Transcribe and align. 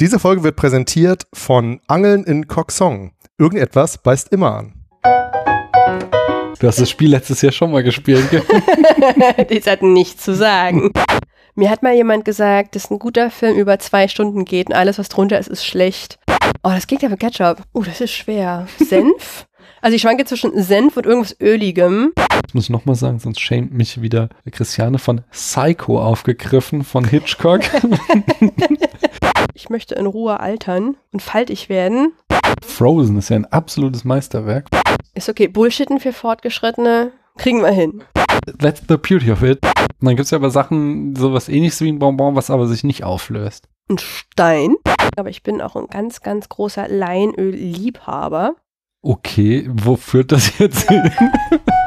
Diese 0.00 0.18
Folge 0.18 0.42
wird 0.42 0.56
präsentiert 0.56 1.26
von 1.34 1.78
Angeln 1.86 2.24
in 2.24 2.48
Coxong. 2.48 3.12
Irgendetwas 3.36 3.98
beißt 3.98 4.32
immer 4.32 4.54
an. 4.54 4.72
Du 6.58 6.66
hast 6.66 6.80
das 6.80 6.88
Spiel 6.88 7.10
letztes 7.10 7.42
Jahr 7.42 7.52
schon 7.52 7.70
mal 7.70 7.82
gespielt. 7.82 8.30
gell? 8.30 8.42
das 9.50 9.66
hat 9.66 9.82
nichts 9.82 10.24
zu 10.24 10.34
sagen. 10.34 10.90
Mir 11.54 11.68
hat 11.68 11.82
mal 11.82 11.94
jemand 11.94 12.24
gesagt, 12.24 12.76
dass 12.76 12.90
ein 12.90 12.98
guter 12.98 13.30
Film 13.30 13.58
über 13.58 13.78
zwei 13.78 14.08
Stunden 14.08 14.46
geht 14.46 14.68
und 14.68 14.74
alles, 14.74 14.98
was 14.98 15.10
drunter 15.10 15.38
ist, 15.38 15.48
ist 15.48 15.66
schlecht. 15.66 16.18
Oh, 16.62 16.70
das 16.70 16.86
klingt 16.86 17.02
ja 17.02 17.10
für 17.10 17.18
Ketchup. 17.18 17.62
Oh, 17.74 17.82
das 17.82 18.00
ist 18.00 18.12
schwer. 18.12 18.66
Senf? 18.78 19.46
Also 19.82 19.96
ich 19.96 20.02
schwanke 20.02 20.26
zwischen 20.26 20.62
Senf 20.62 20.98
und 20.98 21.06
irgendwas 21.06 21.34
Öligem. 21.40 22.12
Das 22.14 22.52
muss 22.52 22.64
ich 22.64 22.70
nochmal 22.70 22.96
sagen, 22.96 23.18
sonst 23.18 23.40
schämt 23.40 23.72
mich 23.72 24.02
wieder 24.02 24.28
Christiane 24.50 24.98
von 24.98 25.22
Psycho 25.30 26.02
aufgegriffen 26.02 26.84
von 26.84 27.06
Hitchcock. 27.06 27.62
Ich 29.60 29.68
möchte 29.68 29.94
in 29.94 30.06
Ruhe 30.06 30.40
altern 30.40 30.96
und 31.12 31.20
faltig 31.20 31.68
werden. 31.68 32.14
Frozen 32.62 33.18
ist 33.18 33.28
ja 33.28 33.36
ein 33.36 33.44
absolutes 33.44 34.04
Meisterwerk. 34.04 34.66
Ist 35.12 35.28
okay. 35.28 35.48
Bullshitten 35.48 36.00
für 36.00 36.14
Fortgeschrittene 36.14 37.12
kriegen 37.36 37.60
wir 37.60 37.68
hin. 37.68 38.02
That's 38.58 38.80
the 38.88 38.96
beauty 38.96 39.30
of 39.30 39.42
it. 39.42 39.58
Und 39.62 40.06
dann 40.06 40.16
gibt 40.16 40.24
es 40.24 40.30
ja 40.30 40.38
aber 40.38 40.48
Sachen, 40.48 41.14
sowas 41.14 41.50
ähnliches 41.50 41.82
wie 41.82 41.92
ein 41.92 41.98
Bonbon, 41.98 42.36
was 42.36 42.48
aber 42.48 42.66
sich 42.68 42.84
nicht 42.84 43.04
auflöst. 43.04 43.68
Ein 43.90 43.98
Stein. 43.98 44.76
Aber 45.18 45.28
ich 45.28 45.42
bin 45.42 45.60
auch 45.60 45.76
ein 45.76 45.88
ganz, 45.88 46.22
ganz 46.22 46.48
großer 46.48 46.88
Leinöl-Liebhaber. 46.88 48.54
Okay, 49.02 49.68
wo 49.70 49.96
führt 49.96 50.32
das 50.32 50.58
jetzt 50.58 50.88
hin? 50.88 51.12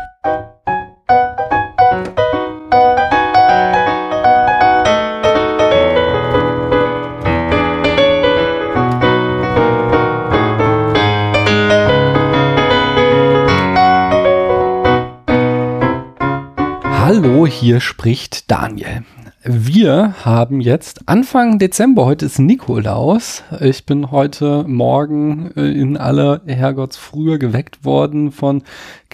Hier 17.45 17.81
spricht 17.81 18.49
Daniel. 18.49 19.03
Wir 19.43 20.15
haben 20.23 20.61
jetzt 20.61 21.09
Anfang 21.09 21.59
Dezember, 21.59 22.05
heute 22.05 22.25
ist 22.25 22.39
Nikolaus. 22.39 23.43
Ich 23.59 23.85
bin 23.85 24.11
heute 24.11 24.63
Morgen 24.65 25.51
äh, 25.57 25.69
in 25.71 25.97
aller 25.97 26.41
Herrgottsfrühe 26.45 27.39
geweckt 27.39 27.83
worden 27.83 28.31
von 28.31 28.63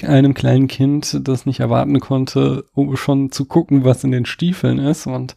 einem 0.04 0.36
kleinen 0.36 0.68
Kind, 0.68 1.28
das 1.28 1.48
nicht 1.48 1.62
erwarten 1.62 2.00
konnte, 2.00 2.66
um 2.76 2.96
schon 2.96 3.32
zu 3.32 3.46
gucken, 3.46 3.84
was 3.86 4.04
in 4.04 4.12
den 4.12 4.26
Stiefeln 4.26 4.78
ist 4.78 5.08
und 5.08 5.36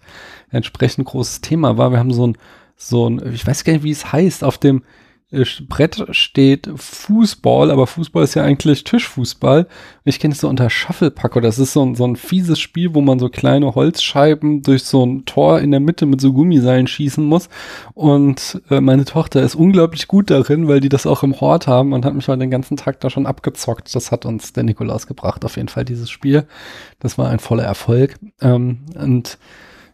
entsprechend 0.51 1.07
großes 1.07 1.41
Thema 1.41 1.79
war. 1.79 1.91
Wir 1.91 1.99
haben 1.99 2.13
so 2.13 2.27
ein, 2.27 2.37
so 2.77 3.09
ein, 3.09 3.23
ich 3.33 3.47
weiß 3.47 3.65
gar 3.65 3.73
nicht, 3.73 3.85
wie 3.85 3.93
es 3.93 4.13
heißt, 4.13 4.45
auf 4.45 4.59
dem 4.59 4.83
Brett 5.69 6.05
steht 6.11 6.69
Fußball, 6.75 7.71
aber 7.71 7.87
Fußball 7.87 8.23
ist 8.23 8.35
ja 8.35 8.43
eigentlich 8.43 8.85
Tischfußball. 8.85 9.67
Ich 10.05 10.21
kenne 10.21 10.35
es 10.35 10.41
so 10.41 10.49
unter 10.49 10.69
Shufflepack 10.69 11.41
das 11.41 11.59
ist 11.59 11.73
so 11.73 11.85
ein, 11.85 11.95
so 11.95 12.05
ein 12.05 12.17
fieses 12.17 12.61
Spiel, 12.61 12.95
wo 12.95 13.01
man 13.01 13.19
so 13.19 13.31
kleine 13.31 13.75
Holzscheiben 13.75 14.63
durch 14.63 14.85
so 14.85 15.07
ein 15.07 15.25
Tor 15.25 15.61
in 15.61 15.71
der 15.71 15.81
Mitte 15.81 16.05
mit 16.05 16.21
so 16.21 16.33
Gummiseilen 16.33 16.87
schießen 16.87 17.25
muss. 17.25 17.49
Und 17.95 18.61
äh, 18.69 18.81
meine 18.81 19.07
Tochter 19.07 19.43
ist 19.43 19.55
unglaublich 19.55 20.09
gut 20.09 20.31
darin, 20.31 20.69
weil 20.69 20.81
die 20.81 20.91
das 20.91 21.07
auch 21.07 21.23
im 21.23 21.41
Hort 21.41 21.67
haben 21.67 21.95
und 21.95 22.05
hat 22.05 22.15
mich 22.15 22.29
mal 22.29 22.37
den 22.37 22.51
ganzen 22.51 22.77
Tag 22.77 23.01
da 23.01 23.09
schon 23.09 23.27
abgezockt. 23.27 23.95
Das 23.95 24.13
hat 24.13 24.27
uns 24.27 24.53
der 24.53 24.65
Nikolaus 24.65 25.07
gebracht, 25.07 25.45
auf 25.47 25.57
jeden 25.57 25.69
Fall 25.69 25.87
dieses 25.87 26.11
Spiel. 26.11 26.47
Das 27.01 27.17
war 27.17 27.31
ein 27.31 27.39
voller 27.39 27.65
Erfolg. 27.65 28.17
Ähm, 28.43 28.81
und 28.95 29.39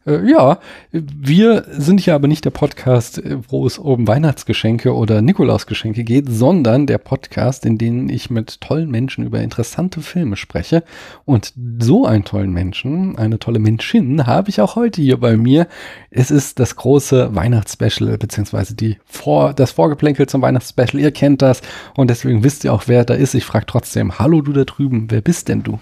äh, 0.06 0.30
ja, 0.30 0.58
wir 0.92 1.64
sind 1.70 2.00
hier 2.00 2.14
aber 2.14 2.28
nicht 2.28 2.44
der 2.44 2.50
Podcast, 2.50 3.18
äh, 3.18 3.38
wo 3.48 3.66
es 3.66 3.78
um 3.78 4.06
Weihnachtsgeschenke 4.06 4.94
oder 4.94 5.22
Nikolausgeschenke 5.22 6.04
geht, 6.04 6.26
sondern 6.28 6.86
der 6.86 6.98
Podcast, 6.98 7.66
in 7.66 7.78
dem 7.78 8.08
ich 8.08 8.30
mit 8.30 8.60
tollen 8.60 8.90
Menschen 8.90 9.24
über 9.24 9.40
interessante 9.40 10.00
Filme 10.00 10.36
spreche. 10.36 10.82
Und 11.24 11.52
so 11.80 12.06
einen 12.06 12.24
tollen 12.24 12.52
Menschen, 12.52 13.16
eine 13.18 13.38
tolle 13.38 13.58
Menschin, 13.58 14.26
habe 14.26 14.50
ich 14.50 14.60
auch 14.60 14.76
heute 14.76 15.02
hier 15.02 15.18
bei 15.18 15.36
mir. 15.36 15.66
Es 16.10 16.30
ist 16.30 16.58
das 16.58 16.76
große 16.76 17.34
Weihnachtsspecial, 17.34 18.18
beziehungsweise 18.18 18.74
die 18.74 18.98
Vor 19.04 19.52
das 19.54 19.72
Vorgeplänkel 19.72 20.26
zum 20.26 20.42
Weihnachtsspecial. 20.42 21.02
Ihr 21.02 21.12
kennt 21.12 21.42
das 21.42 21.62
und 21.96 22.08
deswegen 22.08 22.44
wisst 22.44 22.64
ihr 22.64 22.72
auch, 22.72 22.84
wer 22.86 23.04
da 23.04 23.14
ist. 23.14 23.34
Ich 23.34 23.44
frage 23.44 23.66
trotzdem, 23.66 24.18
hallo 24.18 24.40
du 24.40 24.52
da 24.52 24.64
drüben, 24.64 25.06
wer 25.10 25.20
bist 25.20 25.48
denn 25.48 25.62
du? 25.62 25.78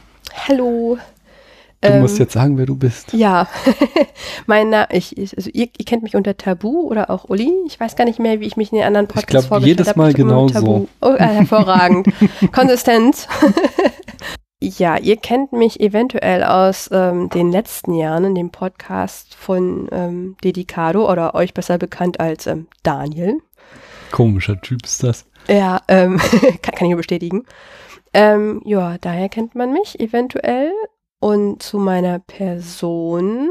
Hallo. 0.49 0.99
Du 1.87 1.95
Ähm, 1.95 2.01
musst 2.01 2.19
jetzt 2.19 2.33
sagen, 2.33 2.59
wer 2.59 2.67
du 2.67 2.77
bist. 2.77 3.13
Ja, 3.13 3.49
mein 4.47 4.71
Name, 4.71 4.89
ich, 4.93 5.17
ich, 5.17 5.37
also 5.37 5.51
ihr, 5.53 5.69
ihr 5.77 5.85
kennt 5.85 6.03
mich 6.03 6.17
unter 6.17 6.37
Tabu 6.37 6.89
oder 6.89 7.11
auch 7.11 7.29
Uli. 7.29 7.53
Ich 7.67 7.79
weiß 7.79 7.97
gar 7.97 8.05
nicht 8.05 8.19
mehr, 8.19 8.41
wie 8.41 8.47
ich 8.47 8.57
mich 8.57 8.73
in 8.73 8.79
den 8.79 8.87
anderen 8.87 9.07
Podcasts 9.07 9.31
glaub, 9.31 9.45
vorgestellt 9.45 9.79
jedes 9.79 9.89
habe. 9.89 9.99
Mal 9.99 10.11
Ich 10.11 10.17
genau 10.17 10.49
Tabu. 10.49 10.89
Oh, 11.01 11.13
äh, 11.13 11.19
hervorragend. 11.19 12.09
Konsistenz. 12.53 13.29
ja, 14.61 14.97
ihr 14.99 15.17
kennt 15.17 15.53
mich 15.53 15.81
eventuell 15.81 16.43
aus 16.43 16.89
ähm, 16.93 17.31
den 17.31 17.53
letzten 17.53 17.95
Jahren 17.95 18.25
in 18.25 18.35
dem 18.35 18.51
Podcast 18.51 19.35
von 19.35 19.89
ähm, 19.93 20.37
Dedicado 20.43 21.11
oder 21.11 21.35
euch 21.35 21.55
besser 21.55 21.79
bekannt 21.79 22.21
als 22.21 22.47
ähm, 22.47 22.67
Daniel. 22.83 23.39
Komischer 24.11 24.61
Typ 24.61 24.85
ist 24.85 25.03
das. 25.03 25.27
Ja, 25.49 25.81
ähm, 25.89 26.19
kann, 26.63 26.75
kann 26.75 26.87
ich 26.87 26.91
nur 26.91 26.97
bestätigen. 26.97 27.45
Ähm, 28.13 28.63
ja, 28.65 28.97
daher 28.99 29.29
kennt 29.29 29.55
man 29.55 29.73
mich 29.73 30.01
eventuell. 30.01 30.73
Und 31.19 31.63
zu 31.63 31.79
meiner 31.79 32.19
Person, 32.19 33.49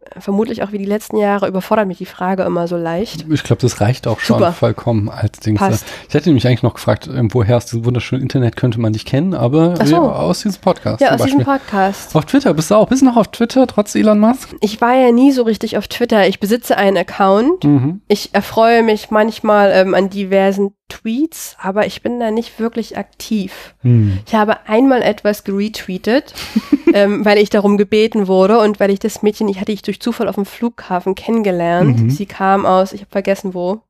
äh, 0.00 0.20
vermutlich 0.20 0.62
auch 0.62 0.70
wie 0.72 0.78
die 0.78 0.84
letzten 0.84 1.16
Jahre, 1.16 1.48
überfordert 1.48 1.88
mich 1.88 1.98
die 1.98 2.06
Frage 2.06 2.44
immer 2.44 2.68
so 2.68 2.76
leicht. 2.76 3.26
Ich 3.28 3.42
glaube, 3.42 3.60
das 3.60 3.80
reicht 3.80 4.06
auch 4.06 4.20
schon 4.20 4.38
Super. 4.38 4.52
vollkommen 4.52 5.08
als 5.08 5.40
Ding. 5.40 5.56
Passt. 5.56 5.84
Ich 6.08 6.14
hätte 6.14 6.28
nämlich 6.28 6.46
eigentlich 6.46 6.62
noch 6.62 6.74
gefragt, 6.74 7.08
ähm, 7.12 7.34
woher 7.34 7.56
aus 7.56 7.66
diesem 7.66 7.84
wunderschönen 7.84 8.22
Internet 8.22 8.54
könnte 8.56 8.80
man 8.80 8.92
dich 8.92 9.04
kennen, 9.04 9.34
aber 9.34 9.76
so. 9.84 9.92
ja, 9.96 10.00
aus 10.00 10.42
diesem 10.42 10.60
Podcast 10.60 11.00
Ja, 11.00 11.10
aus 11.14 11.22
diesem 11.22 11.38
Beispiel. 11.44 11.58
Podcast. 11.58 12.14
Auf 12.14 12.24
Twitter, 12.26 12.54
bist 12.54 12.70
du 12.70 12.76
auch? 12.76 12.88
Bist 12.88 13.02
du 13.02 13.06
noch 13.06 13.16
auf 13.16 13.28
Twitter, 13.28 13.66
trotz 13.66 13.94
Elon 13.96 14.20
Musk? 14.20 14.54
Ich 14.60 14.80
war 14.80 14.94
ja 14.94 15.10
nie 15.10 15.32
so 15.32 15.42
richtig 15.42 15.76
auf 15.76 15.88
Twitter. 15.88 16.28
Ich 16.28 16.38
besitze 16.38 16.76
einen 16.78 16.96
Account. 16.96 17.64
Mhm. 17.64 18.02
Ich 18.06 18.34
erfreue 18.34 18.84
mich 18.84 19.10
manchmal 19.10 19.72
ähm, 19.74 19.94
an 19.94 20.10
diversen 20.10 20.74
Tweets, 20.88 21.56
aber 21.60 21.86
ich 21.86 22.02
bin 22.02 22.18
da 22.18 22.30
nicht 22.30 22.58
wirklich 22.58 22.96
aktiv. 22.96 23.74
Hm. 23.82 24.18
Ich 24.26 24.34
habe 24.34 24.66
einmal 24.66 25.02
etwas 25.02 25.44
geretweetet, 25.44 26.34
ähm, 26.94 27.24
weil 27.24 27.38
ich 27.38 27.50
darum 27.50 27.76
gebeten 27.76 28.26
wurde 28.26 28.58
und 28.58 28.80
weil 28.80 28.90
ich 28.90 28.98
das 28.98 29.22
Mädchen, 29.22 29.48
ich 29.48 29.60
hatte 29.60 29.72
ich 29.72 29.82
durch 29.82 30.00
Zufall 30.00 30.28
auf 30.28 30.36
dem 30.36 30.46
Flughafen 30.46 31.14
kennengelernt. 31.14 32.00
Mhm. 32.00 32.10
Sie 32.10 32.26
kam 32.26 32.66
aus, 32.66 32.92
ich 32.92 33.02
habe 33.02 33.10
vergessen 33.10 33.54
wo. 33.54 33.80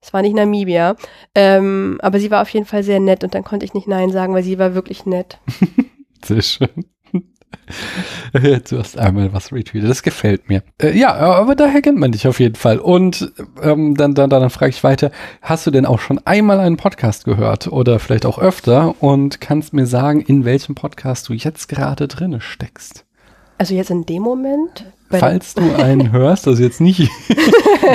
Es 0.00 0.12
war 0.12 0.22
nicht 0.22 0.34
Namibia, 0.34 0.96
ähm, 1.34 1.98
aber 2.00 2.20
sie 2.20 2.30
war 2.30 2.42
auf 2.42 2.50
jeden 2.50 2.66
Fall 2.66 2.84
sehr 2.84 3.00
nett 3.00 3.24
und 3.24 3.34
dann 3.34 3.42
konnte 3.42 3.64
ich 3.64 3.74
nicht 3.74 3.88
Nein 3.88 4.12
sagen, 4.12 4.32
weil 4.32 4.44
sie 4.44 4.58
war 4.58 4.74
wirklich 4.74 5.06
nett. 5.06 5.38
Sehr 6.24 6.42
schön. 6.42 6.84
Du 8.68 8.78
hast 8.78 8.98
einmal 8.98 9.32
was 9.32 9.52
retweetet, 9.52 9.88
das 9.88 10.02
gefällt 10.02 10.48
mir. 10.48 10.62
Äh, 10.80 10.96
ja, 10.98 11.14
aber 11.14 11.54
daher 11.54 11.82
kennt 11.82 11.98
man 11.98 12.12
dich 12.12 12.26
auf 12.26 12.40
jeden 12.40 12.54
Fall. 12.54 12.78
Und 12.78 13.32
ähm, 13.62 13.94
dann, 13.94 14.14
dann, 14.14 14.30
dann 14.30 14.50
frage 14.50 14.70
ich 14.70 14.84
weiter, 14.84 15.10
hast 15.42 15.66
du 15.66 15.70
denn 15.70 15.86
auch 15.86 16.00
schon 16.00 16.20
einmal 16.24 16.60
einen 16.60 16.76
Podcast 16.76 17.24
gehört 17.24 17.68
oder 17.68 17.98
vielleicht 17.98 18.26
auch 18.26 18.38
öfter 18.38 18.94
und 19.02 19.40
kannst 19.40 19.72
mir 19.72 19.86
sagen, 19.86 20.20
in 20.20 20.44
welchem 20.44 20.74
Podcast 20.74 21.28
du 21.28 21.32
jetzt 21.32 21.68
gerade 21.68 22.08
drinne 22.08 22.40
steckst? 22.40 23.07
Also 23.58 23.74
jetzt 23.74 23.90
in 23.90 24.06
dem 24.06 24.22
Moment. 24.22 24.86
Falls 25.10 25.54
du 25.54 25.62
einen 25.74 26.12
hörst, 26.12 26.46
also 26.46 26.62
jetzt 26.62 26.80
nicht, 26.80 27.00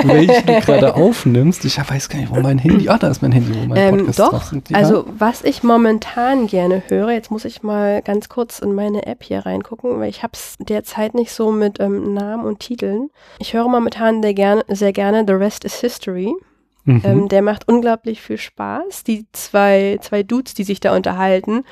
welchen 0.04 0.46
du 0.46 0.60
gerade 0.60 0.94
aufnimmst. 0.96 1.64
Ich 1.64 1.78
weiß 1.78 2.08
gar 2.08 2.18
nicht, 2.18 2.34
wo 2.34 2.40
mein 2.40 2.58
Handy, 2.58 2.88
ah, 2.88 2.98
da 2.98 3.08
ist 3.08 3.22
mein 3.22 3.30
Handy, 3.32 3.54
wo 3.54 3.66
mein 3.66 3.78
Ähm, 3.78 3.96
Podcast 3.98 4.18
doch, 4.18 4.30
drauf 4.30 4.44
sind. 4.44 4.68
Ja. 4.70 4.78
also 4.78 5.06
was 5.16 5.42
ich 5.44 5.62
momentan 5.62 6.48
gerne 6.48 6.82
höre, 6.88 7.12
jetzt 7.12 7.30
muss 7.30 7.44
ich 7.44 7.62
mal 7.62 8.02
ganz 8.02 8.28
kurz 8.28 8.58
in 8.58 8.74
meine 8.74 9.06
App 9.06 9.22
hier 9.22 9.46
reingucken, 9.46 10.00
weil 10.00 10.10
ich 10.10 10.22
habe 10.24 10.32
es 10.34 10.56
derzeit 10.58 11.14
nicht 11.14 11.30
so 11.32 11.52
mit 11.52 11.78
ähm, 11.80 12.14
Namen 12.14 12.44
und 12.44 12.58
Titeln. 12.58 13.10
Ich 13.38 13.54
höre 13.54 13.68
momentan 13.68 14.20
sehr 14.20 14.34
gerne, 14.34 14.64
sehr 14.68 14.92
gerne 14.92 15.24
The 15.26 15.34
Rest 15.34 15.64
is 15.64 15.76
History. 15.76 16.34
mhm. 16.84 17.00
Ähm, 17.04 17.28
der 17.28 17.42
macht 17.42 17.68
unglaublich 17.68 18.20
viel 18.20 18.38
Spaß. 18.38 19.04
Die 19.04 19.24
zwei, 19.32 19.98
zwei 20.02 20.24
Dudes, 20.24 20.54
die 20.54 20.64
sich 20.64 20.80
da 20.80 20.94
unterhalten, 20.96 21.64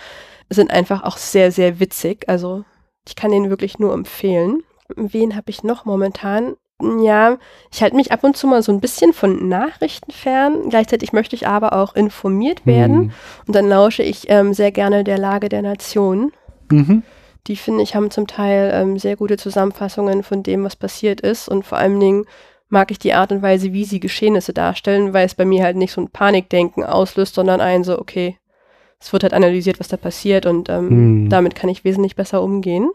sind 0.51 0.71
einfach 0.71 1.03
auch 1.03 1.17
sehr, 1.17 1.51
sehr 1.51 1.81
witzig. 1.81 2.29
Also 2.29 2.65
ich 3.07 3.17
kann 3.17 3.31
den 3.31 3.51
wirklich 3.51 3.79
nur 3.79 3.93
empfehlen. 3.93 4.63
Wen 4.95 5.37
habe 5.37 5.51
ich 5.51 5.65
noch 5.65 5.85
momentan? 5.85 6.57
Ja, 7.01 7.39
ich 7.71 7.83
halte 7.83 7.97
mich 7.97 8.11
ab 8.11 8.25
und 8.25 8.37
zu 8.37 8.47
mal 8.47 8.63
so 8.63 8.73
ein 8.73 8.81
bisschen 8.81 9.13
von 9.13 9.49
Nachrichten 9.49 10.11
fern. 10.11 10.69
Gleichzeitig 10.69 11.13
möchte 11.13 11.37
ich 11.37 11.47
aber 11.47 11.75
auch 11.75 11.95
informiert 11.95 12.67
werden. 12.67 12.97
Hm. 12.97 13.13
Und 13.47 13.57
dann 13.57 13.69
lausche 13.69 14.03
ich 14.03 14.29
ähm, 14.29 14.53
sehr 14.53 14.73
gerne 14.73 15.05
der 15.05 15.19
Lage 15.19 15.49
der 15.49 15.63
Nation. 15.63 16.33
Mhm. 16.71 17.05
Die 17.47 17.57
finde 17.57 17.83
ich 17.83 17.95
haben 17.95 18.11
zum 18.11 18.27
Teil 18.27 18.71
ähm, 18.75 18.99
sehr 18.99 19.17
gute 19.17 19.37
Zusammenfassungen 19.37 20.23
von 20.23 20.43
dem, 20.43 20.65
was 20.65 20.77
passiert 20.77 21.21
ist. 21.21 21.49
Und 21.49 21.65
vor 21.65 21.79
allen 21.79 22.01
Dingen 22.01 22.25
mag 22.69 22.91
ich 22.91 22.99
die 22.99 23.13
Art 23.13 23.31
und 23.31 23.43
Weise, 23.43 23.73
wie 23.73 23.85
sie 23.85 24.01
Geschehnisse 24.01 24.53
darstellen, 24.53 25.13
weil 25.13 25.27
es 25.27 25.35
bei 25.35 25.45
mir 25.45 25.63
halt 25.63 25.77
nicht 25.77 25.93
so 25.93 26.01
ein 26.01 26.11
Panikdenken 26.11 26.85
auslöst, 26.85 27.35
sondern 27.35 27.61
ein 27.61 27.85
so, 27.85 27.99
okay, 27.99 28.39
es 29.03 29.13
wird 29.13 29.25
halt 29.25 29.35
analysiert, 29.35 29.81
was 29.81 29.89
da 29.89 29.97
passiert 29.97 30.47
und 30.47 30.69
ähm, 30.69 30.89
Hm. 30.91 31.29
damit 31.29 31.55
kann 31.55 31.69
ich 31.69 31.85
wesentlich 31.85 32.15
besser 32.17 32.43
umgehen. 32.43 32.91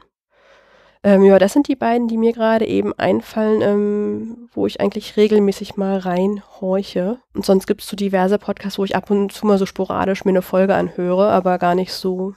Ähm, 1.04 1.24
ja, 1.24 1.38
das 1.38 1.54
sind 1.54 1.68
die 1.68 1.76
beiden, 1.76 2.08
die 2.08 2.18
mir 2.18 2.34
gerade 2.34 2.66
eben 2.66 2.92
einfallen, 2.98 3.62
ähm, 3.62 4.50
wo 4.54 4.66
ich 4.66 4.82
eigentlich 4.82 5.16
regelmäßig 5.16 5.78
mal 5.78 6.00
reinhorche. 6.00 7.20
Und 7.36 7.46
sonst 7.46 7.68
gibt 7.68 7.82
es 7.82 7.88
so 7.88 7.96
diverse 7.96 8.40
Podcasts, 8.40 8.80
wo 8.80 8.84
ich 8.84 8.96
ab 8.96 9.12
und 9.12 9.32
zu 9.32 9.46
mal 9.46 9.58
so 9.58 9.66
sporadisch 9.66 10.26
mir 10.26 10.32
eine 10.32 10.42
Folge 10.42 10.74
anhöre, 10.76 11.30
aber 11.30 11.60
gar 11.60 11.76
nicht 11.76 11.94
so, 11.94 12.34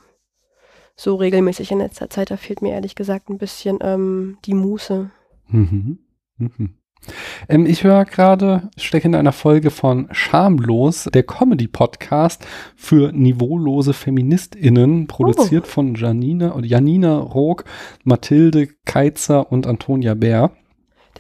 so 0.95 1.15
regelmäßig 1.17 1.71
in 1.71 1.79
letzter 1.79 2.11
Zeit. 2.11 2.31
Da 2.31 2.37
fehlt 2.37 2.61
mir 2.61 2.73
ehrlich 2.75 2.95
gesagt 2.95 3.31
ein 3.31 3.39
bisschen 3.39 3.79
ähm, 3.81 4.37
die 4.45 4.55
Muße. 4.55 5.11
Mhm. 5.49 5.99
Mhm. 6.37 6.75
Ähm, 7.49 7.67
ich 7.67 7.85
höre 7.85 8.05
gerade, 8.05 8.71
stecke 8.77 9.09
in 9.09 9.15
einer 9.15 9.33
Folge 9.33 9.71
von 9.71 10.09
Schamlos, 10.13 11.09
der 11.13 11.23
Comedy-Podcast 11.23 12.47
für 12.77 13.13
niveaulose 13.13 13.93
FeministInnen, 13.93 15.07
produziert 15.07 15.65
Oh. 15.67 15.71
von 15.71 15.95
Janina 15.95 16.55
Janina 16.65 17.19
Rook, 17.19 17.65
Mathilde 18.05 18.69
Keitzer 18.85 19.51
und 19.51 19.67
Antonia 19.67 20.15
Bär. 20.15 20.53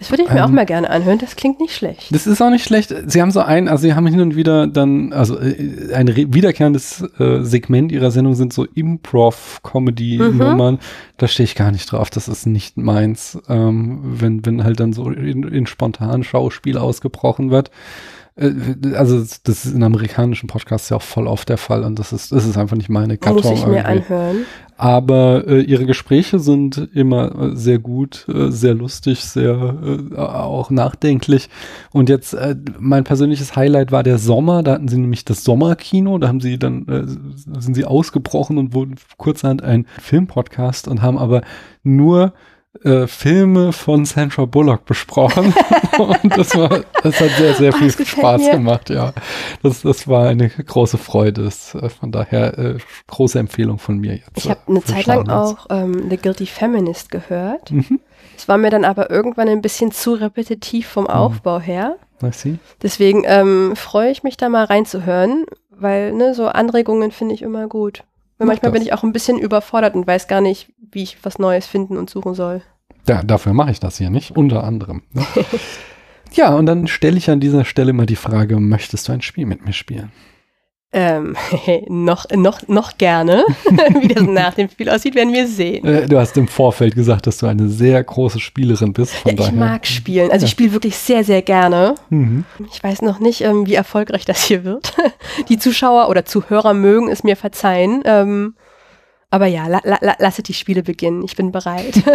Das 0.00 0.10
würde 0.10 0.24
ich 0.24 0.30
mir 0.30 0.38
Ähm, 0.38 0.44
auch 0.44 0.48
mal 0.48 0.66
gerne 0.66 0.90
anhören. 0.90 1.18
Das 1.18 1.36
klingt 1.36 1.60
nicht 1.60 1.74
schlecht. 1.76 2.12
Das 2.12 2.26
ist 2.26 2.40
auch 2.42 2.50
nicht 2.50 2.64
schlecht. 2.64 2.92
Sie 3.06 3.20
haben 3.22 3.30
so 3.30 3.40
ein, 3.40 3.68
also 3.68 3.82
sie 3.82 3.94
haben 3.94 4.06
hin 4.06 4.20
und 4.20 4.34
wieder 4.34 4.66
dann, 4.66 5.12
also 5.12 5.38
äh, 5.38 5.92
ein 5.94 6.08
re- 6.08 6.32
wiederkehrendes 6.32 7.04
äh, 7.18 7.42
Segment 7.42 7.92
ihrer 7.92 8.10
Sendung 8.10 8.34
sind 8.34 8.52
so 8.52 8.64
Improv-Comedy-Nummern. 8.64 10.78
Da 11.18 11.28
stehe 11.28 11.44
ich 11.44 11.54
gar 11.54 11.70
nicht 11.70 11.90
drauf. 11.92 12.10
Das 12.10 12.28
ist 12.28 12.46
nicht 12.46 12.76
meins. 12.76 13.38
Ähm, 13.48 14.00
wenn, 14.02 14.44
wenn 14.46 14.64
halt 14.64 14.80
dann 14.80 14.92
so 14.92 15.10
in, 15.10 15.42
in 15.44 15.66
spontan 15.66 16.24
Schauspiel 16.24 16.78
ausgebrochen 16.78 17.50
wird. 17.50 17.70
Äh, 18.40 18.94
Also 18.96 19.20
das 19.20 19.64
ist 19.66 19.74
in 19.74 19.82
amerikanischen 19.82 20.46
Podcasts 20.46 20.88
ja 20.88 20.96
auch 20.96 21.02
voll 21.02 21.26
oft 21.26 21.48
der 21.48 21.58
Fall 21.58 21.84
und 21.84 21.98
das 21.98 22.12
ist, 22.12 22.32
das 22.32 22.46
ist 22.46 22.56
einfach 22.56 22.76
nicht 22.76 22.88
meine 22.88 23.18
Gattung. 23.18 23.36
Muss 23.42 23.58
ich 23.60 23.66
mir 23.66 23.78
irgendwie. 23.78 24.12
anhören. 24.12 24.36
Aber 24.76 25.46
äh, 25.46 25.60
ihre 25.60 25.84
Gespräche 25.84 26.38
sind 26.38 26.88
immer 26.94 27.52
äh, 27.52 27.54
sehr 27.56 27.78
gut, 27.78 28.26
äh, 28.28 28.50
sehr 28.50 28.72
lustig, 28.72 29.22
sehr 29.22 29.76
äh, 29.82 30.16
auch 30.16 30.70
nachdenklich. 30.70 31.50
Und 31.92 32.08
jetzt 32.08 32.32
äh, 32.32 32.56
mein 32.78 33.04
persönliches 33.04 33.56
Highlight 33.56 33.92
war 33.92 34.02
der 34.02 34.16
Sommer. 34.16 34.62
Da 34.62 34.72
hatten 34.72 34.88
sie 34.88 34.96
nämlich 34.96 35.26
das 35.26 35.44
Sommerkino. 35.44 36.16
Da 36.16 36.28
haben 36.28 36.40
sie 36.40 36.58
dann 36.58 36.88
äh, 36.88 37.06
sind 37.60 37.74
sie 37.74 37.84
ausgebrochen 37.84 38.56
und 38.56 38.72
wurden 38.72 38.94
kurzerhand 39.18 39.62
ein 39.62 39.86
Filmpodcast 40.00 40.88
und 40.88 41.02
haben 41.02 41.18
aber 41.18 41.42
nur 41.82 42.32
äh, 42.84 43.06
Filme 43.06 43.72
von 43.72 44.04
Sandra 44.04 44.44
Bullock 44.44 44.84
besprochen. 44.84 45.52
und 45.98 46.36
das 46.36 46.56
war, 46.56 46.84
das 47.02 47.20
hat 47.20 47.30
sehr, 47.30 47.54
sehr 47.54 47.74
Oh, 47.74 47.78
viel 47.78 47.88
gefällt 47.88 48.08
Spaß 48.08 48.42
mir. 48.42 48.50
gemacht, 48.52 48.90
ja. 48.90 49.12
Das, 49.62 49.82
das 49.82 50.06
war 50.06 50.28
eine 50.28 50.48
große 50.48 50.96
Freude. 50.98 51.42
Das, 51.44 51.74
äh, 51.74 51.88
von 51.88 52.12
daher 52.12 52.58
äh, 52.58 52.78
große 53.08 53.38
Empfehlung 53.38 53.78
von 53.78 53.98
mir 53.98 54.14
jetzt. 54.14 54.30
Ich 54.36 54.48
habe 54.48 54.60
eine 54.68 54.82
Zeit 54.84 55.06
lang 55.06 55.28
auch 55.28 55.66
ähm, 55.70 56.08
The 56.08 56.16
Guilty 56.16 56.46
Feminist 56.46 57.10
gehört. 57.10 57.70
Mhm. 57.70 58.00
Es 58.36 58.48
war 58.48 58.56
mir 58.56 58.70
dann 58.70 58.84
aber 58.84 59.10
irgendwann 59.10 59.48
ein 59.48 59.60
bisschen 59.62 59.90
zu 59.92 60.14
repetitiv 60.14 60.86
vom 60.88 61.06
Aufbau 61.06 61.60
her. 61.60 61.96
I 62.22 62.32
see. 62.32 62.58
Deswegen 62.82 63.24
ähm, 63.26 63.74
freue 63.76 64.10
ich 64.10 64.22
mich 64.22 64.36
da 64.36 64.48
mal 64.48 64.64
reinzuhören, 64.64 65.44
weil 65.70 66.12
ne, 66.12 66.34
so 66.34 66.46
Anregungen 66.46 67.10
finde 67.10 67.34
ich 67.34 67.42
immer 67.42 67.66
gut. 67.66 68.04
Weil 68.38 68.46
manchmal 68.46 68.70
das. 68.72 68.78
bin 68.78 68.86
ich 68.86 68.94
auch 68.94 69.02
ein 69.02 69.12
bisschen 69.12 69.38
überfordert 69.38 69.94
und 69.94 70.06
weiß 70.06 70.26
gar 70.26 70.40
nicht, 70.40 70.70
wie 70.92 71.02
ich 71.02 71.18
was 71.22 71.38
Neues 71.38 71.66
finden 71.66 71.96
und 71.96 72.10
suchen 72.10 72.34
soll. 72.34 72.62
Ja, 73.08 73.22
dafür 73.22 73.52
mache 73.52 73.70
ich 73.70 73.80
das 73.80 73.98
hier 73.98 74.10
nicht, 74.10 74.36
unter 74.36 74.64
anderem. 74.64 75.02
Ne? 75.12 75.24
ja, 76.34 76.54
und 76.54 76.66
dann 76.66 76.86
stelle 76.86 77.16
ich 77.16 77.30
an 77.30 77.40
dieser 77.40 77.64
Stelle 77.64 77.92
mal 77.92 78.06
die 78.06 78.16
Frage, 78.16 78.58
möchtest 78.60 79.08
du 79.08 79.12
ein 79.12 79.22
Spiel 79.22 79.46
mit 79.46 79.64
mir 79.64 79.72
spielen? 79.72 80.12
Ähm, 80.92 81.36
noch, 81.88 82.26
noch, 82.30 82.66
noch 82.66 82.98
gerne. 82.98 83.44
wie 84.00 84.08
das 84.08 84.24
nach 84.24 84.54
dem 84.54 84.68
Spiel 84.68 84.88
aussieht, 84.90 85.14
werden 85.14 85.32
wir 85.32 85.46
sehen. 85.46 85.84
Äh, 85.86 86.08
du 86.08 86.18
hast 86.18 86.36
im 86.36 86.48
Vorfeld 86.48 86.96
gesagt, 86.96 87.28
dass 87.28 87.38
du 87.38 87.46
eine 87.46 87.68
sehr 87.68 88.02
große 88.02 88.40
Spielerin 88.40 88.92
bist. 88.92 89.14
Von 89.14 89.30
Ja, 89.36 89.38
ich 89.38 89.46
daher. 89.46 89.58
mag 89.58 89.86
spielen. 89.86 90.32
Also 90.32 90.44
ich 90.46 90.50
Ja. 90.50 90.56
spiele 90.56 90.72
wirklich 90.72 90.96
sehr, 90.96 91.22
sehr 91.22 91.42
gerne. 91.42 91.94
Mhm. 92.10 92.44
Ich 92.72 92.82
weiß 92.82 93.02
noch 93.02 93.20
nicht, 93.20 93.42
ähm, 93.42 93.66
wie 93.66 93.74
erfolgreich 93.74 94.24
das 94.24 94.42
hier 94.42 94.64
wird. 94.64 94.94
Die 95.48 95.58
Zuschauer 95.58 96.08
oder 96.08 96.24
Zuhörer 96.24 96.74
mögen 96.74 97.08
es 97.08 97.22
mir 97.22 97.36
verzeihen. 97.36 98.02
Ähm, 98.04 98.56
aber 99.30 99.46
ja, 99.46 99.68
la, 99.68 99.80
la, 99.84 99.98
la, 100.00 100.16
lasset 100.18 100.48
die 100.48 100.54
Spiele 100.54 100.82
beginnen. 100.82 101.22
Ich 101.24 101.36
bin 101.36 101.52
bereit. 101.52 102.02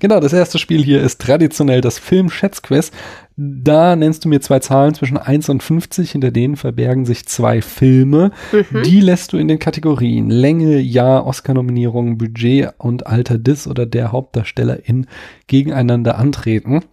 Genau, 0.00 0.20
das 0.20 0.34
erste 0.34 0.58
Spiel 0.58 0.84
hier 0.84 1.00
ist 1.00 1.20
traditionell 1.20 1.80
das 1.80 1.98
Film-Schätzquiz. 1.98 2.90
Da 3.36 3.96
nennst 3.96 4.24
du 4.24 4.28
mir 4.28 4.40
zwei 4.40 4.58
Zahlen 4.58 4.94
zwischen 4.94 5.16
1 5.16 5.48
und 5.48 5.62
50, 5.62 6.10
hinter 6.10 6.30
denen 6.30 6.56
verbergen 6.56 7.06
sich 7.06 7.26
zwei 7.26 7.62
Filme. 7.62 8.30
Mhm. 8.52 8.82
Die 8.82 9.00
lässt 9.00 9.32
du 9.32 9.38
in 9.38 9.48
den 9.48 9.58
Kategorien 9.58 10.28
Länge, 10.28 10.78
Jahr, 10.78 11.26
Oscar-Nominierung, 11.26 12.18
Budget 12.18 12.74
und 12.78 13.06
Alter 13.06 13.38
des 13.38 13.66
oder 13.66 13.86
der 13.86 14.12
Hauptdarstellerin 14.12 15.06
gegeneinander 15.46 16.18
antreten. 16.18 16.84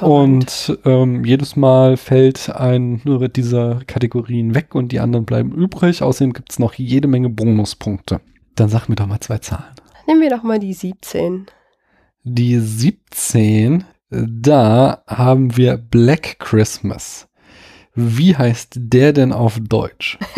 Und 0.00 0.78
ähm, 0.84 1.24
jedes 1.24 1.56
Mal 1.56 1.96
fällt 1.96 2.54
ein 2.54 3.00
nur 3.04 3.28
dieser 3.28 3.80
Kategorien 3.86 4.54
weg 4.54 4.74
und 4.74 4.92
die 4.92 5.00
anderen 5.00 5.24
bleiben 5.24 5.52
übrig. 5.52 6.02
Außerdem 6.02 6.32
gibt 6.32 6.52
es 6.52 6.58
noch 6.58 6.74
jede 6.74 7.08
Menge 7.08 7.28
Bonuspunkte. 7.28 8.20
Dann 8.54 8.68
sag 8.68 8.88
mir 8.88 8.96
doch 8.96 9.06
mal 9.06 9.20
zwei 9.20 9.38
Zahlen. 9.38 9.74
Nehmen 10.06 10.20
wir 10.20 10.30
doch 10.30 10.42
mal 10.42 10.58
die 10.58 10.74
17. 10.74 11.46
Die 12.24 12.58
17, 12.58 13.84
äh, 14.10 14.24
da 14.28 15.02
haben 15.06 15.56
wir 15.56 15.76
Black 15.76 16.38
Christmas. 16.38 17.28
Wie 17.94 18.36
heißt 18.36 18.74
der 18.76 19.12
denn 19.12 19.32
auf 19.32 19.58
Deutsch? 19.60 20.18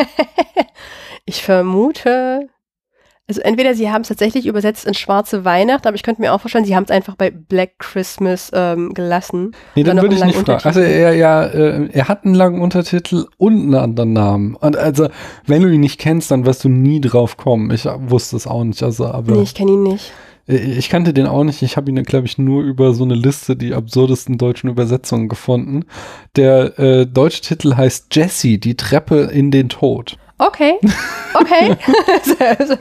Ich 1.27 1.43
vermute, 1.43 2.51
also 3.27 3.41
entweder 3.41 3.75
sie 3.75 3.91
haben 3.91 4.03
es 4.03 4.09
tatsächlich 4.09 4.47
übersetzt 4.47 4.85
in 4.85 4.93
Schwarze 4.93 5.47
Weihnacht, 5.47 5.87
aber 5.87 5.95
ich 5.97 6.03
könnte 6.03 6.21
mir 6.21 6.35
auch 6.35 6.41
vorstellen, 6.43 6.67
sie 6.67 6.77
haben 6.77 6.85
es 6.85 6.91
einfach 6.91 7.15
bei 7.17 7.31
Black 7.31 7.79
Christmas 7.79 8.51
ähm, 8.55 8.93
gelassen. 8.93 9.53
Nee, 9.75 9.83
Dann 9.83 10.01
würde 10.03 10.15
ich 10.15 10.25
nicht 10.25 10.39
fragen. 10.39 10.63
Also 10.65 10.81
er, 10.81 11.15
ja, 11.15 11.45
äh, 11.45 11.89
er 11.91 12.09
hat 12.09 12.27
einen 12.27 12.35
langen 12.35 12.61
Untertitel 12.61 13.25
und 13.39 13.55
einen 13.63 13.75
anderen 13.75 14.13
Namen. 14.13 14.57
Und 14.57 14.77
also, 14.77 15.09
wenn 15.47 15.63
du 15.63 15.69
ihn 15.71 15.81
nicht 15.81 15.99
kennst, 15.99 16.31
dann 16.31 16.45
wirst 16.45 16.65
du 16.65 16.69
nie 16.69 17.01
drauf 17.01 17.39
kommen. 17.39 17.71
Ich 17.71 17.87
wusste 17.87 18.37
es 18.37 18.47
auch 18.47 18.63
nicht. 18.63 18.83
Also, 18.83 19.07
aber 19.07 19.33
Nee, 19.33 19.43
ich 19.43 19.55
kenne 19.55 19.73
ihn 19.73 19.83
nicht. 19.85 20.13
Äh, 20.47 20.57
Ich 20.57 20.91
kannte 20.91 21.15
den 21.15 21.27
auch 21.27 21.45
nicht. 21.45 21.63
Ich 21.63 21.79
habe 21.79 21.91
ihn, 21.91 22.03
glaube 22.03 22.27
ich, 22.27 22.37
nur 22.37 22.63
über 22.63 22.93
so 22.93 23.05
eine 23.05 23.15
Liste 23.15 23.57
die 23.57 23.73
absurdesten 23.73 24.37
deutschen 24.37 24.69
Übersetzungen 24.69 25.31
gefunden. 25.31 25.87
Der 26.37 26.79
äh, 26.79 27.07
deutsche 27.07 27.41
Titel 27.41 27.75
heißt 27.75 28.15
Jessie, 28.15 28.61
die 28.61 28.77
Treppe 28.77 29.31
in 29.33 29.51
den 29.51 29.71
Tod. 29.71 30.19
Okay, 30.47 30.79
okay. 31.35 31.77
Also, 32.59 32.77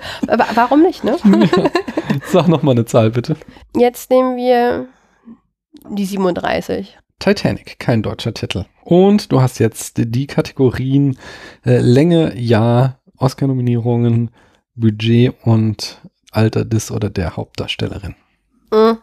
warum 0.56 0.82
nicht, 0.82 1.04
ne? 1.04 1.18
Sag 2.26 2.48
noch 2.48 2.62
mal 2.64 2.72
eine 2.72 2.86
Zahl, 2.86 3.12
bitte. 3.12 3.38
Jetzt 3.76 4.10
nehmen 4.10 4.36
wir 4.36 4.88
die 5.90 6.06
37. 6.06 6.98
Titanic, 7.20 7.80
kein 7.80 8.04
deutscher 8.04 8.34
Titel. 8.34 8.66
Und 8.84 9.32
du 9.32 9.42
hast 9.42 9.60
jetzt 9.60 9.94
die 9.98 10.28
Kategorien 10.28 11.18
äh, 11.66 11.80
Länge, 11.80 12.38
Jahr, 12.38 13.00
Oscar-Nominierungen, 13.18 14.32
Budget 14.76 15.34
und 15.44 16.02
Alter 16.32 16.66
des 16.66 16.92
oder 16.92 17.10
der 17.10 17.38
Hauptdarstellerin. 17.38 18.16
Mhm. 18.72 18.98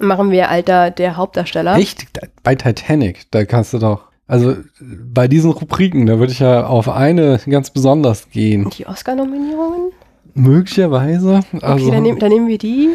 Machen 0.00 0.30
wir 0.30 0.48
Alter 0.48 0.92
der 0.92 1.16
Hauptdarsteller. 1.16 1.76
Echt? 1.76 2.06
Bei 2.44 2.54
Titanic, 2.54 3.28
da 3.32 3.44
kannst 3.44 3.72
du 3.72 3.78
doch. 3.78 4.07
Also 4.28 4.56
bei 4.80 5.26
diesen 5.26 5.50
Rubriken, 5.50 6.06
da 6.06 6.18
würde 6.18 6.32
ich 6.32 6.38
ja 6.40 6.66
auf 6.66 6.88
eine 6.88 7.40
ganz 7.48 7.70
besonders 7.70 8.28
gehen. 8.30 8.68
Die 8.76 8.86
Oscar-Nominierungen? 8.86 9.90
Möglicherweise. 10.34 11.40
Also, 11.62 11.86
Okay, 11.86 11.90
dann, 11.94 12.02
nehm, 12.02 12.18
dann 12.18 12.28
nehmen 12.30 12.46
wir 12.46 12.58
die. 12.58 12.90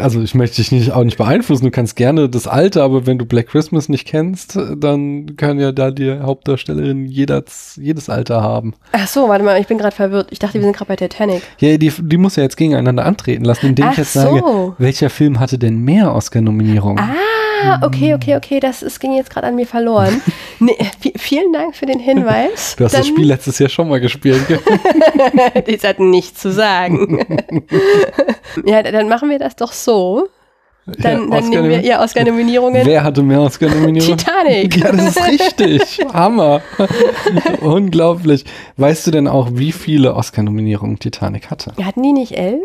also 0.00 0.20
ich 0.20 0.34
möchte 0.34 0.56
dich 0.56 0.72
nicht, 0.72 0.92
auch 0.92 1.04
nicht 1.04 1.16
beeinflussen. 1.16 1.64
Du 1.64 1.70
kannst 1.70 1.94
gerne 1.96 2.28
das 2.28 2.46
Alte, 2.46 2.82
aber 2.82 3.06
wenn 3.06 3.18
du 3.18 3.24
Black 3.24 3.48
Christmas 3.48 3.88
nicht 3.88 4.06
kennst, 4.06 4.58
dann 4.76 5.36
kann 5.36 5.58
ja 5.60 5.72
da 5.72 5.90
die 5.90 6.18
Hauptdarstellerin 6.20 7.06
jedes, 7.06 7.78
jedes 7.80 8.08
Alter 8.10 8.42
haben. 8.42 8.74
Ach 8.92 9.06
so, 9.06 9.28
warte 9.28 9.44
mal, 9.44 9.60
ich 9.60 9.66
bin 9.66 9.78
gerade 9.78 9.94
verwirrt. 9.94 10.28
Ich 10.30 10.38
dachte, 10.38 10.54
wir 10.54 10.62
sind 10.62 10.76
gerade 10.76 10.88
bei 10.88 10.96
Titanic. 10.96 11.42
Ja, 11.58 11.76
die, 11.76 11.90
die 11.96 12.16
muss 12.16 12.36
ja 12.36 12.42
jetzt 12.42 12.56
gegeneinander 12.56 13.04
antreten 13.04 13.44
lassen, 13.44 13.66
indem 13.66 13.86
ich 13.86 13.92
Ach 13.92 13.98
jetzt 13.98 14.12
sage, 14.14 14.40
so. 14.40 14.74
welcher 14.78 15.10
Film 15.10 15.38
hatte 15.38 15.58
denn 15.58 15.78
mehr 15.78 16.14
Oscar-Nominierungen? 16.14 16.98
Ah, 16.98 17.80
okay, 17.82 18.14
okay, 18.14 18.36
okay, 18.36 18.60
das 18.60 18.82
ist, 18.82 19.00
ging 19.00 19.14
jetzt 19.14 19.30
gerade 19.30 19.46
an 19.46 19.56
mir 19.56 19.66
verloren. 19.66 20.20
nee, 20.60 20.76
vi- 21.02 21.18
vielen 21.18 21.52
Dank 21.52 21.74
für 21.76 21.86
den 21.86 21.98
Hinweis. 22.00 22.74
Du 22.78 22.84
hast 22.84 22.94
das 22.94 23.06
Spiel 23.06 23.26
letztes 23.26 23.58
Jahr 23.58 23.68
schon 23.68 23.88
mal 23.88 24.00
gespielt. 24.00 24.46
gell? 24.48 24.60
Das 25.66 25.84
hat 25.84 26.00
nichts 26.00 26.40
zu 26.40 26.52
sagen. 26.52 27.18
ja, 28.64 28.82
dann 28.82 29.08
machen 29.08 29.30
wir 29.30 29.38
das 29.38 29.56
doch 29.56 29.72
so. 29.72 30.28
Dann, 30.86 31.30
Ja, 31.30 31.40
dann 31.40 31.48
nehmen 31.48 31.68
wir 31.68 31.82
ihr 31.82 31.98
Oscar-Nominierungen. 31.98 32.86
Wer 32.86 33.02
hatte 33.02 33.20
mehr 33.22 33.40
Oscar-Nominierungen? 33.40 34.18
Titanic. 34.18 34.76
Ja, 34.76 34.92
das 34.92 35.16
ist 35.16 35.26
richtig. 35.28 35.98
Hammer. 36.12 36.60
Unglaublich. 37.60 38.44
Weißt 38.76 39.06
du 39.06 39.10
denn 39.10 39.26
auch, 39.28 39.48
wie 39.54 39.72
viele 39.72 40.14
Oscar-Nominierungen 40.14 40.98
Titanic 40.98 41.50
hatte? 41.50 41.72
Wir 41.76 41.86
hatten 41.86 42.02
die 42.04 42.12
nicht 42.12 42.32
elf? 42.36 42.62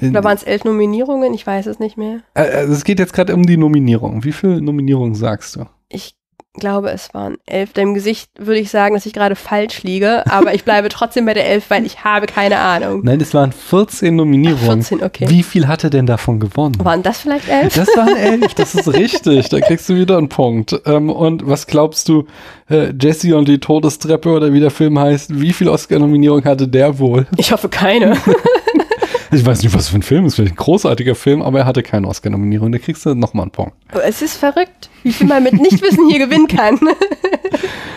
Oder 0.00 0.22
waren 0.22 0.36
es 0.36 0.44
elf 0.44 0.62
Nominierungen? 0.64 1.34
Ich 1.34 1.44
weiß 1.44 1.66
es 1.66 1.80
nicht 1.80 1.96
mehr. 1.96 2.20
Also 2.34 2.72
es 2.72 2.84
geht 2.84 3.00
jetzt 3.00 3.12
gerade 3.12 3.34
um 3.34 3.44
die 3.44 3.56
Nominierung. 3.56 4.22
Wie 4.22 4.30
viele 4.32 4.60
Nominierungen 4.62 5.16
sagst 5.16 5.56
du? 5.56 5.64
Ich 5.88 6.14
glaube, 6.54 6.90
es 6.90 7.14
waren 7.14 7.36
elf. 7.46 7.72
Deinem 7.72 7.94
Gesicht 7.94 8.30
würde 8.38 8.60
ich 8.60 8.70
sagen, 8.70 8.94
dass 8.94 9.06
ich 9.06 9.12
gerade 9.12 9.36
falsch 9.36 9.82
liege, 9.82 10.24
aber 10.30 10.54
ich 10.54 10.64
bleibe 10.64 10.88
trotzdem 10.88 11.26
bei 11.26 11.34
der 11.34 11.46
elf, 11.46 11.70
weil 11.70 11.86
ich 11.86 12.04
habe 12.04 12.26
keine 12.26 12.58
Ahnung. 12.58 13.00
Nein, 13.04 13.20
es 13.20 13.34
waren 13.34 13.52
14 13.52 14.14
Nominierungen. 14.14 14.82
14, 14.82 15.02
okay. 15.02 15.26
Wie 15.28 15.42
viel 15.42 15.68
hat 15.68 15.84
er 15.84 15.90
denn 15.90 16.06
davon 16.06 16.40
gewonnen? 16.40 16.76
Waren 16.82 17.02
das 17.02 17.20
vielleicht 17.20 17.48
elf? 17.48 17.74
Das 17.74 17.88
waren 17.96 18.16
elf, 18.16 18.54
das 18.54 18.74
ist 18.74 18.92
richtig. 18.92 19.48
Da 19.48 19.60
kriegst 19.60 19.88
du 19.88 19.94
wieder 19.94 20.18
einen 20.18 20.28
Punkt. 20.28 20.80
Ähm, 20.86 21.10
und 21.10 21.46
was 21.46 21.66
glaubst 21.66 22.08
du, 22.08 22.26
äh, 22.68 22.92
Jesse 23.00 23.36
und 23.36 23.48
die 23.48 23.60
Todestreppe 23.60 24.30
oder 24.30 24.52
wie 24.52 24.60
der 24.60 24.70
Film 24.70 24.98
heißt, 24.98 25.40
wie 25.40 25.52
viel 25.52 25.68
Oscar-Nominierung 25.68 26.44
hatte 26.44 26.68
der 26.68 26.98
wohl? 26.98 27.26
Ich 27.36 27.52
hoffe 27.52 27.68
keine. 27.68 28.16
Ich 29.30 29.44
weiß 29.44 29.62
nicht, 29.62 29.74
was 29.74 29.88
für 29.88 29.96
ein 29.96 30.02
Film 30.02 30.24
ist, 30.24 30.36
vielleicht 30.36 30.54
ein 30.54 30.56
großartiger 30.56 31.14
Film, 31.14 31.42
aber 31.42 31.60
er 31.60 31.66
hatte 31.66 31.82
keine 31.82 32.08
Oscar-Nominierung. 32.08 32.72
Da 32.72 32.78
kriegst 32.78 33.04
du 33.04 33.14
nochmal 33.14 33.44
einen 33.44 33.50
Punkt. 33.50 33.74
Aber 33.90 34.04
es 34.04 34.22
ist 34.22 34.36
verrückt, 34.36 34.88
wie 35.02 35.12
viel 35.12 35.26
man 35.26 35.42
mit 35.42 35.52
Nichtwissen 35.54 36.08
hier 36.08 36.26
gewinnen 36.26 36.48
kann. 36.48 36.78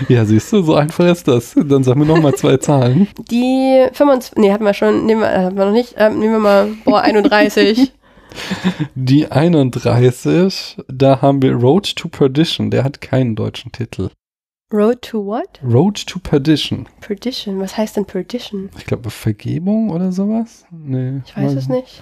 Ja, 0.07 0.25
siehst 0.25 0.51
du, 0.51 0.63
so 0.63 0.75
einfach 0.75 1.05
ist 1.05 1.27
das. 1.27 1.53
Dann 1.55 1.83
sag 1.83 1.95
mir 1.95 2.05
nochmal 2.05 2.33
zwei 2.33 2.57
Zahlen. 2.57 3.07
Die 3.29 3.85
25, 3.93 4.33
nee, 4.37 4.51
hatten 4.51 4.65
wir 4.65 4.73
schon, 4.73 5.05
nehmen 5.05 5.21
wir, 5.21 5.31
äh, 5.31 5.43
hatten 5.43 5.57
wir 5.57 5.65
noch 5.65 5.73
nicht, 5.73 5.95
ähm, 5.97 6.19
nehmen 6.19 6.33
wir 6.33 6.39
mal, 6.39 6.67
boah, 6.85 7.01
31. 7.01 7.91
Die 8.95 9.31
31, 9.31 10.77
da 10.87 11.21
haben 11.21 11.41
wir 11.41 11.53
Road 11.53 11.95
to 11.95 12.07
Perdition. 12.07 12.71
Der 12.71 12.83
hat 12.83 13.01
keinen 13.01 13.35
deutschen 13.35 13.71
Titel. 13.71 14.09
Road 14.71 15.01
to 15.01 15.25
what? 15.25 15.59
Road 15.63 16.05
to 16.07 16.19
Perdition. 16.19 16.87
Perdition. 17.01 17.59
Was 17.59 17.77
heißt 17.77 17.97
denn 17.97 18.05
Perdition? 18.05 18.69
Ich 18.77 18.85
glaube, 18.85 19.09
Vergebung 19.09 19.89
oder 19.89 20.11
sowas? 20.11 20.65
Nee. 20.71 21.21
Ich 21.25 21.35
weiß 21.35 21.53
es 21.53 21.67
nicht. 21.67 22.01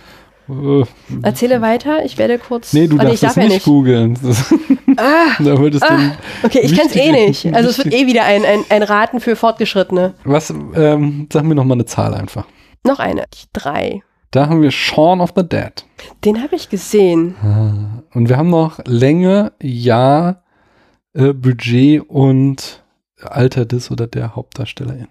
Äh, 0.49 0.83
Erzähle 1.23 1.61
weiter, 1.61 2.03
ich 2.05 2.17
werde 2.17 2.37
kurz. 2.39 2.73
Nee, 2.73 2.87
du 2.87 2.95
Ah, 2.97 3.03
darfst 3.03 3.23
ich 3.23 3.27
es 3.29 3.33
darf 3.35 3.43
ja 3.43 3.49
nicht 3.49 3.65
googeln. 3.65 4.17
Ah, 4.97 5.35
Da 5.41 5.57
würdest 5.57 5.83
du. 5.83 5.89
ah, 5.93 6.11
okay, 6.43 6.59
ich 6.63 6.75
kenn's 6.75 6.93
eh 6.95 7.11
nicht. 7.11 7.45
Also 7.53 7.69
es 7.69 7.77
wird 7.77 7.93
eh 7.93 8.05
wieder 8.05 8.25
ein, 8.25 8.43
ein, 8.43 8.65
ein 8.69 8.83
Raten 8.83 9.21
für 9.21 9.35
Fortgeschrittene. 9.37 10.15
Was, 10.25 10.49
ähm, 10.75 11.27
sag 11.31 11.43
mir 11.45 11.55
nochmal 11.55 11.77
eine 11.77 11.85
Zahl 11.85 12.13
einfach. 12.13 12.45
Noch 12.83 12.99
eine. 12.99 13.23
Drei. 13.53 14.01
Da 14.31 14.49
haben 14.49 14.61
wir 14.61 14.71
Shaun 14.71 15.21
of 15.21 15.31
the 15.37 15.47
Dead. 15.47 15.71
Den 16.25 16.41
habe 16.43 16.55
ich 16.55 16.67
gesehen. 16.69 17.35
Ah, 17.41 18.03
Und 18.13 18.27
wir 18.27 18.35
haben 18.37 18.49
noch 18.49 18.79
Länge, 18.85 19.53
Jahr, 19.61 20.43
äh, 21.13 21.33
Budget 21.33 22.01
und 22.09 22.83
Alter 23.21 23.65
des 23.65 23.91
oder 23.91 24.07
der 24.07 24.35
Hauptdarstellerin. 24.35 25.07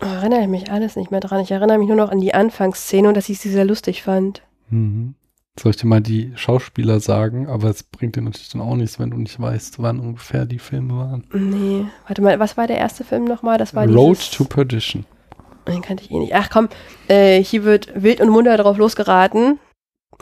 Oh, 0.00 0.06
erinnere 0.06 0.42
ich 0.42 0.48
mich 0.48 0.70
alles 0.70 0.94
nicht 0.96 1.10
mehr 1.10 1.20
dran. 1.20 1.40
Ich 1.40 1.50
erinnere 1.50 1.78
mich 1.78 1.88
nur 1.88 1.96
noch 1.96 2.10
an 2.10 2.20
die 2.20 2.34
Anfangsszene 2.34 3.08
und 3.08 3.16
dass 3.16 3.28
ich 3.28 3.40
sie 3.40 3.50
sehr 3.50 3.64
lustig 3.64 4.02
fand. 4.02 4.42
Mhm. 4.70 5.14
Soll 5.58 5.70
ich 5.70 5.76
dir 5.76 5.88
mal 5.88 6.00
die 6.00 6.30
Schauspieler 6.36 7.00
sagen? 7.00 7.48
Aber 7.48 7.68
es 7.68 7.82
bringt 7.82 8.14
dir 8.14 8.22
natürlich 8.22 8.48
dann 8.50 8.60
auch 8.60 8.76
nichts, 8.76 9.00
wenn 9.00 9.10
du 9.10 9.16
nicht 9.16 9.40
weißt, 9.40 9.82
wann 9.82 9.98
ungefähr 9.98 10.44
die 10.46 10.60
Filme 10.60 10.96
waren. 10.96 11.24
Nee. 11.32 11.84
Warte 12.06 12.22
mal, 12.22 12.38
was 12.38 12.56
war 12.56 12.68
der 12.68 12.78
erste 12.78 13.02
Film 13.02 13.24
nochmal? 13.24 13.58
Das 13.58 13.74
war 13.74 13.84
Road 13.88 14.18
dieses, 14.18 14.30
to 14.30 14.44
Perdition. 14.44 15.04
Den 15.66 15.82
kannte 15.82 16.04
ich 16.04 16.12
eh 16.12 16.18
nicht. 16.18 16.32
Ach 16.34 16.48
komm, 16.48 16.68
äh, 17.08 17.42
hier 17.42 17.64
wird 17.64 17.90
wild 18.00 18.20
und 18.20 18.28
munter 18.30 18.56
drauf 18.56 18.78
losgeraten. 18.78 19.58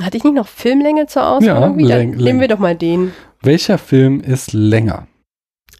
Hatte 0.00 0.16
ich 0.16 0.24
nicht 0.24 0.34
noch 0.34 0.48
Filmlänge 0.48 1.06
zur 1.06 1.26
Auswahl? 1.28 1.46
Ja, 1.48 1.60
irgendwie? 1.60 1.86
Dann 1.86 1.98
Läng- 2.00 2.06
nehmen 2.16 2.20
Läng- 2.20 2.40
wir 2.40 2.48
doch 2.48 2.58
mal 2.58 2.74
den. 2.74 3.12
Welcher 3.42 3.78
Film 3.78 4.20
ist 4.20 4.52
länger? 4.52 5.06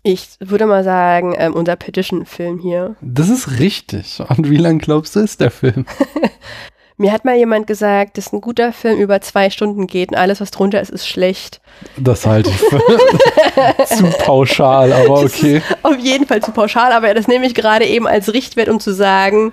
Ich 0.02 0.28
würde 0.38 0.66
mal 0.66 0.84
sagen, 0.84 1.34
ähm, 1.36 1.54
unser 1.54 1.74
Petition-Film 1.74 2.60
hier. 2.60 2.94
Das 3.00 3.28
ist 3.28 3.58
richtig. 3.58 4.20
Und 4.28 4.48
wie 4.48 4.56
lang 4.56 4.78
glaubst 4.78 5.16
du, 5.16 5.20
ist 5.20 5.40
der 5.40 5.50
Film? 5.50 5.84
Mir 6.98 7.12
hat 7.12 7.24
mal 7.24 7.36
jemand 7.36 7.66
gesagt, 7.66 8.16
dass 8.16 8.32
ein 8.32 8.40
guter 8.40 8.72
Film 8.72 8.98
über 8.98 9.20
zwei 9.20 9.50
Stunden 9.50 9.86
geht 9.86 10.10
und 10.10 10.16
alles, 10.16 10.40
was 10.40 10.50
drunter 10.50 10.80
ist, 10.80 10.90
ist 10.90 11.06
schlecht. 11.06 11.60
Das 11.98 12.24
halte 12.24 12.48
ich 12.48 12.56
für 12.56 12.80
zu 13.86 14.04
pauschal, 14.24 14.92
aber 14.92 15.20
okay. 15.20 15.60
Auf 15.82 15.98
jeden 15.98 16.26
Fall 16.26 16.40
zu 16.40 16.52
pauschal, 16.52 16.92
aber 16.92 17.12
das 17.12 17.28
nehme 17.28 17.44
ich 17.44 17.54
gerade 17.54 17.84
eben 17.84 18.06
als 18.06 18.32
Richtwert, 18.32 18.70
um 18.70 18.80
zu 18.80 18.94
sagen, 18.94 19.52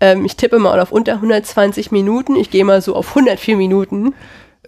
ähm, 0.00 0.26
ich 0.26 0.36
tippe 0.36 0.58
mal 0.58 0.78
auf 0.80 0.92
unter 0.92 1.14
120 1.14 1.92
Minuten. 1.92 2.36
Ich 2.36 2.50
gehe 2.50 2.64
mal 2.64 2.82
so 2.82 2.94
auf 2.94 3.08
104 3.10 3.56
Minuten. 3.56 4.14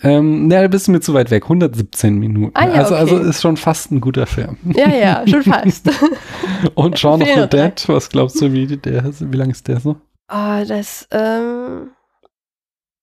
Ähm, 0.02 0.46
ne, 0.46 0.62
da 0.62 0.68
bist 0.68 0.88
du 0.88 0.92
mir 0.92 1.00
zu 1.00 1.14
weit 1.14 1.30
weg. 1.30 1.44
117 1.44 2.18
Minuten. 2.18 2.52
Ah 2.54 2.66
ja, 2.66 2.74
also, 2.74 2.94
okay. 2.94 3.00
also 3.00 3.18
ist 3.18 3.42
schon 3.42 3.56
fast 3.56 3.90
ein 3.90 4.00
guter 4.00 4.26
Film. 4.26 4.56
Ja, 4.64 4.88
ja, 4.88 5.26
schon 5.26 5.42
fast. 5.42 5.90
Und 6.74 6.98
Shaun 6.98 7.22
of 7.22 7.28
the. 7.28 7.48
Dead, 7.48 7.88
was 7.88 8.08
glaubst 8.08 8.40
du, 8.40 8.52
wie, 8.52 8.76
der, 8.76 9.04
wie 9.04 9.36
lang 9.36 9.50
ist 9.50 9.66
der 9.68 9.80
so? 9.80 9.96
Ah, 10.28 10.64
das, 10.64 11.08
ähm, 11.10 11.90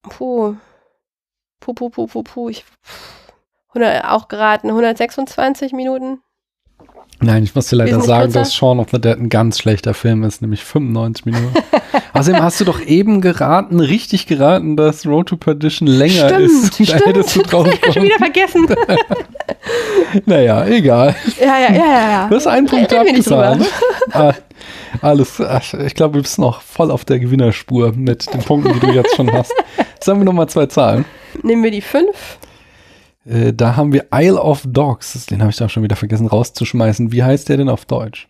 puh. 0.04 0.56
Puh, 1.60 1.74
puh, 1.74 1.90
puh, 1.90 2.08
puh, 2.08 2.24
puh. 2.24 2.50
Ich, 2.50 2.64
100, 3.70 4.06
auch 4.06 4.28
geraten, 4.28 4.70
126 4.70 5.74
Minuten. 5.74 6.22
Nein, 7.26 7.44
ich 7.44 7.56
muss 7.56 7.68
dir 7.68 7.78
leider 7.78 8.02
sagen, 8.02 8.32
dass 8.34 8.54
Shaun 8.54 8.80
of 8.80 8.90
the 8.92 9.02
Dead 9.02 9.18
ein 9.18 9.30
ganz 9.30 9.58
schlechter 9.58 9.96
Film 9.96 10.24
ist, 10.24 10.44
nämlich 10.44 10.64
95 10.64 11.26
Minuten. 11.26 11.54
Außerdem 12.14 12.44
hast 12.44 12.60
du 12.62 12.66
doch 12.66 12.80
eben 12.82 13.20
geraten, 13.20 13.80
richtig 13.80 14.28
geraten, 14.28 14.78
dass 14.78 15.08
Road 15.08 15.30
to 15.30 15.36
Perdition 15.36 15.88
länger 15.88 16.30
stimmt, 16.30 16.42
ist. 16.52 16.80
Da 16.80 16.86
stimmt. 16.86 17.06
hättest 17.08 17.36
du 17.36 17.42
drauf 17.44 17.68
Ich 17.68 17.82
hab 17.82 17.94
schon 17.94 18.04
wieder 18.04 18.18
vergessen. 18.18 18.68
Naja, 20.26 20.66
egal. 20.68 21.16
ja, 21.40 21.60
ja, 21.60 21.74
ja, 21.74 21.76
ja, 21.76 22.12
ja. 22.12 22.28
Du 22.30 22.36
hast 22.36 22.48
einen 22.48 22.68
Punkt 22.68 22.94
abgezahlt. 22.94 23.66
ah, 24.12 24.34
alles, 25.02 25.42
ich 25.86 25.96
glaube, 25.96 26.18
du 26.18 26.22
bist 26.22 26.38
noch 26.40 26.62
voll 26.62 26.92
auf 26.92 27.04
der 27.04 27.20
Gewinnerspur 27.20 27.92
mit 27.94 28.32
den 28.32 28.42
Punkten, 28.42 28.74
die 28.74 28.80
du 28.80 28.92
jetzt 28.94 29.16
schon 29.16 29.32
hast. 29.34 29.52
Sagen 30.00 30.20
wir 30.20 30.26
nochmal 30.26 30.48
zwei 30.48 30.68
Zahlen. 30.68 31.06
Nehmen 31.42 31.64
wir 31.64 31.72
die 31.72 31.82
5. 31.82 32.06
Äh, 33.26 33.54
da 33.54 33.76
haben 33.76 33.92
wir 33.92 34.08
Isle 34.14 34.42
of 34.42 34.64
Dogs. 34.68 35.26
Den 35.26 35.42
habe 35.42 35.52
ich 35.52 35.58
da 35.58 35.68
schon 35.68 35.84
wieder 35.84 35.96
vergessen 35.96 36.28
rauszuschmeißen. 36.28 37.12
Wie 37.12 37.24
heißt 37.24 37.50
der 37.50 37.58
denn 37.58 37.70
auf 37.70 37.86
Deutsch? 37.86 38.28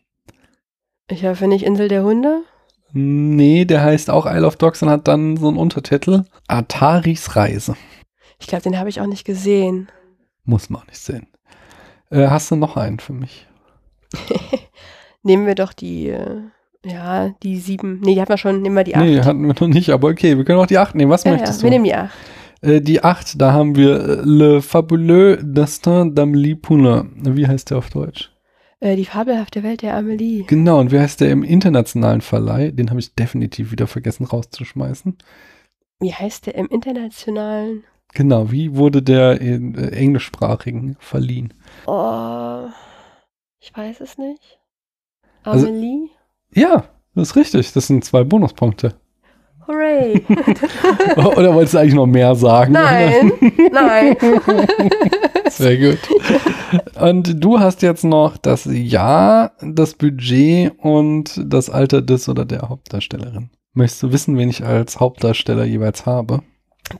Ich 1.10 1.26
hoffe 1.26 1.48
nicht 1.48 1.66
Insel 1.66 1.88
der 1.88 2.04
Hunde. 2.04 2.42
Nee, 2.94 3.66
der 3.66 3.82
heißt 3.82 4.10
auch 4.10 4.26
Isle 4.26 4.48
of 4.48 4.56
Dogs 4.56 4.82
und 4.82 4.90
hat 4.90 5.08
dann 5.08 5.38
so 5.38 5.50
einen 5.50 5.58
Untertitel. 5.58 6.24
Ataris 6.48 7.36
Reise. 7.36 7.76
Ich 8.40 8.48
glaube, 8.48 8.64
den 8.64 8.80
habe 8.80 8.90
ich 8.90 9.02
auch 9.02 9.06
nicht 9.08 9.26
gesehen. 9.26 9.90
Muss 10.46 10.70
man 10.70 10.82
auch 10.82 10.88
nicht 10.88 11.00
sehen. 11.00 11.28
Äh, 12.10 12.28
hast 12.28 12.52
du 12.52 12.56
noch 12.56 12.78
einen 12.78 13.00
für 13.00 13.14
mich? 13.14 13.48
Nehmen 15.24 15.46
wir 15.46 15.56
doch 15.56 15.74
die, 15.74 16.10
äh, 16.10 16.42
ja, 16.86 17.30
die 17.44 17.58
7. 17.60 18.00
Nee, 18.00 18.16
die 18.16 18.22
hatten 18.22 18.32
wir 18.32 18.38
schon. 18.38 18.62
Nehmen 18.62 18.76
wir 18.76 18.84
die 18.84 18.96
8. 18.96 19.04
Nee, 19.04 19.22
hatten 19.22 19.42
wir 19.46 19.56
noch 19.60 19.68
nicht, 19.68 19.90
aber 19.90 20.10
okay, 20.10 20.38
wir 20.38 20.46
können 20.46 20.60
auch 20.60 20.68
die 20.68 20.78
8 20.78 20.96
nehmen. 20.96 21.12
Was 21.12 21.24
ja, 21.24 21.32
ja, 21.32 21.38
möchtest 21.38 21.64
wir 21.64 21.70
du? 21.70 21.74
nehmen 21.74 21.86
die 21.86 21.96
8. 21.96 22.12
Äh, 22.66 22.82
die 22.82 23.04
8, 23.04 23.40
da 23.40 23.54
haben 23.54 23.76
wir 23.76 24.00
äh, 24.00 24.22
Le 24.24 24.62
Fabuleux 24.62 25.38
Destin 25.42 26.14
d'Amélie 26.16 26.56
Poulain. 26.56 27.12
Wie 27.16 27.48
heißt 27.48 27.70
der 27.70 27.78
auf 27.78 27.90
Deutsch? 27.92 28.32
Äh, 28.80 28.96
die 28.96 29.06
fabelhafte 29.06 29.64
Welt 29.64 29.82
der 29.84 29.96
Amelie. 29.96 30.44
Genau, 30.48 30.80
und 30.80 30.92
wie 30.92 31.00
heißt 31.00 31.22
der 31.22 31.32
im 31.32 31.44
internationalen 31.44 32.22
Verleih? 32.22 32.72
Den 32.72 32.90
habe 32.90 33.00
ich 33.00 33.14
definitiv 33.16 33.72
wieder 33.72 33.88
vergessen 33.88 34.26
rauszuschmeißen. 34.26 35.18
Wie 36.00 36.14
heißt 36.14 36.48
der 36.48 36.56
im 36.56 36.68
internationalen? 36.68 37.84
Genau, 38.14 38.52
wie 38.52 38.76
wurde 38.76 39.02
der 39.02 39.40
in 39.42 39.76
äh, 39.76 39.90
englischsprachigen 39.90 40.98
verliehen? 41.00 41.54
Oh, 41.86 42.68
ich 43.60 43.76
weiß 43.76 44.02
es 44.02 44.18
nicht. 44.18 44.60
Also- 45.44 45.68
Amelie? 45.68 46.10
Ja, 46.54 46.86
das 47.14 47.30
ist 47.30 47.36
richtig. 47.36 47.74
Das 47.74 47.88
sind 47.88 48.04
zwei 48.04 48.24
Bonuspunkte. 48.24 48.96
Hooray! 49.68 50.24
Oder 51.16 51.54
wolltest 51.54 51.74
du 51.74 51.78
eigentlich 51.80 51.94
noch 51.96 52.06
mehr 52.06 52.36
sagen? 52.36 52.74
nein, 52.74 53.32
nein. 53.72 54.16
Sehr 55.50 55.78
gut. 55.78 56.00
Und 57.00 57.44
du 57.44 57.60
hast 57.60 57.82
jetzt 57.82 58.04
noch 58.04 58.38
das 58.38 58.68
Jahr, 58.72 59.54
das 59.62 59.94
Budget 59.94 60.74
und 60.80 61.42
das 61.46 61.70
Alter 61.70 62.02
des 62.02 62.28
oder 62.30 62.46
der 62.46 62.64
Hauptdarstellerin. 62.70 63.50
Möchtest 63.74 64.04
du 64.04 64.12
wissen, 64.12 64.38
wen 64.38 64.50
ich 64.50 64.64
als 64.66 65.00
Hauptdarsteller 65.00 65.64
jeweils 65.66 66.06
habe? 66.06 66.42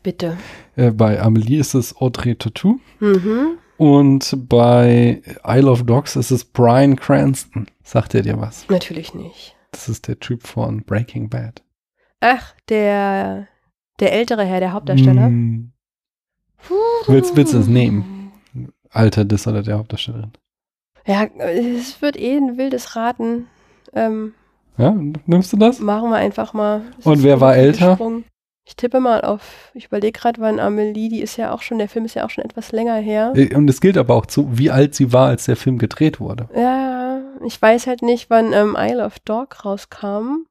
Bitte. 0.04 0.38
Äh, 0.76 0.92
bei 0.92 1.22
Amelie 1.22 1.60
ist 1.60 1.74
es 1.76 1.96
Audrey 1.98 2.36
Tautou 2.36 2.80
Mhm. 3.00 3.58
und 3.78 4.36
bei 4.50 5.22
Isle 5.46 5.70
of 5.70 5.84
Dogs 5.84 6.16
ist 6.16 6.32
es 6.32 6.44
Brian 6.46 6.96
Cranston. 6.96 7.68
Sagt 7.84 8.16
er 8.16 8.22
dir 8.24 8.40
was? 8.40 8.66
Natürlich 8.70 9.14
nicht. 9.14 9.56
Das 9.72 9.90
ist 9.90 10.08
der 10.08 10.20
Typ 10.20 10.48
von 10.48 10.84
Breaking 10.84 11.30
Bad. 11.30 11.62
Ach, 12.28 12.54
der, 12.70 13.48
der 14.00 14.14
ältere 14.14 14.44
Herr, 14.46 14.60
der 14.60 14.74
Hauptdarsteller. 14.74 15.26
Hm, 15.28 15.72
Willst- 17.08 17.36
willst 17.36 17.54
du 17.54 17.60
es 17.60 17.68
nehmen? 17.68 18.32
Alter 18.90 19.26
des 19.26 19.46
oder 19.46 19.62
der 19.62 19.78
Hauptdarstellerin. 19.78 20.32
Ja, 21.06 21.26
es 21.38 22.02
wird 22.02 22.18
eh 22.18 22.36
ein 22.38 22.58
wildes 22.58 22.96
Raten. 22.96 23.48
Ähm, 23.94 24.34
Ja, 24.78 24.96
nimmst 25.28 25.54
du 25.54 25.58
das? 25.58 25.80
machen 25.80 26.10
wir 26.10 26.16
einfach 26.18 26.54
mal. 26.54 26.82
Es 26.98 27.06
Und 27.06 27.22
wer 27.22 27.40
war 27.42 27.56
älter? 27.56 27.90
gesprungen. 27.90 28.26
Ich 28.68 28.76
tippe 28.76 29.00
mal 29.00 29.22
auf, 29.22 29.70
ich 29.76 29.86
überlege 29.86 30.20
gerade, 30.20 30.42
wann 30.42 30.60
Amelie, 30.60 31.10
die 31.10 31.22
ist 31.22 31.38
ja 31.38 31.54
auch 31.54 31.62
schon, 31.62 31.78
der 31.78 31.88
Film 31.88 32.06
ist 32.06 32.16
ja 32.16 32.26
auch 32.26 32.32
schon 32.32 32.44
etwas 32.44 32.72
länger 32.72 32.96
her. 32.96 33.32
Äh, 33.36 33.54
Und 33.54 33.70
es 33.70 33.80
gilt 33.80 33.96
aber 33.98 34.16
auch 34.16 34.26
zu, 34.26 34.58
wie 34.58 34.72
alt 34.72 34.96
sie 34.96 35.14
war, 35.14 35.28
als 35.28 35.46
der 35.46 35.56
Film 35.56 35.78
gedreht 35.78 36.20
wurde. 36.20 36.50
Ja, 36.56 37.22
ich 37.46 37.62
weiß 37.62 37.86
halt 37.86 38.02
nicht, 38.02 38.32
wann 38.32 38.54
ähm, 38.54 38.76
Isle 38.76 39.06
of 39.06 39.20
Dog 39.20 39.64
rauskam. 39.64 40.48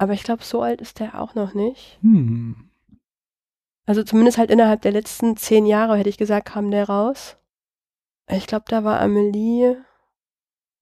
Aber 0.00 0.14
ich 0.14 0.22
glaube, 0.22 0.42
so 0.42 0.62
alt 0.62 0.80
ist 0.80 0.98
der 0.98 1.20
auch 1.20 1.34
noch 1.34 1.52
nicht. 1.52 1.98
Hm. 2.00 2.70
Also 3.84 4.02
zumindest 4.02 4.38
halt 4.38 4.50
innerhalb 4.50 4.80
der 4.80 4.92
letzten 4.92 5.36
zehn 5.36 5.66
Jahre, 5.66 5.96
hätte 5.98 6.08
ich 6.08 6.16
gesagt, 6.16 6.46
kam 6.48 6.70
der 6.70 6.88
raus. 6.88 7.36
Ich 8.30 8.46
glaube, 8.46 8.64
da 8.68 8.82
war 8.82 8.98
Amelie. 9.00 9.76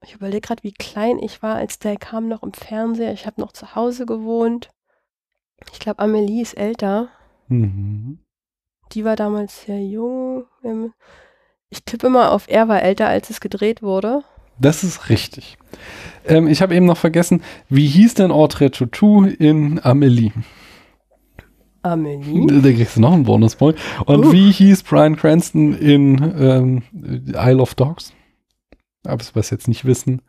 Ich 0.05 0.15
überlege 0.15 0.47
gerade, 0.47 0.63
wie 0.63 0.73
klein 0.73 1.19
ich 1.19 1.43
war, 1.43 1.57
als 1.57 1.81
der 1.81 1.97
kam 1.97 2.29
noch 2.29 2.45
im 2.45 2.53
Fernseher. 2.53 3.13
Ich 3.13 3.27
habe 3.27 3.41
noch 3.41 3.51
zu 3.51 3.75
Hause 3.75 4.07
gewohnt. 4.07 4.71
Ich 5.73 5.81
glaube, 5.81 5.99
Amelie 5.99 6.43
ist 6.43 6.55
älter. 6.55 7.09
Mhm. 7.49 8.21
Die 8.93 9.05
war 9.05 9.17
damals 9.17 9.63
sehr 9.63 9.85
jung. 9.85 10.45
Ähm, 10.63 10.93
Ich 11.71 11.85
tippe 11.85 12.07
immer 12.07 12.31
auf, 12.31 12.49
er 12.49 12.69
war 12.69 12.83
älter, 12.83 13.09
als 13.09 13.31
es 13.31 13.41
gedreht 13.41 13.83
wurde. 13.83 14.23
Das 14.61 14.83
ist 14.85 15.09
richtig. 15.09 15.57
Ähm, 16.27 16.49
ich 16.49 16.63
habe 16.63 16.75
eben 16.75 16.87
noch 16.87 16.97
vergessen, 16.97 17.43
wie 17.69 17.87
hieß 17.87 18.15
denn 18.15 18.31
Audrey 18.31 18.71
Tautou 18.71 19.25
in 19.25 19.81
Amelie? 19.83 20.33
Amelie? 21.83 22.47
Da 22.61 22.73
kriegst 22.73 22.97
du 22.97 23.01
noch 23.01 23.13
einen 23.13 23.25
Bonuspunkt. 23.25 23.79
Und 24.05 24.27
Uh. 24.27 24.33
wie 24.33 24.51
hieß 24.51 24.83
Brian 24.83 25.17
Cranston 25.17 25.75
in 25.75 26.35
ähm, 26.39 26.83
Isle 27.35 27.63
of 27.63 27.75
Dogs? 27.75 28.13
Aber 29.07 29.17
das 29.19 29.35
was 29.37 29.51
jetzt 29.51 29.69
nicht 29.69 29.85
wissen. 29.85 30.21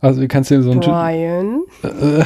Also 0.00 0.22
du 0.22 0.28
kannst 0.28 0.50
dir 0.50 0.62
so 0.62 0.70
einen 0.70 0.80
Brian? 0.80 1.60
äh. 1.82 2.24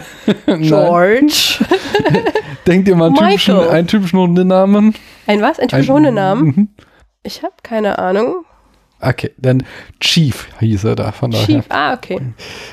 George? 0.61 1.59
Denk 2.67 2.85
dir 2.85 2.95
mal 2.95 3.07
einen 3.07 3.17
typischen, 3.17 3.59
einen 3.59 3.89
typischen 3.89 4.21
Hundenamen. 4.21 4.95
Ein 5.27 5.43
was? 5.43 5.59
Ein 5.59 5.71
Ein- 5.71 5.89
Hundenamen? 5.89 6.45
Mhm. 6.47 6.69
Ich 7.25 7.43
habe 7.43 7.55
keine 7.65 7.99
Ahnung. 7.99 8.45
Okay, 9.09 9.33
dann 9.37 9.65
Chief 10.01 10.49
hieß 10.61 10.85
er 10.85 10.97
da, 10.97 11.13
von 11.13 11.31
daher. 11.31 11.47
Chief. 11.47 11.65
Ah, 11.69 11.95
okay. 11.95 12.21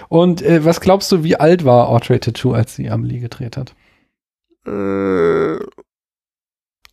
Und 0.10 0.42
äh, 0.42 0.64
was 0.66 0.82
glaubst 0.82 1.12
du, 1.12 1.24
wie 1.24 1.36
alt 1.36 1.66
war 1.66 1.90
Audrey 1.90 2.20
Tautou, 2.20 2.54
als 2.54 2.76
sie 2.76 2.90
Amelie 2.90 3.20
gedreht 3.20 3.58
hat? 3.58 3.74
Mm, 4.66 5.58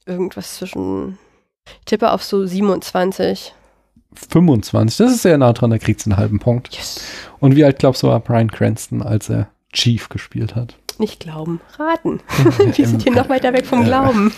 Irgendwas 0.07 0.57
zwischen. 0.57 1.19
Ich 1.67 1.85
tippe 1.85 2.11
auf 2.13 2.23
so 2.23 2.47
27. 2.47 3.55
25, 4.31 4.97
das 4.97 5.13
ist 5.13 5.23
sehr 5.23 5.37
nah 5.37 5.53
dran, 5.53 5.71
da 5.71 5.77
kriegt 5.79 6.01
sie 6.01 6.11
einen 6.11 6.17
halben 6.19 6.39
Punkt. 6.39 6.75
Yes. 6.75 7.01
Und 7.41 7.57
wie 7.57 7.65
alt 7.65 7.79
glaubst 7.79 8.03
du, 8.03 8.09
war 8.09 8.19
Brian 8.21 8.51
Cranston, 8.51 9.03
als 9.03 9.29
er 9.29 9.49
Chief 9.75 10.09
gespielt 10.09 10.55
hat? 10.57 10.77
Nicht 10.99 11.21
glauben, 11.21 11.61
raten. 11.79 12.21
Wir 12.75 12.87
sind 12.89 13.03
hier 13.03 13.13
noch 13.13 13.29
weiter 13.29 13.53
weg 13.53 13.67
vom 13.67 13.83
Äh, 13.83 13.85
Glauben. 13.85 14.33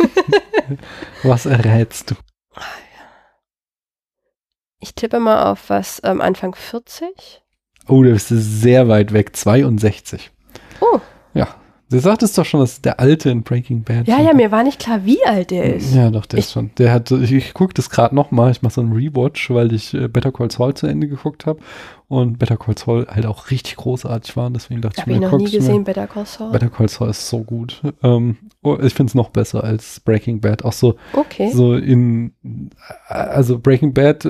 Was 1.22 1.46
errätst 1.46 2.10
du? 2.10 2.14
Ich 4.80 4.94
tippe 4.94 5.20
mal 5.20 5.50
auf 5.50 5.68
was 5.70 6.00
ähm, 6.04 6.20
Anfang 6.20 6.54
40. 6.54 7.42
Oh, 7.88 8.02
da 8.02 8.10
bist 8.10 8.30
du 8.30 8.36
sehr 8.38 8.88
weit 8.88 9.12
weg, 9.12 9.36
62. 9.36 10.30
Oh, 10.80 10.98
Du 11.92 11.98
sagtest 11.98 12.38
doch 12.38 12.44
schon, 12.44 12.60
das 12.60 12.74
ist 12.74 12.84
der 12.84 13.00
Alte 13.00 13.30
in 13.30 13.42
Breaking 13.42 13.82
Bad. 13.82 14.06
ja, 14.06 14.20
ja, 14.20 14.32
mir 14.32 14.52
war 14.52 14.62
nicht 14.62 14.78
klar, 14.78 15.04
wie 15.04 15.18
alt 15.26 15.50
der 15.50 15.74
ist. 15.74 15.92
Ja, 15.92 16.08
doch, 16.12 16.24
der 16.24 16.38
Ich- 16.38 16.44
ist 16.44 16.52
schon. 16.52 16.70
Der 16.78 16.92
hat, 16.92 17.10
ich, 17.10 17.32
ich 17.32 17.52
gucke 17.52 17.74
das 17.74 17.90
gerade 17.90 18.14
nochmal. 18.14 18.52
Ich 18.52 18.62
mache 18.62 18.74
so 18.74 18.80
einen 18.80 18.92
Rewatch, 18.92 19.50
weil 19.50 19.72
ich 19.72 19.92
äh, 19.92 20.06
Better 20.06 20.30
Call 20.30 20.52
Saul 20.52 20.72
zu 20.74 20.86
Ende 20.86 21.08
geguckt 21.08 21.46
habe 21.46 21.58
und 22.06 22.38
Better 22.38 22.56
Call 22.56 22.78
Saul 22.78 23.08
halt 23.10 23.26
auch 23.26 23.50
richtig 23.50 23.74
großartig 23.74 24.36
war. 24.36 24.50
Deswegen 24.50 24.82
dachte 24.82 25.02
Habe 25.02 25.10
ich 25.10 25.16
ich 25.16 25.20
mir, 25.20 25.26
noch 25.26 25.36
nie 25.36 25.44
guck's 25.46 25.52
mir. 25.54 25.58
gesehen, 25.58 25.82
Better 25.82 26.06
Call 26.06 26.26
Saul. 26.26 26.52
Better 26.52 26.68
Call 26.68 26.88
Saul 26.88 27.10
ist 27.10 27.28
so 27.28 27.42
gut. 27.42 27.82
Ähm, 28.04 28.36
oh, 28.62 28.76
ich 28.82 28.92
finde 28.94 29.10
es 29.10 29.14
noch 29.14 29.30
besser 29.30 29.64
als 29.64 30.00
Breaking 30.00 30.40
Bad. 30.40 30.64
Auch 30.64 30.72
so, 30.72 30.96
Okay. 31.14 31.50
so 31.52 31.74
in, 31.74 32.32
also 33.08 33.58
Breaking 33.58 33.94
Bad, 33.94 34.26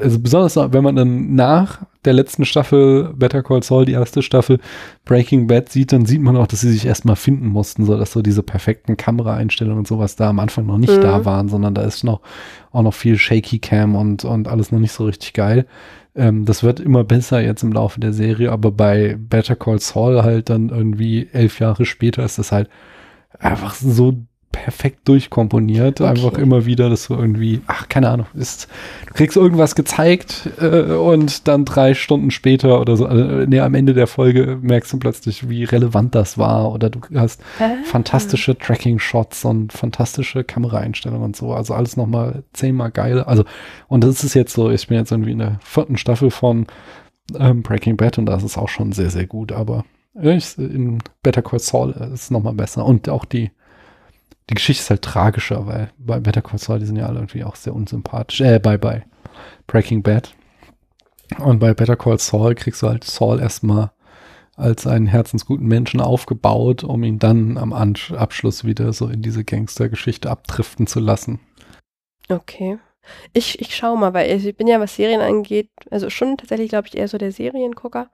also 0.00 0.18
besonders 0.18 0.56
wenn 0.56 0.82
man 0.84 0.96
dann 0.96 1.34
nach 1.34 1.82
der 2.04 2.12
letzten 2.14 2.44
Staffel 2.44 3.12
Better 3.14 3.42
Call 3.42 3.62
Saul, 3.62 3.84
die 3.86 3.92
erste 3.92 4.22
Staffel 4.22 4.58
Breaking 5.04 5.46
Bad 5.46 5.68
sieht, 5.70 5.92
dann 5.92 6.06
sieht 6.06 6.20
man 6.22 6.36
auch, 6.36 6.46
dass 6.46 6.60
sie 6.60 6.70
sich 6.72 6.86
erstmal 6.86 7.16
finden 7.16 7.46
mussten, 7.48 7.84
so 7.84 7.96
dass 7.98 8.12
so 8.12 8.22
diese 8.22 8.42
perfekten 8.42 8.96
Kameraeinstellungen 8.96 9.78
und 9.80 9.86
sowas 9.88 10.16
da 10.16 10.28
am 10.30 10.38
Anfang 10.40 10.66
noch 10.66 10.78
nicht 10.78 10.96
Mhm. 10.98 11.02
da 11.02 11.24
waren, 11.24 11.48
sondern 11.48 11.74
da 11.74 11.82
ist 11.82 12.04
noch 12.04 12.20
auch 12.72 12.82
noch 12.82 12.94
viel 12.94 13.16
Shaky 13.18 13.58
Cam 13.58 13.94
und, 13.96 14.24
und 14.24 14.48
alles 14.48 14.72
noch 14.72 14.80
nicht 14.80 14.92
so 14.92 15.04
richtig 15.04 15.32
geil. 15.32 15.66
Ähm, 16.16 16.44
das 16.44 16.62
wird 16.62 16.78
immer 16.80 17.04
besser 17.04 17.40
jetzt 17.40 17.62
im 17.62 17.72
Laufe 17.72 18.00
der 18.00 18.12
Serie, 18.12 18.52
aber 18.52 18.70
bei 18.70 19.16
Better 19.18 19.56
Call 19.56 19.78
Saul 19.80 20.22
halt 20.22 20.48
dann 20.50 20.68
irgendwie 20.70 21.28
elf 21.32 21.58
Jahre 21.60 21.84
später 21.86 22.24
ist 22.24 22.38
das 22.38 22.52
halt 22.52 22.68
einfach 23.38 23.74
so 23.74 24.14
perfekt 24.52 25.08
durchkomponiert. 25.08 26.00
Okay. 26.00 26.08
Einfach 26.10 26.38
immer 26.38 26.64
wieder, 26.64 26.88
dass 26.88 27.08
du 27.08 27.14
irgendwie, 27.14 27.60
ach, 27.66 27.88
keine 27.88 28.08
Ahnung, 28.08 28.26
ist, 28.34 28.68
du 29.08 29.12
kriegst 29.14 29.36
irgendwas 29.36 29.74
gezeigt 29.74 30.48
äh, 30.60 30.92
und 30.92 31.48
dann 31.48 31.64
drei 31.64 31.92
Stunden 31.94 32.30
später 32.30 32.80
oder 32.80 32.96
so, 32.96 33.06
äh, 33.08 33.46
nee, 33.48 33.58
am 33.58 33.74
Ende 33.74 33.94
der 33.94 34.06
Folge 34.06 34.56
merkst 34.62 34.92
du 34.92 34.98
plötzlich, 35.00 35.48
wie 35.48 35.64
relevant 35.64 36.14
das 36.14 36.38
war 36.38 36.70
oder 36.72 36.88
du 36.88 37.00
hast 37.16 37.42
Ah. 37.58 37.70
fantastische 37.84 38.56
Tracking-Shots 38.56 39.44
und 39.44 39.72
fantastische 39.72 40.44
Kameraeinstellungen 40.44 41.24
und 41.24 41.36
so. 41.36 41.52
Also 41.52 41.74
alles 41.74 41.96
nochmal 41.96 42.44
zehnmal 42.52 42.92
geil. 42.92 43.20
Also, 43.20 43.44
und 43.88 44.04
das 44.04 44.22
ist 44.22 44.34
jetzt 44.34 44.54
so, 44.54 44.70
ich 44.70 44.86
bin 44.86 44.98
jetzt 44.98 45.10
irgendwie 45.10 45.32
in 45.32 45.40
der 45.40 45.58
vierten 45.64 45.96
Staffel 45.96 46.30
von 46.30 46.66
ähm, 47.36 47.62
Breaking 47.62 47.96
Bad 47.96 48.18
und 48.18 48.26
das 48.26 48.44
ist 48.44 48.56
auch 48.56 48.68
schon 48.68 48.92
sehr, 48.92 49.10
sehr 49.10 49.26
gut, 49.26 49.50
aber 49.50 49.78
äh, 49.78 49.82
in 50.14 50.98
Better 51.22 51.42
Call 51.42 51.58
Saul 51.58 51.90
ist 51.90 52.22
es 52.22 52.30
nochmal 52.30 52.54
besser. 52.54 52.84
Und 52.84 53.08
auch 53.08 53.24
die, 53.24 53.50
die 54.48 54.54
Geschichte 54.54 54.82
ist 54.82 54.90
halt 54.90 55.02
tragischer, 55.02 55.66
weil 55.66 55.90
bei 55.98 56.20
Better 56.20 56.42
Call 56.42 56.58
Saul, 56.58 56.78
die 56.78 56.86
sind 56.86 56.96
ja 56.96 57.06
alle 57.06 57.18
irgendwie 57.18 57.44
auch 57.44 57.56
sehr 57.56 57.74
unsympathisch. 57.74 58.40
Äh, 58.40 58.58
bei, 58.58 58.78
bei 58.78 59.04
Breaking 59.66 60.02
Bad. 60.02 60.34
Und 61.38 61.58
bei 61.58 61.74
Better 61.74 61.96
Call 61.96 62.18
Saul 62.18 62.54
kriegst 62.54 62.82
du 62.82 62.88
halt 62.88 63.04
Saul 63.04 63.40
erstmal 63.40 63.90
als 64.56 64.86
einen 64.86 65.06
herzensguten 65.06 65.66
Menschen 65.66 66.00
aufgebaut, 66.00 66.84
um 66.84 67.02
ihn 67.02 67.18
dann 67.18 67.58
am 67.58 67.72
Abschluss 67.72 68.64
wieder 68.64 68.92
so 68.92 69.08
in 69.08 69.20
diese 69.20 69.44
Gangstergeschichte 69.44 70.30
abdriften 70.30 70.86
zu 70.86 71.00
lassen. 71.00 71.40
Okay. 72.28 72.78
Ich, 73.32 73.60
ich 73.60 73.74
schau 73.74 73.96
mal, 73.96 74.14
weil 74.14 74.30
ich 74.30 74.56
bin 74.56 74.66
ja, 74.66 74.80
was 74.80 74.96
Serien 74.96 75.20
angeht, 75.20 75.68
also 75.90 76.08
schon 76.08 76.38
tatsächlich, 76.38 76.70
glaube 76.70 76.86
ich, 76.88 76.96
eher 76.96 77.08
so 77.08 77.18
der 77.18 77.32
Seriengucker. 77.32 78.08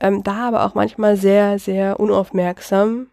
Ähm, 0.00 0.22
da 0.22 0.48
aber 0.48 0.64
auch 0.64 0.74
manchmal 0.74 1.16
sehr, 1.16 1.58
sehr 1.58 1.98
unaufmerksam, 1.98 3.08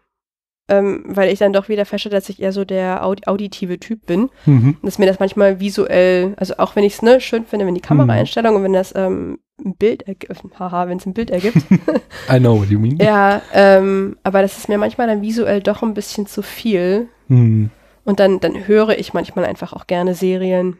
ähm, 0.68 1.04
weil 1.06 1.30
ich 1.30 1.38
dann 1.38 1.52
doch 1.52 1.68
wieder 1.68 1.84
feststelle, 1.84 2.14
dass 2.14 2.28
ich 2.28 2.40
eher 2.40 2.52
so 2.52 2.64
der 2.64 3.04
aud 3.04 3.26
auditive 3.26 3.78
Typ 3.78 4.06
bin. 4.06 4.30
Mhm. 4.46 4.76
Dass 4.82 4.98
mir 4.98 5.06
das 5.06 5.20
manchmal 5.20 5.60
visuell, 5.60 6.34
also 6.36 6.54
auch 6.58 6.76
wenn 6.76 6.84
ich 6.84 6.94
es 6.94 7.02
ne, 7.02 7.20
schön 7.20 7.44
finde, 7.44 7.66
wenn 7.66 7.74
die 7.74 7.80
Kameraeinstellung 7.80 8.56
und 8.56 8.62
wenn 8.62 8.72
das 8.72 8.94
ähm, 8.96 9.38
ein 9.64 9.74
Bild 9.76 10.02
ergibt, 10.02 10.42
haha, 10.58 10.88
wenn 10.88 10.98
es 10.98 11.06
ein 11.06 11.14
Bild 11.14 11.30
ergibt, 11.30 11.56
I 12.30 12.38
know 12.38 12.60
what 12.60 12.68
you 12.68 12.78
mean. 12.78 12.98
ja, 12.98 13.42
ähm, 13.52 14.16
aber 14.22 14.42
das 14.42 14.58
ist 14.58 14.68
mir 14.68 14.78
manchmal 14.78 15.06
dann 15.06 15.22
visuell 15.22 15.62
doch 15.62 15.82
ein 15.82 15.94
bisschen 15.94 16.26
zu 16.26 16.42
viel. 16.42 17.08
Hm. 17.28 17.70
Und 18.04 18.20
dann, 18.20 18.38
dann 18.38 18.68
höre 18.68 18.98
ich 18.98 19.14
manchmal 19.14 19.44
einfach 19.44 19.72
auch 19.72 19.88
gerne 19.88 20.14
Serien. 20.14 20.78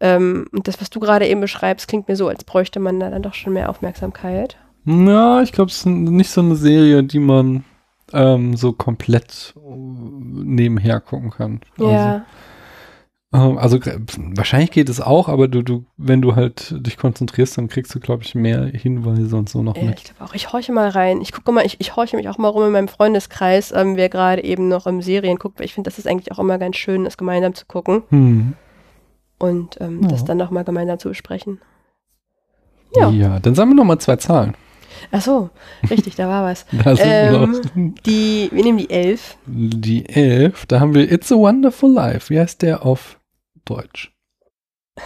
Ähm, 0.00 0.46
und 0.52 0.68
das, 0.68 0.80
was 0.80 0.90
du 0.90 1.00
gerade 1.00 1.26
eben 1.26 1.40
beschreibst, 1.40 1.88
klingt 1.88 2.06
mir 2.06 2.14
so, 2.14 2.28
als 2.28 2.44
bräuchte 2.44 2.78
man 2.78 3.00
da 3.00 3.10
dann 3.10 3.22
doch 3.22 3.34
schon 3.34 3.52
mehr 3.52 3.68
Aufmerksamkeit. 3.68 4.56
Ja, 4.90 5.42
ich 5.42 5.52
glaube, 5.52 5.70
es 5.70 5.78
ist 5.78 5.86
nicht 5.86 6.30
so 6.30 6.40
eine 6.40 6.56
Serie, 6.56 7.02
die 7.04 7.18
man 7.18 7.64
ähm, 8.12 8.56
so 8.56 8.72
komplett 8.72 9.54
äh, 9.56 9.60
nebenher 9.60 11.00
gucken 11.00 11.30
kann. 11.30 11.60
Also, 11.78 11.90
Ja. 11.92 12.24
ähm, 13.34 13.58
also 13.58 13.78
wahrscheinlich 14.34 14.70
geht 14.70 14.88
es 14.88 15.00
auch, 15.02 15.28
aber 15.28 15.46
du, 15.48 15.60
du, 15.62 15.84
wenn 15.98 16.22
du 16.22 16.34
halt 16.36 16.74
dich 16.86 16.96
konzentrierst, 16.96 17.58
dann 17.58 17.68
kriegst 17.68 17.94
du, 17.94 18.00
glaube 18.00 18.22
ich, 18.22 18.34
mehr 18.34 18.64
Hinweise 18.64 19.36
und 19.36 19.50
so 19.50 19.62
noch 19.62 19.76
ja, 19.76 19.84
mit. 19.84 19.98
ich 19.98 20.04
glaube 20.04 20.24
auch, 20.24 20.34
ich 20.34 20.52
horche 20.54 20.72
mal 20.72 20.88
rein. 20.88 21.20
Ich 21.20 21.32
gucke 21.32 21.52
mal, 21.52 21.66
ich, 21.66 21.80
ich 21.80 21.94
horche 21.96 22.16
mich 22.16 22.28
auch 22.30 22.38
mal 22.38 22.48
rum 22.48 22.64
in 22.64 22.72
meinem 22.72 22.88
Freundeskreis, 22.88 23.72
ähm, 23.72 23.96
wer 23.96 24.08
gerade 24.08 24.42
eben 24.42 24.68
noch 24.68 24.86
im 24.86 25.02
Serien 25.02 25.36
guckt, 25.36 25.58
weil 25.58 25.66
ich 25.66 25.74
finde, 25.74 25.90
das 25.90 25.98
ist 25.98 26.06
eigentlich 26.06 26.32
auch 26.32 26.38
immer 26.38 26.56
ganz 26.58 26.76
schön, 26.76 27.04
das 27.04 27.18
gemeinsam 27.18 27.54
zu 27.54 27.66
gucken 27.66 28.04
Hm. 28.08 28.54
und 29.38 29.78
ähm, 29.82 30.02
Ja. 30.04 30.08
das 30.08 30.24
dann 30.24 30.38
nochmal 30.38 30.64
gemeinsam 30.64 30.98
zu 30.98 31.10
besprechen. 31.10 31.60
Ja. 32.96 33.10
Ja. 33.10 33.38
dann 33.38 33.54
sagen 33.54 33.68
wir 33.70 33.74
noch 33.74 33.84
mal 33.84 33.98
zwei 33.98 34.16
Zahlen. 34.16 34.54
Ach 35.10 35.20
so, 35.22 35.50
richtig, 35.90 36.14
da 36.16 36.28
war 36.28 36.44
was. 36.44 36.66
Da 36.84 36.94
Ähm, 36.98 37.94
Die, 38.06 38.48
wir 38.52 38.62
nehmen 38.64 38.78
die 38.78 38.90
elf. 38.90 39.36
die 39.46 40.08
elf. 40.08 40.66
Da 40.66 40.80
haben 40.80 40.94
wir 40.94 41.10
It's 41.10 41.30
a 41.32 41.36
Wonderful 41.36 41.92
Life. 41.92 42.30
Wie 42.32 42.38
heißt 42.40 42.62
der 42.62 42.84
auf 42.84 43.18
Deutsch? 43.64 44.12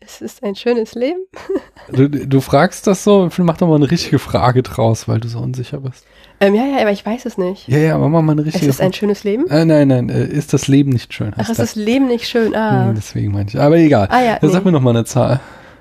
es 0.00 0.20
ist 0.20 0.42
ein 0.42 0.54
schönes 0.56 0.94
Leben. 0.94 1.20
Du, 1.92 2.08
du 2.08 2.40
fragst 2.40 2.86
das 2.86 3.02
so, 3.02 3.28
mach 3.38 3.56
doch 3.56 3.66
mal 3.66 3.74
eine 3.74 3.90
richtige 3.90 4.20
Frage 4.20 4.62
draus, 4.62 5.08
weil 5.08 5.18
du 5.18 5.26
so 5.26 5.40
unsicher 5.40 5.78
bist. 5.80 6.06
Ähm, 6.38 6.54
ja, 6.54 6.64
ja, 6.64 6.80
aber 6.82 6.92
ich 6.92 7.04
weiß 7.04 7.26
es 7.26 7.36
nicht. 7.36 7.66
Ja, 7.66 7.78
ja, 7.78 7.94
aber 7.96 8.08
mach 8.08 8.22
mal 8.22 8.30
eine 8.32 8.42
Es 8.42 8.46
richtige 8.48 8.70
ist 8.70 8.80
ein 8.80 8.92
schönes 8.92 9.24
Leben. 9.24 9.48
Äh, 9.48 9.64
nein, 9.64 9.88
nein, 9.88 10.08
äh, 10.08 10.24
ist 10.24 10.52
das 10.52 10.68
Leben 10.68 10.90
nicht 10.92 11.12
schön? 11.12 11.32
Ach, 11.34 11.40
ist 11.40 11.48
das. 11.48 11.56
das 11.56 11.74
Leben 11.74 12.06
nicht 12.06 12.28
schön? 12.28 12.54
Ah, 12.54 12.86
Hm, 12.86 12.94
Deswegen 12.94 13.32
meinte 13.32 13.56
ich. 13.56 13.60
Aber 13.62 13.76
egal. 13.76 14.06
ah 14.08 14.20
ja, 14.22 14.38
Ja, 14.40 14.48
Sag 14.48 14.64
mir 14.64 14.70
nee. 14.70 14.76
noch 14.76 14.82
mal 14.82 14.90
eine 14.90 15.04
Zahl. 15.04 15.40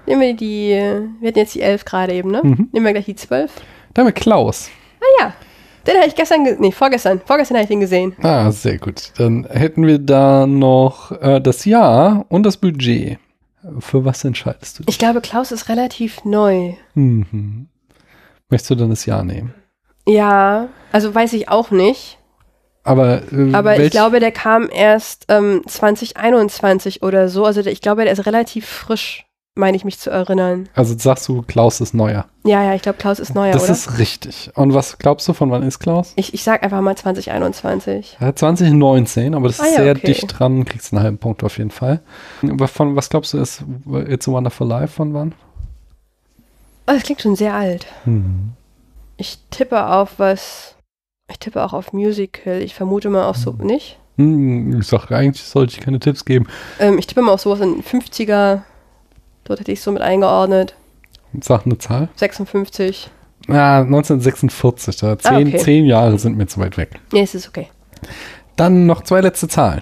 Nehmen 0.09 0.21
wir 0.21 0.33
die, 0.35 0.69
wir 1.21 1.27
hatten 1.29 1.39
jetzt 1.39 1.55
die 1.55 1.61
elf 1.61 1.85
gerade 1.85 2.13
eben, 2.13 2.31
ne? 2.31 2.41
Mhm. 2.43 2.69
Nehmen 2.73 2.85
wir 2.85 2.93
gleich 2.93 3.05
die 3.05 3.15
zwölf. 3.15 3.51
Da 3.93 4.01
haben 4.01 4.07
wir 4.07 4.11
Klaus. 4.13 4.69
Ah 4.99 5.23
ja, 5.23 5.33
den 5.87 5.95
habe 5.97 6.07
ich 6.07 6.15
gestern, 6.15 6.43
ge- 6.43 6.57
nee, 6.59 6.71
vorgestern, 6.71 7.21
vorgestern 7.25 7.55
habe 7.57 7.63
ich 7.63 7.69
den 7.69 7.79
gesehen. 7.79 8.15
Ah, 8.21 8.51
sehr 8.51 8.77
gut. 8.79 9.13
Dann 9.17 9.45
hätten 9.49 9.85
wir 9.87 9.99
da 9.99 10.45
noch 10.47 11.11
äh, 11.21 11.39
das 11.39 11.63
Jahr 11.65 12.25
und 12.29 12.43
das 12.43 12.57
Budget. 12.57 13.17
Für 13.79 14.03
was 14.05 14.23
entscheidest 14.23 14.79
du 14.79 14.83
dich? 14.83 14.95
Ich 14.95 14.99
glaube, 14.99 15.21
Klaus 15.21 15.51
ist 15.51 15.69
relativ 15.69 16.23
neu. 16.25 16.73
Mhm. 16.95 17.67
Möchtest 18.49 18.71
du 18.71 18.75
dann 18.75 18.89
das 18.89 19.05
Jahr 19.05 19.23
nehmen? 19.23 19.53
Ja, 20.07 20.69
also 20.91 21.13
weiß 21.13 21.33
ich 21.33 21.49
auch 21.49 21.69
nicht. 21.69 22.17
Aber, 22.83 23.21
äh, 23.31 23.53
Aber 23.53 23.77
ich 23.79 23.91
glaube, 23.91 24.19
der 24.19 24.31
kam 24.31 24.69
erst 24.71 25.25
ähm, 25.29 25.61
2021 25.67 27.03
oder 27.03 27.29
so. 27.29 27.45
Also 27.45 27.61
der, 27.61 27.71
ich 27.73 27.81
glaube, 27.81 28.03
der 28.05 28.13
ist 28.13 28.25
relativ 28.25 28.65
frisch, 28.65 29.25
meine 29.59 29.77
ich 29.77 29.85
mich 29.85 29.99
zu 29.99 30.09
erinnern. 30.09 30.69
Also 30.73 30.97
sagst 30.97 31.27
du, 31.27 31.43
Klaus 31.43 31.81
ist 31.81 31.93
neuer. 31.93 32.25
Ja, 32.45 32.63
ja, 32.63 32.73
ich 32.73 32.81
glaube, 32.81 32.97
Klaus 32.97 33.19
ist 33.19 33.35
neuer, 33.35 33.51
das 33.51 33.63
oder? 33.63 33.73
ist 33.73 33.99
richtig. 33.99 34.51
Und 34.55 34.73
was 34.73 34.97
glaubst 34.97 35.27
du, 35.27 35.33
von 35.33 35.51
wann 35.51 35.61
ist 35.63 35.79
Klaus? 35.79 36.13
ich, 36.15 36.33
ich 36.33 36.43
sag 36.43 36.63
einfach 36.63 36.81
mal 36.81 36.95
2021. 36.95 38.17
Ja, 38.19 38.35
2019, 38.35 39.35
aber 39.35 39.47
das 39.47 39.59
Ah 39.59 39.65
ist 39.65 39.77
ja, 39.77 39.83
sehr 39.83 39.95
okay. 39.95 40.07
dicht 40.07 40.39
dran, 40.39 40.65
kriegst 40.65 40.93
einen 40.93 41.03
halben 41.03 41.17
Punkt 41.17 41.43
auf 41.43 41.57
jeden 41.57 41.71
Fall. 41.71 42.01
Von 42.67 42.95
was 42.95 43.09
glaubst 43.09 43.33
du, 43.33 43.37
ist 43.37 43.63
It's 44.07 44.27
a 44.27 44.31
Wonderful 44.31 44.67
Life 44.67 44.93
von 44.93 45.13
wann? 45.13 45.35
Oh, 46.87 46.93
das 46.93 47.03
klingt 47.03 47.21
schon 47.21 47.35
sehr 47.35 47.53
alt. 47.53 47.85
Mhm. 48.05 48.53
Ich 49.17 49.37
tippe 49.51 49.85
auf 49.85 50.13
was. 50.17 50.75
Ich 51.29 51.37
tippe 51.37 51.63
auch 51.63 51.73
auf 51.73 51.93
Musical. 51.93 52.61
Ich 52.61 52.73
vermute 52.73 53.09
mal 53.09 53.27
auf 53.27 53.35
so. 53.37 53.51
Nicht? 53.51 53.99
Hm, 54.15 54.79
ich 54.79 54.87
sag, 54.87 55.11
eigentlich 55.11 55.43
sollte 55.43 55.73
ich 55.73 55.81
keine 55.81 55.99
Tipps 55.99 56.25
geben. 56.25 56.47
Ähm, 56.79 56.97
ich 56.97 57.05
tippe 57.05 57.21
mal 57.21 57.33
auf 57.33 57.41
sowas 57.41 57.59
in 57.59 57.83
50er. 57.83 58.61
Dort 59.49 59.61
hätte 59.61 59.71
ich 59.71 59.81
so 59.81 59.91
mit 59.91 60.03
eingeordnet. 60.03 60.75
Sag 61.41 61.65
eine 61.65 61.79
Zahl. 61.79 62.07
56. 62.17 63.09
Ah, 63.47 63.79
1946, 63.79 64.97
da 64.97 65.17
zehn, 65.17 65.33
Ah, 65.33 65.39
okay. 65.39 65.57
zehn 65.57 65.85
Jahre 65.85 66.19
sind 66.19 66.37
mir 66.37 66.45
zu 66.45 66.59
weit 66.59 66.77
weg. 66.77 66.99
Nee, 67.11 67.21
es 67.23 67.33
ist 67.33 67.47
okay. 67.47 67.67
Dann 68.55 68.85
noch 68.85 69.01
zwei 69.01 69.21
letzte 69.21 69.47
Zahlen. 69.47 69.81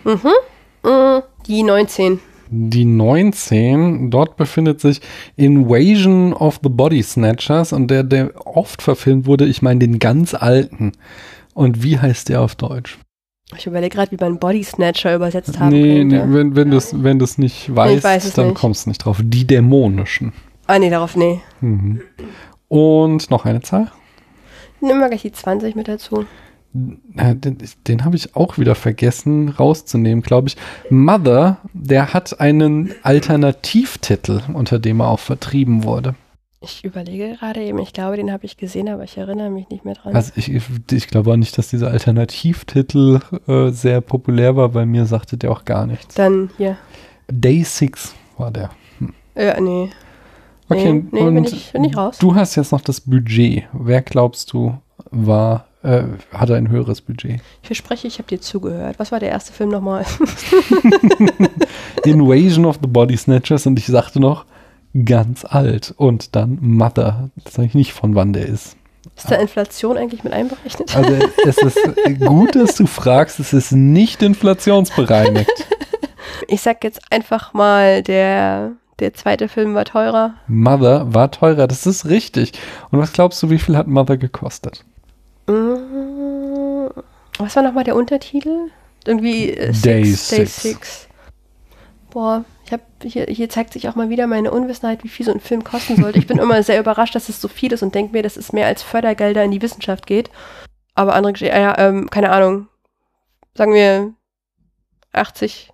Mm, 0.83 1.19
die 1.47 1.63
19. 1.63 2.21
Die 2.49 2.85
19, 2.85 4.09
dort 4.09 4.37
befindet 4.37 4.79
sich 4.79 5.01
Invasion 5.35 6.31
of 6.31 6.61
the 6.63 6.69
Body 6.69 7.03
Snatchers 7.03 7.73
und 7.73 7.89
der, 7.91 8.03
der 8.03 8.31
oft 8.47 8.81
verfilmt 8.81 9.25
wurde, 9.25 9.45
ich 9.47 9.61
meine 9.61 9.79
den 9.81 9.99
ganz 9.99 10.33
alten. 10.33 10.93
Und 11.53 11.83
wie 11.83 11.99
heißt 11.99 12.29
der 12.29 12.39
auf 12.41 12.55
Deutsch? 12.55 12.97
Ich 13.55 13.65
überlege 13.65 13.95
gerade, 13.95 14.11
wie 14.11 14.17
man 14.19 14.39
Body 14.39 14.63
Snatcher 14.63 15.15
übersetzt 15.15 15.57
haben 15.59 15.69
Nee, 15.69 16.03
nee, 16.03 16.17
könnte. 16.17 16.33
wenn, 16.33 16.55
wenn 17.03 17.19
du 17.19 17.23
es 17.23 17.37
nicht 17.37 17.73
weißt, 17.73 18.03
weiß 18.03 18.33
dann 18.33 18.47
nicht. 18.47 18.57
kommst 18.57 18.85
du 18.85 18.89
nicht 18.89 18.99
drauf. 18.99 19.21
Die 19.23 19.47
dämonischen. 19.47 20.33
Ah, 20.65 20.79
nee, 20.79 20.89
darauf, 20.89 21.15
nee. 21.15 21.39
Mhm. 21.61 22.01
Und 22.67 23.29
noch 23.31 23.45
eine 23.45 23.61
Zahl. 23.61 23.89
Nimm 24.81 24.99
mal 24.99 25.07
gleich 25.07 25.21
die 25.21 25.31
20 25.31 25.75
mit 25.75 25.87
dazu. 25.87 26.25
Den, 26.73 27.57
den 27.87 28.03
habe 28.05 28.17
ich 28.17 28.35
auch 28.35 28.57
wieder 28.57 28.75
vergessen 28.75 29.49
rauszunehmen, 29.49 30.21
glaube 30.21 30.49
ich. 30.49 30.57
Mother, 30.89 31.57
der 31.73 32.13
hat 32.13 32.39
einen 32.41 32.93
Alternativtitel, 33.01 34.41
unter 34.53 34.77
dem 34.77 34.99
er 34.99 35.07
auch 35.07 35.19
vertrieben 35.19 35.85
wurde. 35.85 36.15
Ich 36.59 36.83
überlege 36.83 37.35
gerade 37.35 37.61
eben. 37.61 37.77
Ich 37.79 37.93
glaube, 37.93 38.17
den 38.17 38.31
habe 38.31 38.45
ich 38.45 38.57
gesehen, 38.57 38.89
aber 38.89 39.03
ich 39.03 39.17
erinnere 39.17 39.51
mich 39.51 39.69
nicht 39.69 39.85
mehr 39.85 39.93
dran. 39.93 40.15
Also 40.15 40.31
ich, 40.35 40.51
ich, 40.51 41.07
glaube 41.07 41.31
auch 41.31 41.35
nicht, 41.35 41.55
dass 41.57 41.69
dieser 41.69 41.91
Alternativtitel 41.91 43.19
äh, 43.47 43.69
sehr 43.69 44.01
populär 44.01 44.55
war. 44.55 44.69
Bei 44.69 44.85
mir 44.85 45.05
sagte 45.05 45.37
der 45.37 45.51
auch 45.51 45.65
gar 45.65 45.85
nichts. 45.85 46.15
Dann 46.15 46.49
hier. 46.57 46.77
Day 47.29 47.63
6 47.63 48.15
war 48.37 48.49
der. 48.49 48.71
Ja, 49.35 49.59
nee. 49.59 49.89
Okay, 50.69 50.93
nee, 50.93 51.03
nee 51.11 51.21
und 51.21 51.35
bin, 51.35 51.43
ich, 51.45 51.71
bin 51.71 51.83
ich 51.83 51.95
raus. 51.95 52.17
du 52.17 52.33
hast 52.33 52.55
jetzt 52.55 52.71
noch 52.71 52.81
das 52.81 53.01
Budget. 53.01 53.65
Wer 53.71 54.01
glaubst 54.01 54.51
du 54.51 54.77
war, 55.11 55.67
äh, 55.83 56.03
hatte 56.33 56.55
ein 56.55 56.69
höheres 56.69 57.01
Budget? 57.01 57.39
Ich 57.61 57.67
verspreche, 57.67 58.07
ich 58.07 58.17
habe 58.17 58.27
dir 58.27 58.41
zugehört. 58.41 58.97
Was 58.97 59.11
war 59.11 59.19
der 59.19 59.29
erste 59.29 59.53
Film 59.53 59.69
nochmal? 59.69 60.05
Invasion 62.03 62.65
of 62.65 62.79
the 62.81 62.87
Body 62.87 63.15
Snatchers 63.15 63.67
und 63.67 63.77
ich 63.77 63.85
sagte 63.85 64.19
noch 64.19 64.45
ganz 65.05 65.45
alt 65.45 65.93
und 65.97 66.35
dann 66.35 66.57
Mother. 66.61 67.29
Das 67.43 67.53
sage 67.53 67.67
ich 67.67 67.73
nicht 67.75 67.93
von 67.93 68.15
wann 68.15 68.33
der 68.33 68.45
ist. 68.45 68.75
Ist 69.15 69.31
da 69.31 69.35
Inflation 69.35 69.97
eigentlich 69.97 70.23
mit 70.23 70.33
einberechnet? 70.33 70.95
Also 70.95 71.13
es 71.45 71.57
ist 71.57 71.79
gut, 72.19 72.55
dass 72.55 72.75
du 72.75 72.85
fragst, 72.85 73.39
es 73.39 73.53
ist 73.53 73.71
nicht 73.71 74.21
inflationsbereinigt. 74.21 75.49
Ich 76.49 76.61
sag 76.61 76.83
jetzt 76.83 77.01
einfach 77.09 77.53
mal, 77.53 78.03
der, 78.03 78.73
der 78.99 79.13
zweite 79.13 79.47
Film 79.49 79.73
war 79.73 79.85
teurer. 79.85 80.35
Mother 80.47 81.13
war 81.13 81.31
teurer, 81.31 81.67
das 81.67 81.85
ist 81.87 82.05
richtig. 82.05 82.51
Und 82.91 82.99
was 82.99 83.11
glaubst 83.11 83.41
du, 83.41 83.49
wie 83.49 83.57
viel 83.57 83.75
hat 83.75 83.87
Mother 83.87 84.17
gekostet? 84.17 84.85
Mm, 85.47 86.87
Was 87.39 87.55
war 87.55 87.63
nochmal 87.63 87.85
der 87.85 87.95
Untertitel? 87.95 88.69
Irgendwie 89.05 89.51
äh, 89.51 89.71
Day 89.73 90.05
Six, 90.05 90.29
Day 90.29 90.45
Six. 90.45 90.61
Six. 90.61 91.07
Boah, 92.11 92.45
ich 92.67 92.73
hab, 92.73 92.81
hier, 93.01 93.25
hier 93.29 93.47
zeigt 93.47 93.71
sich 93.71 93.87
auch 93.87 93.95
mal 93.95 94.09
wieder 94.09 94.27
meine 94.27 94.51
Unwissenheit, 94.51 95.03
wie 95.05 95.09
viel 95.09 95.25
so 95.25 95.31
ein 95.31 95.39
Film 95.39 95.63
kosten 95.63 95.95
sollte. 96.01 96.19
Ich 96.19 96.27
bin 96.27 96.37
immer 96.37 96.61
sehr 96.63 96.79
überrascht, 96.79 97.15
dass 97.15 97.29
es 97.29 97.39
so 97.39 97.47
viel 97.47 97.71
ist 97.71 97.81
und 97.81 97.95
denke 97.95 98.11
mir, 98.11 98.23
dass 98.23 98.35
es 98.35 98.51
mehr 98.51 98.67
als 98.67 98.83
Fördergelder 98.83 99.43
in 99.43 99.51
die 99.51 99.61
Wissenschaft 99.61 100.05
geht. 100.05 100.29
Aber 100.93 101.15
andere 101.15 101.33
ja, 101.45 101.77
ähm, 101.77 102.09
keine 102.09 102.29
Ahnung. 102.31 102.67
Sagen 103.55 103.73
wir 103.73 104.13
80, 105.13 105.71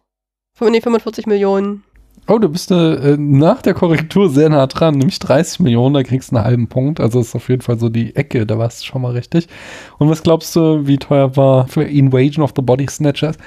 nee, 0.62 0.82
45 0.82 1.26
Millionen. 1.26 1.84
Oh, 2.28 2.38
du 2.38 2.48
bist 2.48 2.70
äh, 2.72 3.18
nach 3.18 3.64
der 3.64 3.74
Korrektur 3.74 4.30
sehr 4.30 4.50
nah 4.50 4.68
dran, 4.68 4.96
nämlich 4.96 5.18
30 5.20 5.62
Millionen, 5.62 5.96
da 5.96 6.04
kriegst 6.04 6.32
du 6.32 6.36
einen 6.36 6.46
halben 6.46 6.68
Punkt. 6.68 7.00
Also 7.00 7.20
ist 7.20 7.36
auf 7.36 7.50
jeden 7.50 7.62
Fall 7.64 7.80
so 7.80 7.90
die 7.90 8.16
Ecke, 8.16 8.46
da 8.46 8.60
warst 8.60 8.82
du 8.82 8.86
schon 8.86 9.02
mal 9.02 9.14
richtig. 9.14 9.48
Und 9.98 10.10
was 10.10 10.22
glaubst 10.22 10.56
du, 10.56 10.86
wie 10.86 10.98
teuer 10.98 11.36
war 11.36 11.68
für 11.68 11.84
Invasion 11.84 12.44
of 12.44 12.54
the 12.56 12.62
Body 12.62 12.88
Snatchers? 12.88 13.38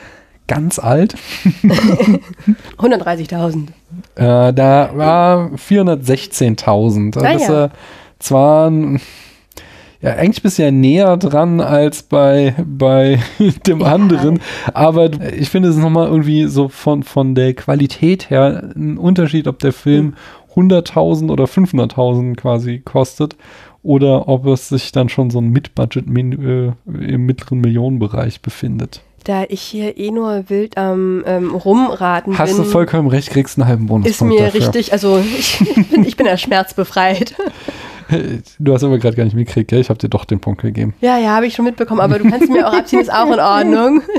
Ganz 0.46 0.78
alt. 0.78 1.16
130.000. 2.78 3.68
Äh, 4.14 4.52
da 4.52 4.90
war 4.94 5.50
416.000. 5.54 7.18
Ah, 7.18 7.32
das 7.32 7.48
ja. 7.48 7.64
äh, 7.66 7.68
zwar 8.18 8.72
ja, 10.02 10.10
eigentlich 10.12 10.42
bist 10.42 10.58
du 10.58 10.62
ja 10.62 10.70
näher 10.70 11.16
dran 11.16 11.60
als 11.60 12.02
bei, 12.02 12.54
bei 12.66 13.18
dem 13.66 13.80
Ja. 13.80 13.86
anderen, 13.86 14.40
aber 14.74 15.10
ich 15.32 15.48
finde 15.48 15.70
es 15.70 15.76
nochmal 15.76 16.08
irgendwie 16.08 16.44
so 16.44 16.68
von, 16.68 17.02
von 17.02 17.34
der 17.34 17.54
Qualität 17.54 18.28
her 18.30 18.70
ein 18.76 18.98
Unterschied, 18.98 19.48
ob 19.48 19.58
der 19.58 19.72
Film 19.72 20.14
Hm. 20.54 20.70
100.000 20.70 21.30
oder 21.30 21.44
500.000 21.44 22.34
quasi 22.36 22.78
kostet 22.78 23.36
oder 23.82 24.26
ob 24.28 24.46
es 24.46 24.68
sich 24.70 24.90
dann 24.90 25.08
schon 25.10 25.30
so 25.30 25.38
ein 25.38 25.48
Mid-Budget 25.48 26.06
äh, 26.06 26.72
im 26.86 27.26
mittleren 27.26 27.60
Millionenbereich 27.60 28.40
befindet. 28.40 29.02
Da 29.26 29.42
ich 29.48 29.60
hier 29.60 29.98
eh 29.98 30.12
nur 30.12 30.48
wild 30.48 30.78
am 30.78 31.24
ähm, 31.26 31.52
Rumraten 31.52 32.38
Hast 32.38 32.54
bin, 32.54 32.62
du 32.64 32.70
vollkommen 32.70 33.08
recht, 33.08 33.30
kriegst 33.30 33.58
einen 33.58 33.66
halben 33.66 33.82
ist 33.82 33.88
Bonuspunkt 33.88 34.34
mir 34.34 34.44
dafür. 34.44 34.60
richtig, 34.60 34.92
also 34.92 35.18
ich 35.18 35.58
bin, 35.90 36.04
ich 36.04 36.16
bin 36.16 36.26
ja 36.26 36.36
schmerzbefreit. 36.36 37.34
Du 38.58 38.72
hast 38.74 38.84
aber 38.84 38.98
gerade 38.98 39.16
gar 39.16 39.24
nicht 39.24 39.34
mitgekriegt, 39.34 39.68
gell? 39.70 39.80
Ich 39.80 39.88
habe 39.88 39.98
dir 39.98 40.08
doch 40.08 40.24
den 40.24 40.40
Punkt 40.40 40.62
gegeben. 40.62 40.94
Ja, 41.00 41.18
ja, 41.18 41.30
habe 41.30 41.46
ich 41.46 41.54
schon 41.54 41.64
mitbekommen, 41.64 42.00
aber 42.00 42.18
du 42.18 42.28
kannst 42.30 42.48
mir 42.50 42.66
auch 42.68 42.72
abziehen, 42.72 43.00
ist 43.00 43.12
auch 43.12 43.32
in 43.32 43.40
Ordnung. 43.40 44.02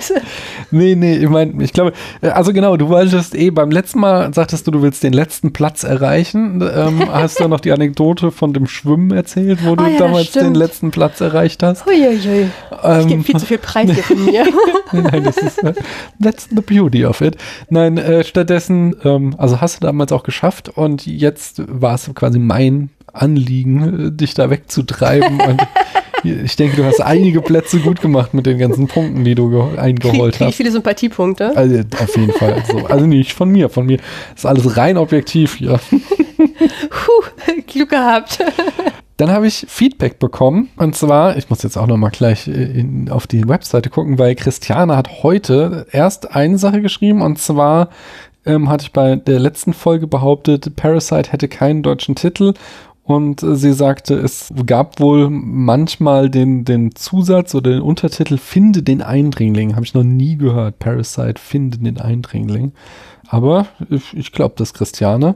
Nee, 0.70 0.96
nee, 0.96 1.16
ich 1.16 1.30
meine, 1.30 1.64
ich 1.64 1.72
glaube, 1.72 1.94
äh, 2.22 2.28
also 2.28 2.52
genau, 2.52 2.76
du 2.76 2.90
wolltest 2.90 3.36
eh 3.36 3.52
beim 3.52 3.72
letzten 3.72 4.00
Mal, 4.00 4.34
sagtest 4.34 4.68
du, 4.68 4.72
du 4.72 4.82
willst 4.82 5.02
den 5.02 5.14
letzten 5.14 5.54
Platz 5.54 5.84
erreichen. 5.84 6.62
Ähm, 6.62 7.02
hast 7.12 7.40
du 7.40 7.48
noch 7.48 7.62
die 7.62 7.72
Anekdote 7.72 8.32
von 8.32 8.52
dem 8.54 8.68
Schwimmen 8.68 9.12
erzählt, 9.12 9.60
wo 9.66 9.76
du 9.78 9.86
Ah 9.86 9.90
ja, 9.90 9.98
damals 9.98 10.32
den 10.32 10.56
letzten 10.56 10.92
Platz 10.92 11.22
erreicht 11.22 11.64
hast? 11.64 11.86
Huiuiui. 11.86 12.48
Ich 12.48 12.78
Ähm, 12.84 13.08
gebe 13.08 13.24
viel 13.24 13.38
zu 13.38 13.46
viel 13.46 13.58
Preis 13.60 13.90
hier 13.92 14.04
von 14.04 14.26
mir. 14.26 14.46
Nein, 14.92 15.24
das 15.24 15.38
ist 15.38 15.64
äh, 15.64 15.74
that's 16.22 16.50
the 16.50 16.62
beauty 16.62 17.06
of 17.06 17.22
it. 17.22 17.38
Nein, 17.70 17.98
äh, 17.98 18.24
stattdessen, 18.26 18.96
ähm, 19.06 19.36
also 19.38 19.62
hast 19.62 19.78
du 19.82 19.88
damals 19.88 20.12
auch 20.12 20.24
geschafft 20.24 20.70
und 20.70 21.06
jetzt 21.06 21.62
war 21.68 21.96
es 21.96 22.12
quasi 22.14 22.40
mein 22.40 22.90
Anliegen, 23.22 24.08
äh, 24.08 24.12
dich 24.12 24.34
da 24.34 24.50
wegzutreiben 24.50 25.42
und 25.48 25.62
ich 26.24 26.56
denke, 26.56 26.78
du 26.78 26.84
hast 26.84 27.00
einige 27.00 27.42
Plätze 27.42 27.80
gut 27.80 28.02
gemacht 28.02 28.34
mit 28.34 28.46
den 28.46 28.58
ganzen 28.58 28.88
Punkten, 28.88 29.24
die 29.24 29.36
du 29.36 29.70
eingeholt 29.78 30.34
krieg 30.34 30.42
ich 30.42 30.48
hast. 30.48 30.56
viele 30.56 30.72
Sympathiepunkte. 30.72 31.56
Also 31.56 31.80
auf 32.00 32.18
jeden 32.18 32.34
Fall. 32.34 32.56
So. 32.68 32.86
Also 32.88 33.06
nicht 33.06 33.34
von 33.34 33.50
mir, 33.50 33.70
von 33.70 33.86
mir 33.86 34.00
ist 34.36 34.46
alles 34.46 34.76
rein 34.76 34.98
objektiv 34.98 35.56
hier. 35.56 35.80
Puh, 35.90 37.62
Glück 37.68 37.90
gehabt. 37.90 38.40
Dann 39.18 39.32
habe 39.32 39.48
ich 39.48 39.66
Feedback 39.68 40.20
bekommen 40.20 40.70
und 40.76 40.96
zwar, 40.96 41.38
ich 41.38 41.50
muss 41.50 41.64
jetzt 41.64 41.78
auch 41.78 41.88
noch 41.88 41.98
mal 41.98 42.10
gleich 42.10 42.48
äh, 42.48 42.52
in, 42.52 43.10
auf 43.10 43.26
die 43.26 43.48
Webseite 43.48 43.90
gucken, 43.90 44.20
weil 44.20 44.36
Christiane 44.36 44.98
hat 44.98 45.24
heute 45.24 45.88
erst 45.92 46.36
eine 46.36 46.58
Sache 46.58 46.82
geschrieben 46.82 47.22
und 47.22 47.40
zwar 47.40 47.90
ähm, 48.46 48.70
hatte 48.70 48.84
ich 48.84 48.94
bei 48.94 49.16
der 49.16 49.40
letzten 49.40 49.74
Folge 49.74 50.08
behauptet, 50.08 50.76
Parasite 50.76 51.32
hätte 51.32 51.48
keinen 51.48 51.84
deutschen 51.84 52.16
Titel 52.16 52.54
und 53.08 53.42
äh, 53.42 53.56
sie 53.56 53.72
sagte, 53.72 54.16
es 54.16 54.52
gab 54.66 55.00
wohl 55.00 55.30
manchmal 55.30 56.30
den, 56.30 56.66
den 56.66 56.94
Zusatz 56.94 57.56
oder 57.56 57.72
den 57.72 57.82
Untertitel 57.82 58.38
Finde 58.38 58.84
den 58.84 59.02
Eindringling. 59.02 59.76
Habe 59.76 59.86
ich 59.86 59.94
noch 59.94 60.04
nie 60.04 60.36
gehört. 60.36 60.80
Parasite 60.80 61.40
Finde 61.42 61.78
den 61.78 62.02
Eindringling. 62.02 62.74
Aber 63.30 63.68
ich, 63.90 64.14
ich 64.14 64.34
glaube 64.34 64.56
das 64.58 64.74
Christiane. 64.74 65.36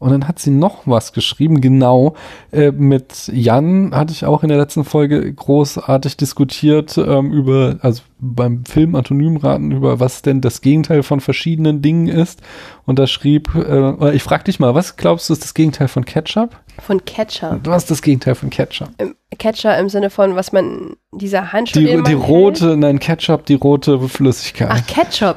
Und 0.00 0.10
dann 0.10 0.26
hat 0.26 0.38
sie 0.38 0.50
noch 0.50 0.86
was 0.86 1.12
geschrieben, 1.12 1.60
genau. 1.60 2.14
Äh, 2.52 2.72
mit 2.72 3.28
Jan 3.32 3.94
hatte 3.94 4.12
ich 4.14 4.24
auch 4.24 4.42
in 4.42 4.48
der 4.48 4.56
letzten 4.56 4.84
Folge 4.84 5.30
großartig 5.32 6.16
diskutiert 6.16 6.96
ähm, 6.96 7.30
über, 7.32 7.76
also 7.82 8.02
beim 8.18 8.64
Film 8.64 8.94
Antonymraten, 8.94 9.70
über 9.72 10.00
was 10.00 10.22
denn 10.22 10.40
das 10.40 10.62
Gegenteil 10.62 11.02
von 11.02 11.20
verschiedenen 11.20 11.82
Dingen 11.82 12.08
ist. 12.08 12.40
Und 12.86 12.98
da 12.98 13.06
schrieb, 13.06 13.54
äh, 13.54 14.14
ich 14.14 14.22
frag 14.22 14.46
dich 14.46 14.58
mal, 14.58 14.74
was 14.74 14.96
glaubst 14.96 15.28
du 15.28 15.34
ist 15.34 15.44
das 15.44 15.52
Gegenteil 15.52 15.88
von 15.88 16.06
Ketchup? 16.06 16.58
Von 16.80 17.04
Ketchup. 17.04 17.60
Was 17.64 17.82
ist 17.82 17.90
das 17.90 18.00
Gegenteil 18.00 18.34
von 18.34 18.48
Ketchup? 18.48 18.88
Im 18.96 19.14
Ketchup 19.38 19.78
im 19.78 19.90
Sinne 19.90 20.08
von, 20.08 20.34
was 20.34 20.50
man, 20.52 20.96
dieser 21.12 21.52
Handschuh, 21.52 21.78
Die, 21.78 21.84
die 21.84 21.90
hält? 21.92 22.26
rote, 22.26 22.76
nein, 22.78 23.00
Ketchup, 23.00 23.44
die 23.44 23.54
rote 23.54 24.00
Flüssigkeit. 24.08 24.70
Ach, 24.72 24.86
Ketchup. 24.86 25.36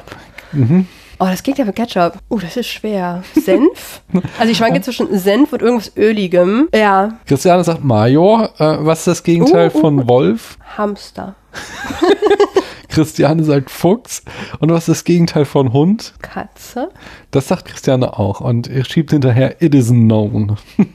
Mhm. 0.52 0.86
Oh, 1.18 1.26
das 1.26 1.42
klingt 1.42 1.58
ja 1.58 1.64
für 1.64 1.72
Ketchup. 1.72 2.14
Oh, 2.28 2.38
das 2.38 2.56
ist 2.56 2.66
schwer. 2.68 3.22
Senf? 3.34 4.02
Also 4.38 4.50
ich 4.50 4.58
schwanke 4.58 4.80
zwischen 4.80 5.16
Senf 5.18 5.52
und 5.52 5.62
irgendwas 5.62 5.92
Öligem. 5.96 6.68
Ja, 6.74 7.18
Christiane 7.26 7.64
sagt 7.64 7.84
Major. 7.84 8.50
Äh, 8.58 8.78
was 8.80 8.98
ist 9.00 9.06
das 9.06 9.22
Gegenteil 9.22 9.70
Uh, 9.72 9.76
uh, 9.76 9.80
von 9.80 10.08
Wolf? 10.08 10.58
Hamster. 10.76 11.34
Christiane 12.88 13.44
sagt 13.44 13.70
Fuchs. 13.70 14.22
Und 14.60 14.70
was 14.70 14.88
ist 14.88 14.88
das 14.88 15.04
Gegenteil 15.04 15.44
von 15.44 15.72
Hund? 15.72 16.14
Katze. 16.22 16.88
Das 17.30 17.48
sagt 17.48 17.64
Christiane 17.64 18.18
auch. 18.18 18.40
Und 18.40 18.68
er 18.68 18.84
schiebt 18.84 19.10
hinterher, 19.10 19.60
it 19.60 19.74
is 19.74 19.88
known. 19.88 20.56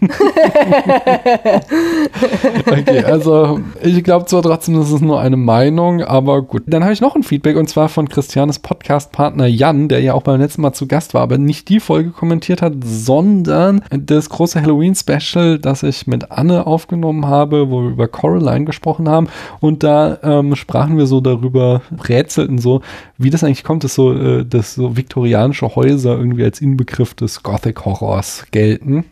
okay, 2.65 3.04
also 3.04 3.60
ich 3.82 4.04
glaube 4.04 4.25
zwar 4.25 4.41
trotzdem, 4.41 4.75
das 4.80 4.91
ist 4.91 5.02
nur 5.02 5.19
eine 5.19 5.38
Meinung, 5.38 6.02
aber 6.02 6.41
gut. 6.41 6.63
Dann 6.67 6.84
habe 6.84 6.93
ich 6.93 7.02
noch 7.02 7.15
ein 7.15 7.23
Feedback 7.23 7.58
und 7.58 7.67
zwar 7.67 7.89
von 7.89 8.08
Christianes 8.08 8.60
Podcast-Partner 8.60 9.47
Jan, 9.47 9.89
der 9.89 10.02
ja 10.02 10.13
auch 10.13 10.23
beim 10.23 10.39
letzten 10.39 10.62
Mal 10.62 10.73
zu 10.73 10.88
Gast 10.88 11.13
war, 11.13 11.21
aber 11.21 11.38
nicht 11.38 11.69
die 11.69 11.80
Folge 11.80 12.12
kommentiert 12.12 12.62
hat, 12.62 12.73
sondern 12.84 13.82
das 13.91 14.30
große 14.30 14.62
Halloween-Special, 14.62 15.60
das 15.60 15.84
ich 15.84 16.08
mit 16.08 16.32
Anne 16.32 16.67
aufgenommen 16.67 17.25
habe, 17.25 17.69
wo 17.69 17.82
wir 17.84 17.89
über 17.89 18.08
Coraline 18.08 18.65
gesprochen 18.65 19.10
haben. 19.10 19.28
Und 19.60 19.84
da 19.84 20.17
ähm, 20.23 20.56
sprachen 20.56 20.97
wir 20.97 21.08
so 21.08 21.21
darüber, 21.21 21.79
rätselten 22.08 22.58
so, 22.58 22.82
wie 23.18 23.30
das 23.30 23.44
eigentlich 23.44 23.63
kommt, 23.63 23.84
dass 23.84 23.96
so, 23.96 24.13
äh, 24.13 24.46
dass 24.46 24.76
so 24.76 24.96
viktorianische 24.98 25.76
Häuser 25.76 26.18
irgendwie 26.18 26.44
als 26.44 26.62
Inbegriff 26.62 27.13
des 27.13 27.44
Gothic-Horrors 27.44 28.48
gelten. 28.52 29.06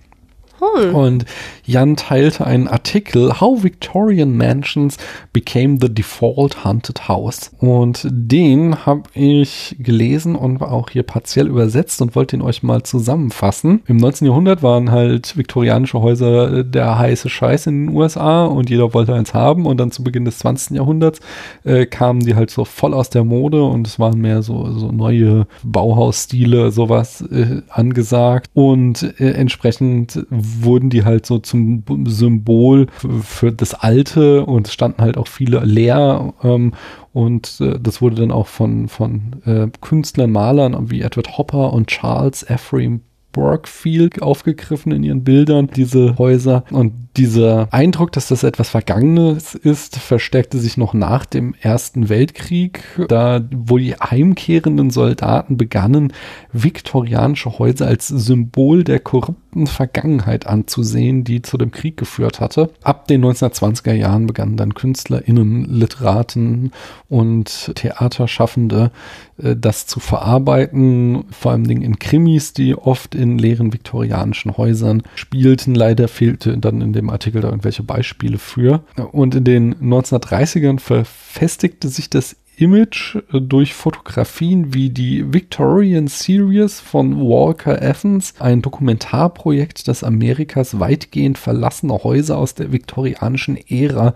Hm. 0.59 0.95
Und 0.95 1.25
Jan 1.65 1.95
teilte 1.95 2.45
einen 2.45 2.67
Artikel, 2.67 3.39
How 3.39 3.63
Victorian 3.63 4.35
Mansions 4.35 4.97
Became 5.33 5.77
the 5.81 5.93
Default 5.93 6.63
Haunted 6.63 7.07
House. 7.07 7.51
Und 7.59 8.07
den 8.09 8.85
habe 8.85 9.03
ich 9.13 9.75
gelesen 9.79 10.35
und 10.35 10.61
auch 10.61 10.89
hier 10.89 11.03
partiell 11.03 11.47
übersetzt 11.47 12.01
und 12.01 12.15
wollte 12.15 12.35
ihn 12.35 12.41
euch 12.41 12.63
mal 12.63 12.83
zusammenfassen. 12.83 13.81
Im 13.87 13.97
19. 13.97 14.27
Jahrhundert 14.27 14.63
waren 14.63 14.91
halt 14.91 15.37
viktorianische 15.37 16.01
Häuser 16.01 16.63
der 16.63 16.97
heiße 16.97 17.29
Scheiß 17.29 17.67
in 17.67 17.87
den 17.87 17.95
USA 17.95 18.45
und 18.45 18.69
jeder 18.69 18.93
wollte 18.93 19.13
eins 19.13 19.33
haben. 19.33 19.65
Und 19.65 19.77
dann 19.77 19.91
zu 19.91 20.03
Beginn 20.03 20.25
des 20.25 20.39
20. 20.39 20.77
Jahrhunderts 20.77 21.19
äh, 21.63 21.85
kamen 21.85 22.21
die 22.21 22.35
halt 22.35 22.49
so 22.49 22.65
voll 22.65 22.93
aus 22.93 23.09
der 23.09 23.23
Mode 23.23 23.63
und 23.63 23.87
es 23.87 23.99
waren 23.99 24.19
mehr 24.19 24.41
so, 24.41 24.71
so 24.71 24.91
neue 24.91 25.47
Bauhausstile, 25.63 26.71
sowas 26.71 27.21
äh, 27.21 27.61
angesagt. 27.69 28.49
Und 28.53 29.03
äh, 29.19 29.31
entsprechend 29.31 30.25
wurden 30.61 30.89
die 30.89 31.05
halt 31.05 31.25
so 31.25 31.39
zum 31.39 31.83
Symbol 32.05 32.87
für, 33.21 33.51
das 33.51 33.73
Alte 33.73 34.45
und 34.45 34.67
standen 34.67 35.01
halt 35.01 35.17
auch 35.17 35.27
viele 35.27 35.63
leer. 35.63 36.33
Ähm, 36.43 36.73
und 37.13 37.59
äh, 37.61 37.79
das 37.79 38.01
wurde 38.01 38.17
dann 38.17 38.31
auch 38.31 38.47
von, 38.47 38.87
von 38.87 39.41
äh, 39.45 39.67
Künstlern, 39.81 40.31
Malern 40.31 40.89
wie 40.89 41.01
Edward 41.01 41.37
Hopper 41.37 41.73
und 41.73 41.87
Charles 41.87 42.43
Ephraim 42.43 43.01
Burkfield 43.37 44.23
aufgegriffen 44.23 44.91
in 44.91 45.03
ihren 45.03 45.23
Bildern, 45.23 45.67
diese 45.67 46.17
Häuser. 46.17 46.63
Und 46.71 47.09
dieser 47.17 47.71
Eindruck, 47.71 48.11
dass 48.11 48.29
das 48.29 48.41
etwas 48.41 48.69
Vergangenes 48.69 49.53
ist, 49.53 49.97
verstärkte 49.97 50.57
sich 50.57 50.75
noch 50.75 50.95
nach 50.95 51.23
dem 51.27 51.53
Ersten 51.61 52.09
Weltkrieg, 52.09 52.83
da 53.07 53.41
wo 53.55 53.77
die 53.77 53.93
heimkehrenden 53.93 54.89
Soldaten 54.89 55.55
begannen, 55.55 56.13
viktorianische 56.51 57.59
Häuser 57.59 57.85
als 57.85 58.07
Symbol 58.07 58.83
der 58.83 58.99
korrupten 58.99 59.67
Vergangenheit 59.67 60.47
anzusehen, 60.47 61.23
die 61.23 61.43
zu 61.43 61.59
dem 61.59 61.69
Krieg 61.69 61.95
geführt 61.95 62.39
hatte. 62.39 62.71
Ab 62.81 63.07
den 63.07 63.23
1920er 63.23 63.93
Jahren 63.93 64.25
begannen 64.25 64.57
dann 64.57 64.73
KünstlerInnen, 64.73 65.65
Literaten 65.65 66.71
und 67.07 67.71
Theaterschaffende 67.75 68.91
das 69.37 69.85
zu 69.85 69.99
verarbeiten, 69.99 71.25
vor 71.31 71.51
allem 71.51 71.69
in 71.69 71.99
Krimis, 71.99 72.53
die 72.53 72.75
oft 72.75 73.15
in 73.15 73.37
leeren 73.37 73.71
viktorianischen 73.73 74.57
Häusern 74.57 75.03
spielten. 75.15 75.75
Leider 75.75 76.07
fehlte 76.07 76.57
dann 76.57 76.81
in 76.81 76.93
dem 76.93 77.09
Artikel 77.09 77.41
da 77.41 77.49
irgendwelche 77.49 77.83
Beispiele 77.83 78.37
für. 78.37 78.83
Und 79.11 79.35
in 79.35 79.43
den 79.43 79.75
1930ern 79.75 80.79
verfestigte 80.79 81.87
sich 81.87 82.09
das 82.09 82.35
Image 82.57 83.15
äh, 83.31 83.39
durch 83.39 83.73
Fotografien 83.73 84.73
wie 84.73 84.89
die 84.89 85.31
Victorian 85.31 86.07
Series 86.07 86.79
von 86.79 87.19
Walker 87.19 87.81
Evans, 87.81 88.33
ein 88.39 88.61
Dokumentarprojekt, 88.61 89.87
das 89.87 90.03
Amerikas 90.03 90.79
weitgehend 90.79 91.37
verlassene 91.37 91.93
Häuser 92.03 92.37
aus 92.37 92.55
der 92.55 92.71
viktorianischen 92.71 93.57
Ära 93.69 94.15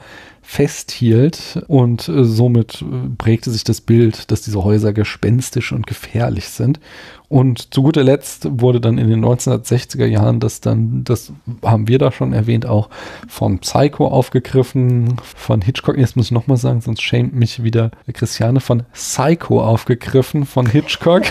festhielt 0.52 1.64
und 1.70 2.10
äh, 2.10 2.26
somit 2.26 2.82
äh, 2.82 2.86
prägte 3.18 3.50
sich 3.50 3.64
das 3.64 3.80
Bild, 3.80 4.32
dass 4.32 4.42
diese 4.42 4.62
Häuser 4.66 4.92
gespenstisch 4.92 5.72
und 5.72 5.88
gefährlich 5.88 6.50
sind. 6.50 6.82
Und 7.30 7.74
zu 7.74 7.84
guter 7.84 8.04
Letzt 8.04 8.46
wurde 8.60 8.82
dann 8.82 8.98
in 8.98 9.10
den 9.10 9.24
1960er 9.24 10.06
Jahren 10.06 10.42
das 10.42 10.60
dann, 10.60 11.06
das 11.06 11.32
haben 11.64 11.88
wir 11.88 12.00
da 12.00 12.12
schon 12.12 12.34
erwähnt, 12.34 12.66
auch 12.66 12.90
von 13.30 13.60
Psycho 13.60 14.10
aufgegriffen, 14.10 15.16
von 15.24 15.62
Hitchcock, 15.62 15.98
jetzt 15.98 16.18
muss 16.18 16.26
ich 16.26 16.32
nochmal 16.34 16.58
sagen, 16.58 16.82
sonst 16.82 17.02
schämt 17.02 17.34
mich 17.34 17.64
wieder 17.64 17.92
Christiane, 18.12 18.60
von 18.60 18.84
Psycho 18.92 19.64
aufgegriffen, 19.64 20.46
von 20.46 20.66
Hitchcock. 20.66 21.24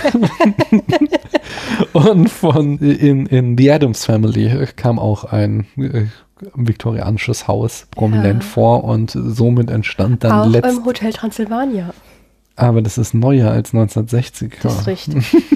und 1.92 2.30
von 2.30 2.78
in, 2.78 3.26
in 3.26 3.58
The 3.58 3.70
Addams 3.70 4.06
Family 4.06 4.66
kam 4.76 4.98
auch 4.98 5.24
ein 5.24 5.66
äh, 5.76 6.06
viktorianisches 6.54 7.46
Haus 7.48 7.86
prominent 7.90 8.42
Ja. 8.42 8.48
vor 8.48 8.84
und 8.84 9.10
somit 9.14 9.70
entstand 9.70 10.24
dann 10.24 10.32
Auch 10.32 10.46
letzt, 10.46 10.76
im 10.78 10.84
Hotel 10.84 11.12
Transsilvania. 11.12 11.90
aber 12.56 12.82
das 12.82 12.98
ist 12.98 13.14
neuer 13.14 13.50
als 13.50 13.72
1960. 13.74 14.58
Das 14.62 14.80
ist 14.80 14.86
richtig. 14.86 15.36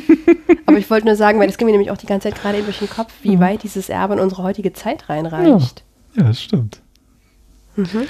Aber 0.66 0.79
ich 0.79 0.88
wollte 0.90 1.07
nur 1.07 1.14
sagen, 1.14 1.38
weil 1.38 1.47
das 1.47 1.57
ging 1.59 1.66
mir 1.66 1.73
nämlich 1.73 1.90
auch 1.90 1.97
die 1.99 2.07
ganze 2.07 2.29
Zeit 2.31 2.40
gerade 2.40 2.62
durch 2.62 2.79
den 2.79 2.88
Kopf, 2.90 3.12
wie 3.23 3.38
weit 3.38 3.62
dieses 3.62 3.88
Erbe 3.90 4.14
in 4.14 4.20
unsere 4.20 4.42
heutige 4.42 4.73
Zeit 4.73 5.09
reinreicht. 5.09 5.85
Ja, 6.16 6.25
das 6.25 6.42
stimmt. 6.42 6.81
Mhm. 7.77 8.07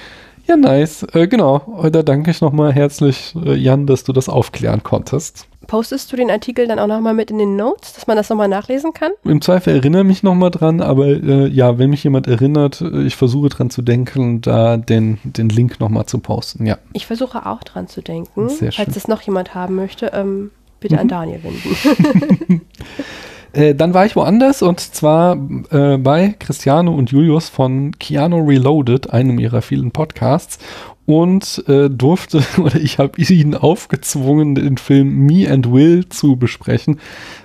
Ja, 0.47 0.57
nice. 0.57 1.05
Äh, 1.15 1.27
genau. 1.27 1.89
Da 1.91 2.03
danke 2.03 2.31
ich 2.31 2.41
nochmal 2.41 2.73
herzlich, 2.73 3.35
äh, 3.45 3.55
Jan, 3.55 3.87
dass 3.87 4.05
du 4.05 4.13
das 4.13 4.29
aufklären 4.29 4.83
konntest. 4.83 5.47
Postest 5.67 6.13
du 6.13 6.17
den 6.17 6.31
Artikel 6.31 6.67
dann 6.67 6.79
auch 6.79 6.87
nochmal 6.87 7.15
mit 7.15 7.31
in 7.31 7.39
den 7.39 7.57
Notes, 7.57 7.95
dass 7.95 8.07
man 8.07 8.19
das 8.19 8.29
nochmal 8.29 8.49
nachlesen 8.49 8.93
kann? 8.93 9.13
Im 9.25 9.41
Zweifel 9.41 9.75
erinnere 9.75 10.05
mich 10.05 10.23
nochmal 10.23 10.51
dran, 10.51 10.83
aber 10.83 11.07
äh, 11.07 11.47
ja, 11.49 11.79
wenn 11.79 11.89
mich 11.89 12.05
jemand 12.05 12.27
erinnert, 12.27 12.83
äh, 12.83 13.03
ich 13.05 13.17
versuche 13.17 13.49
dran 13.49 13.71
zu 13.71 13.81
denken, 13.81 14.43
da 14.43 14.77
den, 14.77 15.19
den 15.25 15.49
Link 15.49 15.81
nochmal 15.81 16.05
zu 16.05 16.19
posten. 16.19 16.67
Ja. 16.67 16.77
Ich 16.93 17.07
versuche 17.07 17.47
auch 17.47 17.65
dran 17.65 17.89
zu 17.89 18.03
denken. 18.03 18.51
Sehr 18.51 18.73
schön. 18.73 18.85
Falls 18.85 18.97
es 18.97 19.09
noch 19.09 19.23
jemand 19.23 19.55
haben 19.55 19.77
möchte, 19.77 20.11
ähm, 20.15 20.51
bitte 20.81 20.99
an 20.99 21.07
Mhm. 21.07 21.09
Daniel 21.09 21.41
wenden. 21.43 22.61
Äh, 23.55 23.75
dann 23.75 23.95
war 23.95 24.05
ich 24.05 24.17
woanders 24.17 24.63
und 24.63 24.81
zwar 24.81 25.37
äh, 25.71 25.97
bei 25.97 26.35
Cristiano 26.39 26.93
und 26.93 27.11
Julius 27.11 27.49
von 27.49 27.93
Keanu 27.99 28.45
Reloaded, 28.45 29.11
einem 29.11 29.39
ihrer 29.39 29.63
vielen 29.63 29.93
Podcasts. 29.93 30.59
Und 31.07 31.65
äh, 31.69 31.91
durfte, 31.91 32.43
oder 32.59 32.77
ich 32.77 32.99
habe 32.99 33.21
ihnen 33.21 33.55
aufgezwungen, 33.55 34.55
den 34.55 34.79
Film 34.79 35.27
Me 35.27 35.51
and 35.51 35.71
Will 35.71 36.09
zu 36.09 36.37
besprechen. 36.37 36.99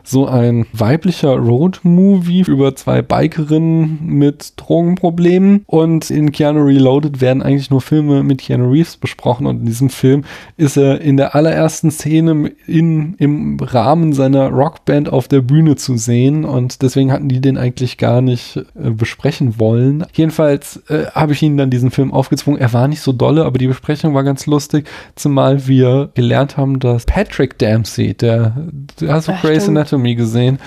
So 0.03 0.27
ein 0.27 0.65
weiblicher 0.73 1.35
Road-Movie 1.35 2.41
über 2.47 2.75
zwei 2.75 3.01
Bikerinnen 3.01 3.99
mit 4.01 4.53
Drogenproblemen. 4.55 5.63
Und 5.67 6.09
in 6.09 6.31
Keanu 6.31 6.63
Reloaded 6.63 7.21
werden 7.21 7.43
eigentlich 7.43 7.69
nur 7.69 7.81
Filme 7.81 8.23
mit 8.23 8.39
Keanu 8.41 8.71
Reeves 8.71 8.97
besprochen. 8.97 9.45
Und 9.45 9.59
in 9.59 9.65
diesem 9.65 9.89
Film 9.89 10.23
ist 10.57 10.77
er 10.77 11.01
in 11.01 11.17
der 11.17 11.35
allerersten 11.35 11.91
Szene 11.91 12.51
in, 12.65 13.15
im 13.15 13.57
Rahmen 13.59 14.13
seiner 14.13 14.49
Rockband 14.49 15.11
auf 15.11 15.27
der 15.27 15.41
Bühne 15.41 15.75
zu 15.75 15.97
sehen. 15.97 16.45
Und 16.45 16.81
deswegen 16.81 17.11
hatten 17.11 17.29
die 17.29 17.41
den 17.41 17.57
eigentlich 17.57 17.97
gar 17.97 18.21
nicht 18.21 18.57
äh, 18.57 18.89
besprechen 18.91 19.59
wollen. 19.59 20.05
Jedenfalls 20.13 20.81
äh, 20.87 21.05
habe 21.11 21.33
ich 21.33 21.43
ihnen 21.43 21.57
dann 21.57 21.69
diesen 21.69 21.91
Film 21.91 22.11
aufgezwungen. 22.13 22.59
Er 22.59 22.73
war 22.73 22.87
nicht 22.87 23.01
so 23.01 23.11
dolle, 23.11 23.45
aber 23.49 23.57
die 23.57 23.67
Besprechung 23.67 24.13
war 24.13 24.23
ganz 24.23 24.45
lustig. 24.45 24.87
Zumal 25.15 25.67
wir 25.67 26.09
gelernt 26.13 26.55
haben, 26.55 26.79
dass 26.79 27.05
Patrick 27.05 27.57
Dempsey, 27.57 28.13
der, 28.13 28.53
der 29.01 29.13
hast 29.13 29.27
du 29.27 29.33
Ach, 29.33 29.41
Grey's. 29.41 29.67
Anatomy 29.67 30.15
gesehen? 30.15 30.59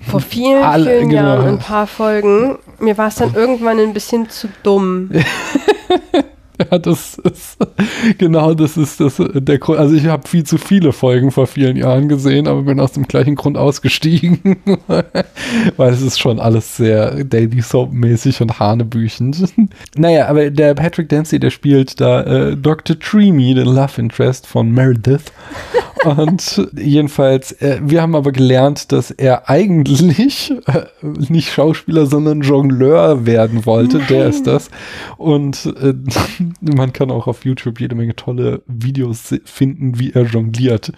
Vor 0.00 0.20
vielen, 0.20 0.62
Alle- 0.62 0.98
vielen 0.98 1.08
genau. 1.08 1.22
Jahren, 1.22 1.48
ein 1.48 1.58
paar 1.58 1.86
Folgen. 1.86 2.58
Mir 2.78 2.96
war 2.98 3.08
es 3.08 3.16
dann 3.16 3.34
irgendwann 3.34 3.78
ein 3.78 3.94
bisschen 3.94 4.28
zu 4.28 4.48
dumm. 4.62 5.10
Ja, 6.70 6.78
das 6.78 7.18
ist 7.18 7.56
genau 8.18 8.52
das 8.52 8.76
ist 8.76 9.00
das 9.00 9.22
der 9.32 9.58
Grund. 9.58 9.78
Also 9.78 9.94
ich 9.94 10.06
habe 10.06 10.26
viel 10.26 10.44
zu 10.44 10.58
viele 10.58 10.92
Folgen 10.92 11.30
vor 11.30 11.46
vielen 11.46 11.76
Jahren 11.76 12.08
gesehen, 12.08 12.48
aber 12.48 12.62
bin 12.62 12.80
aus 12.80 12.92
dem 12.92 13.04
gleichen 13.04 13.36
Grund 13.36 13.56
ausgestiegen, 13.56 14.56
weil 15.76 15.92
es 15.92 16.02
ist 16.02 16.18
schon 16.18 16.40
alles 16.40 16.76
sehr 16.76 17.24
Daily 17.24 17.62
Soap 17.62 17.92
mäßig 17.92 18.40
und 18.42 18.58
hanebüchend. 18.58 19.44
naja, 19.96 20.26
aber 20.26 20.50
der 20.50 20.74
Patrick 20.74 21.08
Dempsey, 21.08 21.38
der 21.38 21.50
spielt 21.50 22.00
da 22.00 22.22
äh, 22.22 22.56
Dr. 22.56 22.98
Treemy, 22.98 23.54
den 23.54 23.66
Love 23.66 24.00
Interest 24.00 24.46
von 24.46 24.70
Meredith. 24.72 25.32
Und 26.04 26.68
jedenfalls, 26.76 27.52
äh, 27.60 27.80
wir 27.82 28.02
haben 28.02 28.14
aber 28.14 28.32
gelernt, 28.32 28.92
dass 28.92 29.10
er 29.10 29.48
eigentlich 29.48 30.50
äh, 30.66 30.84
nicht 31.28 31.52
Schauspieler, 31.52 32.06
sondern 32.06 32.42
Jongleur 32.42 33.26
werden 33.26 33.66
wollte. 33.66 33.98
Nein. 33.98 34.06
Der 34.08 34.26
ist 34.26 34.46
das. 34.46 34.70
Und 35.16 35.66
äh, 35.80 35.94
man 36.60 36.92
kann 36.92 37.10
auch 37.10 37.26
auf 37.26 37.44
YouTube 37.44 37.80
jede 37.80 37.94
Menge 37.94 38.16
tolle 38.16 38.62
Videos 38.66 39.34
finden, 39.44 39.98
wie 39.98 40.12
er 40.12 40.24
jongliert. 40.24 40.92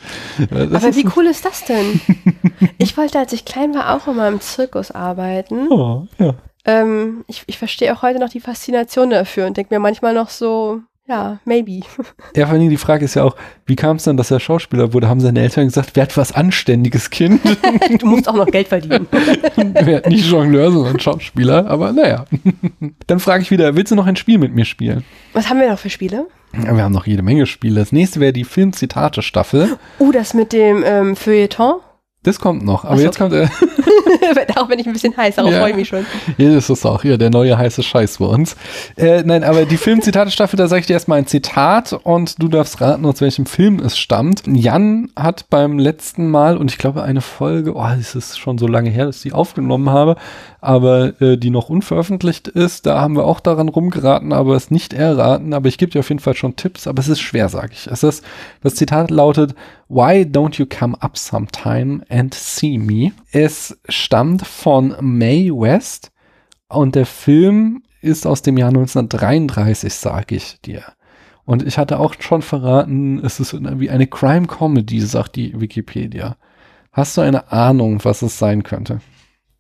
Das 0.51 0.85
aber 0.85 0.95
wie 0.95 1.09
cool 1.17 1.27
ist 1.27 1.45
das 1.45 1.65
denn? 1.65 2.01
ich 2.79 2.97
wollte, 2.97 3.19
als 3.19 3.33
ich 3.33 3.45
klein 3.45 3.75
war, 3.75 3.95
auch 3.95 4.07
immer 4.07 4.29
im 4.29 4.41
Zirkus 4.41 4.91
arbeiten. 4.91 5.69
Oh, 5.71 6.07
ja. 6.19 6.35
Ähm, 6.65 7.25
ich, 7.27 7.45
ich 7.47 7.59
verstehe 7.59 7.95
auch 7.95 8.03
heute 8.03 8.19
noch 8.19 8.29
die 8.29 8.41
Faszination 8.41 9.11
dafür 9.11 9.47
und 9.47 9.57
denke 9.57 9.75
mir 9.75 9.81
manchmal 9.81 10.15
noch 10.15 10.29
so, 10.29 10.83
ja, 11.11 11.39
maybe. 11.45 11.81
Ja, 12.37 12.47
vor 12.47 12.55
allem 12.55 12.71
die 12.71 12.77
Frage 12.77 13.05
ist 13.05 13.15
ja 13.15 13.25
auch, 13.25 13.35
wie 13.67 13.75
kam 13.75 13.97
es 13.97 14.05
dann, 14.05 14.17
dass 14.17 14.31
er 14.31 14.39
Schauspieler 14.39 14.93
wurde? 14.93 15.09
Haben 15.09 15.21
seine 15.21 15.41
Eltern 15.41 15.65
gesagt, 15.65 15.97
werd 15.97 16.17
was 16.17 16.33
anständiges 16.33 17.11
Kind? 17.11 17.41
du 17.99 18.07
musst 18.07 18.29
auch 18.29 18.35
noch 18.35 18.47
Geld 18.47 18.69
verdienen. 18.69 19.09
werd 19.57 20.09
nicht 20.09 20.31
Jongleur, 20.31 20.71
sondern 20.71 21.01
Schauspieler, 21.01 21.67
aber 21.67 21.93
naja. 21.93 22.25
Dann 23.09 23.19
frage 23.19 23.43
ich 23.43 23.51
wieder, 23.51 23.75
willst 23.75 23.91
du 23.91 23.97
noch 23.97 24.07
ein 24.07 24.17
Spiel 24.17 24.39
mit 24.39 24.55
mir 24.55 24.65
spielen? 24.65 25.05
Was 25.33 25.51
haben 25.51 25.59
wir 25.61 25.69
noch 25.69 25.79
für 25.79 25.91
Spiele? 25.91 26.29
Ja, 26.53 26.77
wir 26.77 26.85
haben 26.85 26.93
noch 26.93 27.07
jede 27.07 27.23
Menge 27.23 27.47
Spiele. 27.47 27.81
Das 27.81 27.93
nächste 27.93 28.21
wäre 28.21 28.33
die 28.33 28.45
Film-Zitate-Staffel. 28.45 29.77
Uh, 29.99 30.13
das 30.13 30.35
mit 30.35 30.53
dem 30.53 30.85
ähm, 30.87 31.17
Feuilleton? 31.17 31.81
Das 32.23 32.39
kommt 32.39 32.65
noch, 32.65 32.85
aber 32.85 32.99
so. 32.99 33.03
jetzt 33.03 33.17
kommt 33.19 33.33
er. 33.33 33.51
Darauf 34.49 34.69
bin 34.69 34.79
ich 34.79 34.87
ein 34.87 34.93
bisschen 34.93 35.17
heiß, 35.17 35.37
darauf 35.37 35.53
ja. 35.53 35.61
freue 35.61 35.71
ich 35.71 35.77
mich 35.77 35.89
schon. 35.89 36.05
Ja, 36.37 36.53
das 36.53 36.69
ist 36.69 36.85
auch 36.85 37.03
hier 37.03 37.17
der 37.17 37.31
neue 37.31 37.57
heiße 37.57 37.83
Scheiß 37.83 38.19
bei 38.19 38.27
uns. 38.27 38.57
Äh, 38.97 39.23
nein, 39.25 39.43
aber 39.43 39.65
die 39.65 39.77
Film-Zitate-Staffel, 39.77 40.57
da 40.57 40.69
sage 40.69 40.81
ich 40.81 40.87
dir 40.87 40.93
erstmal 40.93 41.19
ein 41.19 41.27
Zitat 41.27 41.93
und 41.93 42.41
du 42.41 42.49
darfst 42.49 42.81
raten, 42.81 43.07
aus 43.07 43.21
welchem 43.21 43.47
Film 43.47 43.81
es 43.81 43.99
stammt. 43.99 44.43
Jan 44.47 45.11
hat 45.17 45.49
beim 45.49 45.79
letzten 45.79 46.31
Mal, 46.31 46.59
und 46.59 46.71
ich 46.71 46.79
glaube 46.79 47.03
eine 47.03 47.23
Folge, 47.23 47.75
oh, 47.75 47.87
es 47.99 48.15
ist 48.15 48.39
schon 48.39 48.59
so 48.59 48.67
lange 48.67 48.91
her, 48.91 49.07
dass 49.07 49.17
ich 49.17 49.23
die 49.23 49.33
aufgenommen 49.33 49.89
habe, 49.91 50.17
aber 50.61 51.21
äh, 51.23 51.37
die 51.37 51.51
noch 51.51 51.71
unveröffentlicht 51.71 52.49
ist, 52.49 52.87
da 52.87 53.01
haben 53.01 53.17
wir 53.17 53.25
auch 53.25 53.41
daran 53.41 53.69
rumgeraten, 53.69 54.33
aber 54.33 54.57
es 54.57 54.71
nicht 54.71 54.93
erraten. 54.93 55.55
Aber 55.55 55.69
ich 55.69 55.79
gebe 55.79 55.91
dir 55.91 56.01
auf 56.01 56.09
jeden 56.11 56.21
Fall 56.21 56.35
schon 56.35 56.57
Tipps, 56.57 56.87
aber 56.87 57.01
es 57.01 57.09
ist 57.09 57.21
schwer, 57.21 57.49
sage 57.49 57.73
ich. 57.73 57.87
Es 57.87 58.03
ist, 58.03 58.25
das 58.63 58.75
Zitat 58.75 59.11
lautet, 59.11 59.55
Why 59.93 60.23
don't 60.23 60.57
you 60.57 60.67
come 60.67 60.97
up 61.01 61.19
sometime 61.19 62.05
and 62.09 62.33
see 62.33 62.79
me? 62.79 63.11
Es 63.33 63.77
stammt 63.89 64.47
von 64.47 64.95
Mae 65.01 65.51
West 65.51 66.13
und 66.69 66.95
der 66.95 67.07
Film 67.07 67.83
ist 68.01 68.25
aus 68.25 68.43
dem 68.43 68.57
Jahr 68.57 68.69
1933, 68.69 69.93
sage 69.93 70.37
ich 70.37 70.61
dir. 70.61 70.85
Und 71.45 71.65
ich 71.65 71.77
hatte 71.77 71.99
auch 71.99 72.15
schon 72.21 72.41
verraten, 72.41 73.19
es 73.25 73.41
ist 73.41 73.53
wie 73.53 73.91
eine 73.91 74.07
Crime 74.07 74.47
Comedy, 74.47 75.01
sagt 75.01 75.35
die 75.35 75.61
Wikipedia. 75.61 76.37
Hast 76.93 77.17
du 77.17 77.23
eine 77.23 77.51
Ahnung, 77.51 77.99
was 78.05 78.23
es 78.23 78.39
sein 78.39 78.63
könnte? 78.63 79.01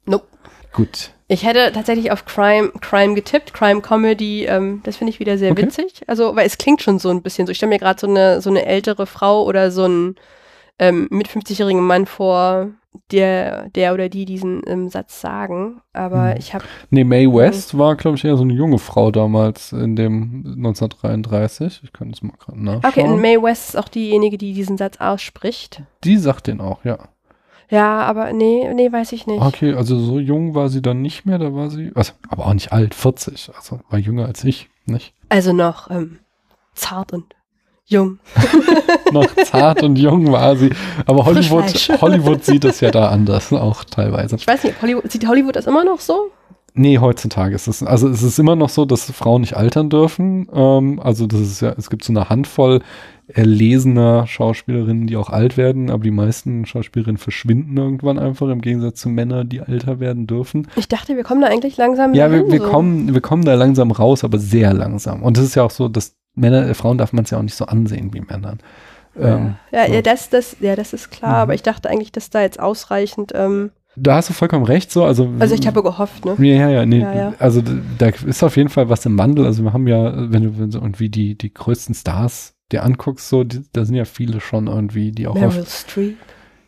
Nope. 0.06 0.28
Gut. 0.72 1.12
Ich 1.30 1.44
hätte 1.44 1.70
tatsächlich 1.72 2.10
auf 2.10 2.24
Crime, 2.24 2.72
Crime 2.80 3.14
getippt, 3.14 3.54
Crime 3.54 3.80
Comedy, 3.80 4.46
ähm, 4.46 4.80
das 4.82 4.96
finde 4.96 5.12
ich 5.12 5.20
wieder 5.20 5.38
sehr 5.38 5.52
okay. 5.52 5.62
witzig. 5.62 6.02
Also, 6.08 6.34
weil 6.34 6.44
es 6.44 6.58
klingt 6.58 6.82
schon 6.82 6.98
so 6.98 7.08
ein 7.10 7.22
bisschen 7.22 7.46
so. 7.46 7.52
Ich 7.52 7.56
stelle 7.56 7.70
mir 7.70 7.78
gerade 7.78 8.00
so 8.00 8.08
eine, 8.08 8.40
so 8.40 8.50
eine 8.50 8.66
ältere 8.66 9.06
Frau 9.06 9.44
oder 9.44 9.70
so 9.70 9.84
einen 9.84 10.16
ähm, 10.80 11.06
mit 11.08 11.28
50-jährigen 11.28 11.86
Mann 11.86 12.06
vor, 12.06 12.70
der, 13.12 13.68
der 13.68 13.94
oder 13.94 14.08
die 14.08 14.24
diesen 14.24 14.62
ähm, 14.66 14.88
Satz 14.88 15.20
sagen. 15.20 15.80
Aber 15.92 16.30
hm. 16.30 16.36
ich 16.36 16.52
habe. 16.52 16.64
Nee, 16.90 17.04
Mae 17.04 17.32
West 17.32 17.78
war, 17.78 17.94
glaube 17.94 18.16
ich, 18.16 18.24
eher 18.24 18.36
so 18.36 18.42
eine 18.42 18.54
junge 18.54 18.80
Frau 18.80 19.12
damals 19.12 19.70
in 19.70 19.94
dem 19.94 20.42
1933. 20.56 21.82
Ich 21.84 21.92
kann 21.92 22.10
das 22.10 22.22
mal 22.22 22.32
gerade 22.40 22.60
nachschauen. 22.60 22.84
Okay, 22.86 23.02
und 23.02 23.20
Mae 23.20 23.40
West 23.40 23.68
ist 23.68 23.76
auch 23.76 23.88
diejenige, 23.88 24.36
die 24.36 24.52
diesen 24.52 24.76
Satz 24.76 24.96
ausspricht. 24.98 25.82
Die 26.02 26.16
sagt 26.16 26.48
den 26.48 26.60
auch, 26.60 26.84
ja. 26.84 26.98
Ja, 27.70 28.00
aber 28.00 28.32
nee, 28.32 28.68
nee, 28.74 28.90
weiß 28.90 29.12
ich 29.12 29.26
nicht. 29.26 29.40
Okay, 29.40 29.74
also 29.74 29.98
so 29.98 30.18
jung 30.18 30.54
war 30.54 30.68
sie 30.68 30.82
dann 30.82 31.02
nicht 31.02 31.24
mehr, 31.24 31.38
da 31.38 31.54
war 31.54 31.70
sie, 31.70 31.92
also, 31.94 32.12
aber 32.28 32.46
auch 32.46 32.54
nicht 32.54 32.72
alt, 32.72 32.94
40, 32.94 33.52
also 33.54 33.80
war 33.88 33.98
jünger 33.98 34.26
als 34.26 34.42
ich, 34.42 34.68
nicht? 34.86 35.14
Also 35.28 35.52
noch 35.52 35.88
ähm, 35.88 36.18
zart 36.74 37.12
und 37.12 37.36
jung. 37.86 38.18
noch 39.12 39.32
zart 39.44 39.84
und 39.84 39.96
jung 39.96 40.32
war 40.32 40.56
sie, 40.56 40.70
aber 41.06 41.24
Hollywood, 41.24 41.66
Hollywood 42.00 42.44
sieht 42.44 42.64
es 42.64 42.80
ja 42.80 42.90
da 42.90 43.08
anders, 43.08 43.52
auch 43.52 43.84
teilweise. 43.84 44.34
Ich 44.34 44.48
weiß 44.48 44.64
nicht, 44.64 44.82
Hollywood, 44.82 45.10
sieht 45.10 45.26
Hollywood 45.28 45.54
das 45.54 45.66
immer 45.66 45.84
noch 45.84 46.00
so? 46.00 46.32
Nee, 46.74 46.98
heutzutage 46.98 47.54
ist 47.54 47.68
es, 47.68 47.82
also 47.82 48.08
es 48.08 48.22
ist 48.22 48.38
immer 48.38 48.56
noch 48.56 48.68
so, 48.68 48.84
dass 48.84 49.10
Frauen 49.10 49.42
nicht 49.42 49.56
altern 49.56 49.90
dürfen. 49.90 50.48
Ähm, 50.52 51.00
also 51.00 51.26
das 51.26 51.40
ist 51.40 51.60
ja, 51.60 51.74
es 51.76 51.90
gibt 51.90 52.04
so 52.04 52.12
eine 52.12 52.28
Handvoll 52.28 52.80
erlesener 53.34 54.26
Schauspielerinnen, 54.26 55.06
die 55.06 55.16
auch 55.16 55.30
alt 55.30 55.56
werden, 55.56 55.90
aber 55.90 56.02
die 56.02 56.10
meisten 56.10 56.66
Schauspielerinnen 56.66 57.18
verschwinden 57.18 57.76
irgendwann 57.76 58.18
einfach 58.18 58.48
im 58.48 58.60
Gegensatz 58.60 59.00
zu 59.00 59.08
Männern, 59.08 59.48
die 59.48 59.58
älter 59.58 60.00
werden 60.00 60.26
dürfen. 60.26 60.68
Ich 60.76 60.88
dachte, 60.88 61.16
wir 61.16 61.24
kommen 61.24 61.40
da 61.40 61.48
eigentlich 61.48 61.76
langsam 61.76 62.14
Ja, 62.14 62.30
wir, 62.30 62.50
wir 62.50 62.60
so. 62.60 62.68
kommen, 62.68 63.14
wir 63.14 63.20
kommen 63.20 63.44
da 63.44 63.54
langsam 63.54 63.90
raus, 63.90 64.24
aber 64.24 64.38
sehr 64.38 64.72
langsam. 64.72 65.22
Und 65.22 65.38
es 65.38 65.44
ist 65.44 65.54
ja 65.54 65.62
auch 65.62 65.70
so, 65.70 65.88
dass 65.88 66.16
Männer, 66.34 66.68
äh, 66.68 66.74
Frauen 66.74 66.98
darf 66.98 67.12
man 67.12 67.24
es 67.24 67.30
ja 67.30 67.38
auch 67.38 67.42
nicht 67.42 67.56
so 67.56 67.66
ansehen 67.66 68.12
wie 68.14 68.20
Männern. 68.20 68.58
Ähm, 69.18 69.56
ja, 69.72 69.86
so. 69.86 69.92
ja, 69.92 70.02
das, 70.02 70.30
das, 70.30 70.56
ja, 70.60 70.76
das 70.76 70.92
ist 70.92 71.10
klar, 71.10 71.32
mhm. 71.32 71.42
aber 71.42 71.54
ich 71.54 71.62
dachte 71.62 71.90
eigentlich, 71.90 72.12
dass 72.12 72.30
da 72.30 72.42
jetzt 72.42 72.60
ausreichend 72.60 73.32
ähm, 73.34 73.70
da 73.96 74.14
hast 74.16 74.28
du 74.28 74.34
vollkommen 74.34 74.64
recht, 74.64 74.90
so. 74.92 75.04
Also, 75.04 75.28
also 75.40 75.54
ich 75.54 75.66
habe 75.66 75.82
gehofft, 75.82 76.24
ne? 76.24 76.36
Ja, 76.38 76.54
ja, 76.54 76.68
ja, 76.68 76.86
nee. 76.86 77.00
Ja, 77.00 77.14
ja. 77.14 77.34
Also 77.38 77.60
da 77.98 78.06
ist 78.06 78.42
auf 78.42 78.56
jeden 78.56 78.68
Fall 78.68 78.88
was 78.88 79.04
im 79.04 79.18
Wandel. 79.18 79.44
Also 79.44 79.64
wir 79.64 79.72
haben 79.72 79.88
ja, 79.88 80.30
wenn 80.30 80.44
du, 80.44 80.58
wenn 80.58 80.70
du 80.70 80.78
irgendwie 80.78 81.08
die, 81.08 81.36
die 81.36 81.52
größten 81.52 81.94
Stars 81.94 82.54
dir 82.72 82.84
anguckst, 82.84 83.28
so, 83.28 83.44
die, 83.44 83.62
da 83.72 83.84
sind 83.84 83.94
ja 83.94 84.04
viele 84.04 84.40
schon 84.40 84.66
irgendwie, 84.66 85.12
die 85.12 85.26
auch. 85.26 85.34
Meryl 85.34 85.66
Streep. 85.66 86.16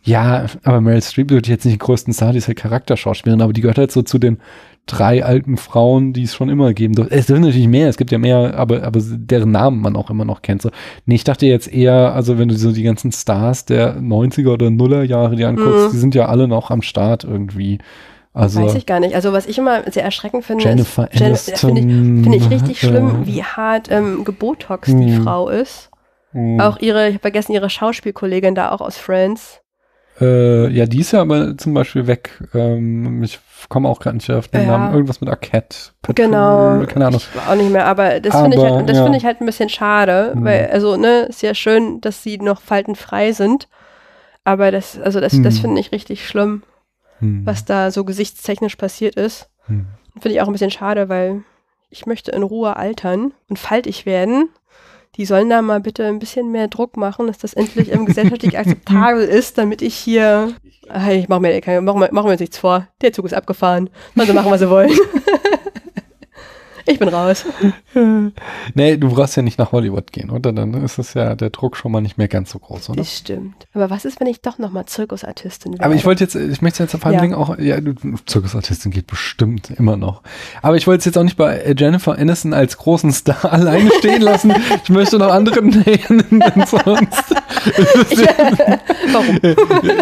Ja, 0.05 0.47
aber 0.65 0.81
Meryl 0.81 1.03
Streep 1.03 1.31
ich 1.31 1.47
jetzt 1.47 1.65
nicht 1.65 1.77
den 1.77 1.85
größten 1.85 2.13
Star, 2.13 2.33
die 2.33 2.39
ist 2.39 2.49
halt 2.49 2.59
Charakterschauspielerin, 2.59 3.41
aber 3.41 3.53
die 3.53 3.61
gehört 3.61 3.79
halt 3.79 3.93
so 3.93 4.03
zu 4.03 4.19
den 4.19 4.39
drei 4.87 5.25
alten 5.25 5.57
Frauen, 5.57 6.13
die 6.13 6.25
es 6.25 6.35
schon 6.35 6.49
immer 6.49 6.75
geben 6.75 6.95
durfte. 6.95 7.15
Es 7.15 7.29
sind 7.29 7.41
natürlich 7.41 7.69
mehr, 7.69 7.89
es 7.89 7.97
gibt 7.97 8.11
ja 8.11 8.19
mehr, 8.19 8.55
aber, 8.57 8.83
aber 8.83 9.01
deren 9.01 9.53
Namen 9.53 9.81
man 9.81 9.95
auch 9.95 10.11
immer 10.11 10.25
noch 10.25 10.43
kennt. 10.43 10.61
So. 10.61 10.71
Nee, 11.07 11.15
ich 11.15 11.25
dachte 11.25 11.47
jetzt 11.47 11.73
eher, 11.73 12.15
also 12.15 12.37
wenn 12.39 12.49
du 12.49 12.57
so 12.57 12.73
die 12.73 12.83
ganzen 12.83 13.13
Stars 13.13 13.65
der 13.65 13.97
90er 13.99 14.49
oder 14.49 14.71
Nuller 14.71 15.05
Jahre 15.05 15.37
dir 15.37 15.49
anguckst, 15.49 15.89
mhm. 15.89 15.91
die 15.93 15.99
sind 15.99 16.15
ja 16.17 16.27
alle 16.27 16.49
noch 16.49 16.71
am 16.71 16.83
Start 16.83 17.23
irgendwie. 17.23 17.79
Also, 18.35 18.63
Weiß 18.63 18.75
ich 18.75 18.87
gar 18.87 18.99
nicht. 18.99 19.15
Also 19.15 19.33
was 19.33 19.47
ich 19.47 19.59
immer 19.59 19.89
sehr 19.91 20.03
erschreckend 20.03 20.45
finde, 20.45 20.65
Jennifer 20.65 21.13
ist, 21.13 21.23
Aniston, 21.23 21.77
finde 21.77 21.81
ich, 21.81 22.23
find 22.23 22.35
ich 22.35 22.51
richtig 22.51 22.81
schlimm, 22.81 23.27
wie 23.27 23.45
hart 23.45 23.91
ähm, 23.91 24.25
gebotox 24.25 24.89
die 24.89 24.95
mhm. 24.95 25.23
Frau 25.23 25.49
ist. 25.49 25.91
Mhm. 26.33 26.61
Auch 26.61 26.79
ihre, 26.79 27.09
ich 27.09 27.15
habe 27.15 27.23
vergessen, 27.23 27.53
ihre 27.53 27.71
Schauspielkollegin 27.71 28.55
da 28.55 28.71
auch 28.71 28.81
aus 28.81 28.97
Friends. 28.97 29.61
Äh, 30.21 30.69
ja, 30.69 30.87
die 30.87 31.01
ist 31.01 31.13
ja 31.13 31.21
aber 31.21 31.57
zum 31.57 31.75
Beispiel 31.75 32.07
weg. 32.07 32.43
Ähm, 32.55 33.23
ich 33.23 33.41
komme 33.69 33.89
auch 33.89 33.99
gerade 33.99 34.17
nicht 34.17 34.31
auf 34.31 34.49
den 34.49 34.63
ja. 34.63 34.67
Namen. 34.67 34.95
Irgendwas 34.95 35.21
mit 35.21 35.31
Arquette. 35.31 35.77
Patrol, 36.03 36.27
genau. 36.27 36.85
Keine 36.87 37.07
Ahnung. 37.07 37.21
Ich 37.21 37.41
auch 37.41 37.55
nicht 37.55 37.71
mehr, 37.71 37.87
aber 37.87 38.21
das 38.21 38.39
finde 38.41 38.57
ich, 38.57 38.63
halt, 38.63 38.91
ja. 38.91 39.05
find 39.05 39.17
ich 39.17 39.25
halt 39.25 39.41
ein 39.41 39.47
bisschen 39.47 39.69
schade, 39.69 40.33
mhm. 40.35 40.45
weil, 40.45 40.71
also, 40.71 40.97
ne, 40.97 41.23
ist 41.23 41.43
ja 41.43 41.55
schön, 41.55 42.01
dass 42.01 42.23
sie 42.23 42.39
noch 42.39 42.61
faltenfrei 42.61 43.33
sind. 43.33 43.69
Aber 44.45 44.71
das, 44.71 44.99
also 44.99 45.21
das, 45.21 45.35
mhm. 45.35 45.45
das 45.45 45.59
finde 45.61 45.81
ich 45.81 45.93
richtig 45.93 46.27
schlimm, 46.27 46.63
mhm. 47.21 47.47
was 47.47 47.65
da 47.65 47.91
so 47.91 48.05
gesichtstechnisch 48.05 48.77
passiert 48.77 49.15
ist. 49.15 49.49
Mhm. 49.69 49.87
Finde 50.15 50.37
ich 50.37 50.41
auch 50.43 50.47
ein 50.47 50.53
bisschen 50.53 50.71
schade, 50.71 51.09
weil 51.09 51.43
ich 51.91 52.07
möchte 52.07 52.33
in 52.33 52.43
Ruhe 52.43 52.77
altern 52.77 53.33
und 53.49 53.59
faltig 53.59 54.05
werden 54.05 54.49
die 55.17 55.27
sollen 55.27 55.51
da 55.51 55.61
mal 55.61 55.81
bitte 55.81 56.07
ein 56.07 56.19
bisschen 56.19 56.51
mehr 56.51 56.69
Druck 56.69 56.97
machen, 56.97 57.27
dass 57.27 57.39
das 57.39 57.55
endlich 57.55 57.93
ähm, 57.93 58.07
gesellschaftlich 58.07 58.59
akzeptabel 58.59 59.23
ist, 59.23 59.59
damit 59.59 59.83
ich 59.83 59.95
hier, 59.95 60.55
ach, 60.89 61.09
ich 61.09 61.29
mach 61.29 61.41
mir, 61.41 61.61
machen 61.83 62.01
wir, 62.01 62.13
machen 62.13 62.27
wir 62.27 62.33
uns 62.33 62.41
nichts 62.41 62.59
vor, 62.59 62.89
der 63.03 63.13
Zug 63.13 63.27
ist 63.27 63.35
abgefahren, 63.35 63.91
sollen 64.15 64.27
sie 64.27 64.33
machen, 64.33 64.51
was 64.51 64.61
sie 64.61 64.71
wollen. 64.71 64.91
Ich 66.87 66.99
bin 66.99 67.09
raus. 67.09 67.45
nee, 68.75 68.97
du 68.97 69.11
brauchst 69.11 69.37
ja 69.37 69.43
nicht 69.43 69.59
nach 69.59 69.73
Hollywood 69.73 70.13
gehen, 70.13 70.31
oder? 70.31 70.53
Dann 70.53 70.75
ist 70.75 70.99
es 70.99 71.15
ja 71.15 71.35
der 71.35 71.51
Druck 71.51 71.77
schon 71.77 71.93
mal 71.93 72.01
nicht 72.01 72.19
mehr 72.19 72.29
ganz 72.29 72.51
so 72.51 72.59
groß, 72.59 72.91
oder? 72.91 72.99
Das 72.99 73.17
stimmt. 73.17 73.67
Aber 73.75 73.91
was 73.91 74.05
ist, 74.05 74.21
wenn 74.21 74.27
ich 74.27 74.41
doch 74.41 74.59
nochmal 74.59 74.87
Zirkusartistin 74.87 75.73
werde? 75.73 75.85
Aber 75.85 75.95
ich 75.95 76.05
wollte 76.05 76.25
jetzt, 76.25 76.35
ich 76.35 76.63
möchte 76.63 76.83
jetzt 76.83 76.97
vor 76.97 77.07
allem 77.07 77.31
ja. 77.31 77.37
auch, 77.37 77.59
ja, 77.59 77.79
Zirkusartistin 78.27 78.91
geht 78.91 79.07
bestimmt 79.07 79.71
immer 79.71 79.97
noch. 79.97 80.23
Aber 80.61 80.77
ich 80.77 80.87
wollte 80.87 81.01
es 81.01 81.05
jetzt 81.07 81.19
auch 81.19 81.25
nicht 81.25 81.37
bei 81.37 81.75
Jennifer 81.77 82.19
Aniston 82.19 82.53
als 82.53 82.77
großen 82.79 83.13
Star 83.13 83.45
alleine 83.53 83.91
stehen 83.99 84.23
lassen. 84.23 84.53
ich 84.83 84.91
möchte 84.91 85.19
noch 85.19 85.33
andere 85.33 85.63
nennen 85.63 86.65
sonst. 86.67 87.35
Warum? 89.13 89.39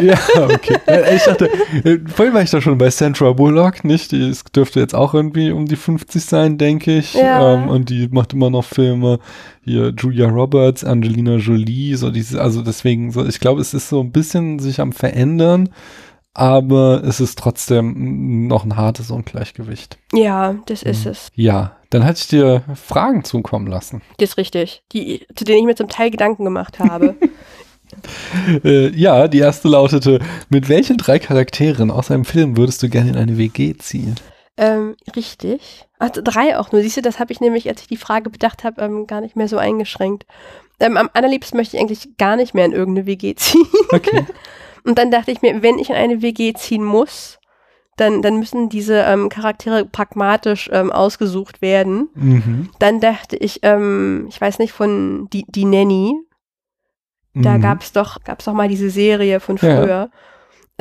ja, 0.03 0.19
okay. 0.45 0.79
Ich 1.15 1.25
dachte, 1.25 1.51
äh, 1.85 1.99
vorhin 2.07 2.35
war 2.35 2.43
ich 2.43 2.51
da 2.51 2.61
schon 2.61 2.79
bei 2.79 2.91
Sandra 2.91 3.33
Bullock, 3.33 3.85
nicht? 3.85 4.13
Die 4.13 4.33
dürfte 4.55 4.81
jetzt 4.81 4.95
auch 4.95 5.15
irgendwie 5.15 5.51
um 5.51 5.67
die 5.67 5.77
50 5.77 6.25
sein, 6.25 6.59
denke 6.59 6.70
ich. 6.79 7.15
Ja. 7.15 7.55
Ähm, 7.55 7.69
und 7.69 7.91
die 7.91 8.09
macht 8.09 8.33
immer 8.33 8.51
noch 8.51 8.65
Filme. 8.65 9.19
Hier 9.65 9.93
Julia 9.97 10.29
Roberts, 10.29 10.85
Angelina 10.85 11.37
Jolie, 11.37 11.95
so 11.97 12.11
diese, 12.11 12.41
also 12.41 12.63
deswegen, 12.63 13.11
so, 13.13 13.25
ich 13.27 13.41
glaube, 13.41 13.61
es 13.61 13.75
ist 13.75 13.89
so 13.89 14.01
ein 14.01 14.13
bisschen 14.13 14.59
sich 14.59 14.81
am 14.81 14.93
verändern, 14.93 15.69
aber 16.35 17.03
es 17.05 17.21
ist 17.21 17.39
trotzdem 17.39 18.47
noch 18.47 18.65
ein 18.65 18.77
hartes 18.77 19.11
Ungleichgewicht. 19.11 19.99
Ja, 20.13 20.55
das 20.67 20.83
ist 20.83 21.05
Mhm. 21.05 21.11
es. 21.11 21.29
Ja, 21.35 21.77
dann 21.91 22.05
hatte 22.05 22.21
ich 22.23 22.29
dir 22.29 22.63
Fragen 22.75 23.25
zukommen 23.25 23.67
lassen. 23.67 24.01
Das 24.19 24.31
ist 24.31 24.37
richtig. 24.39 24.83
Die, 24.93 25.27
zu 25.35 25.45
denen 25.45 25.59
ich 25.61 25.65
mir 25.65 25.75
zum 25.75 25.89
Teil 25.89 26.11
Gedanken 26.11 26.45
gemacht 26.45 26.79
habe. 26.79 27.17
Äh, 28.65 28.91
ja, 28.97 29.27
die 29.27 29.39
erste 29.41 29.67
lautete, 29.67 30.21
mit 30.49 30.69
welchen 30.69 30.97
drei 30.97 31.19
Charakteren 31.19 31.91
aus 31.91 32.11
einem 32.13 32.25
Film 32.25 32.57
würdest 32.57 32.81
du 32.85 32.89
gerne 32.89 33.11
in 33.11 33.17
eine 33.17 33.37
WG 33.37 33.75
ziehen? 33.79 34.15
ähm, 34.57 34.95
richtig. 35.17 35.89
Also 36.01 36.21
drei 36.25 36.59
auch 36.59 36.73
nur. 36.73 36.83
Siehst 36.83 36.97
du, 36.97 37.03
das 37.03 37.21
habe 37.21 37.33
ich 37.33 37.41
nämlich, 37.41 37.69
als 37.69 37.83
ich 37.83 37.87
die 37.87 37.97
Frage 37.97 38.31
bedacht 38.31 38.65
habe, 38.65 38.83
ähm, 38.83 39.07
gar 39.07 39.21
nicht 39.21 39.37
mehr 39.37 39.49
so 39.49 39.59
eingeschränkt. 39.59 40.27
Ähm, 40.81 40.97
am 40.97 41.11
allerliebsten 41.13 41.57
möchte 41.57 41.77
ich 41.77 41.83
eigentlich 41.83 42.17
gar 42.17 42.37
nicht 42.37 42.55
mehr 42.55 42.65
in 42.65 42.73
irgendeine 42.73 43.07
WG 43.07 43.35
ziehen. 43.37 43.67
Okay. 43.93 44.25
Und 44.85 44.99
dann 44.99 45.11
dachte 45.11 45.31
ich 45.31 45.43
mir, 45.43 45.63
wenn 45.63 45.79
ich 45.79 45.91
in 45.91 45.97
eine 45.97 46.23
WG 46.23 46.55
ziehen 46.55 46.83
muss, 46.83 47.39
dann, 47.97 48.23
dann 48.23 48.39
müssen 48.39 48.71
diese 48.71 48.95
ähm, 49.03 49.29
Charaktere 49.29 49.85
pragmatisch 49.85 50.71
ähm, 50.73 50.91
ausgesucht 50.91 51.61
werden. 51.61 52.09
mhm. 52.15 52.71
Dann 52.79 52.99
dachte 53.01 53.37
ich, 53.37 53.61
ähm, 53.63 54.25
ich 54.31 54.41
weiß 54.41 54.59
nicht, 54.59 54.73
von 54.73 55.29
die, 55.31 55.45
die 55.49 55.67
Nanny, 55.67 56.15
da 57.35 57.59
Mhm. 57.59 57.61
gab's 57.63 57.93
doch, 57.93 58.25
gab's 58.25 58.47
doch 58.47 58.55
mal 58.55 58.69
diese 58.69 58.89
Serie 58.91 59.39
von 59.39 59.57
Ja. 59.59 60.09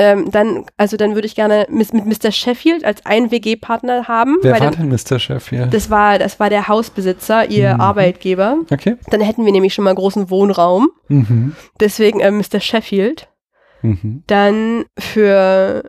Ähm, 0.02 0.32
dann, 0.32 0.66
also 0.78 0.96
dann 0.96 1.14
würde 1.14 1.28
ich 1.28 1.36
gerne 1.36 1.68
mit, 1.70 1.94
mit 1.94 2.06
Mr. 2.06 2.32
Sheffield 2.32 2.86
als 2.86 3.06
einen 3.06 3.32
WG-Partner 3.32 4.08
haben. 4.08 4.38
Wer 4.42 4.54
war 4.54 4.72
dann, 4.72 4.74
denn 4.74 4.90
Mr. 4.90 5.20
Chef 5.20 5.50
hier? 5.50 5.66
das 5.68 5.90
war, 5.90 6.18
das 6.18 6.40
war 6.40 6.50
der 6.50 6.70
Hausbesitzer, 6.70 7.50
ihr 7.50 7.74
Mhm. 7.76 7.82
Arbeitgeber. 7.82 8.58
Okay. 8.72 8.96
Dann 9.12 9.20
hätten 9.20 9.44
wir 9.46 9.52
nämlich 9.52 9.74
schon 9.74 9.84
mal 9.84 9.94
großen 9.94 10.30
Wohnraum. 10.30 10.90
Mhm. 11.10 11.54
Deswegen 11.82 12.22
ähm, 12.22 12.38
Mr. 12.38 12.62
Sheffield. 12.62 13.28
Mhm. 13.82 14.24
Dann 14.28 14.86
für, 14.98 15.84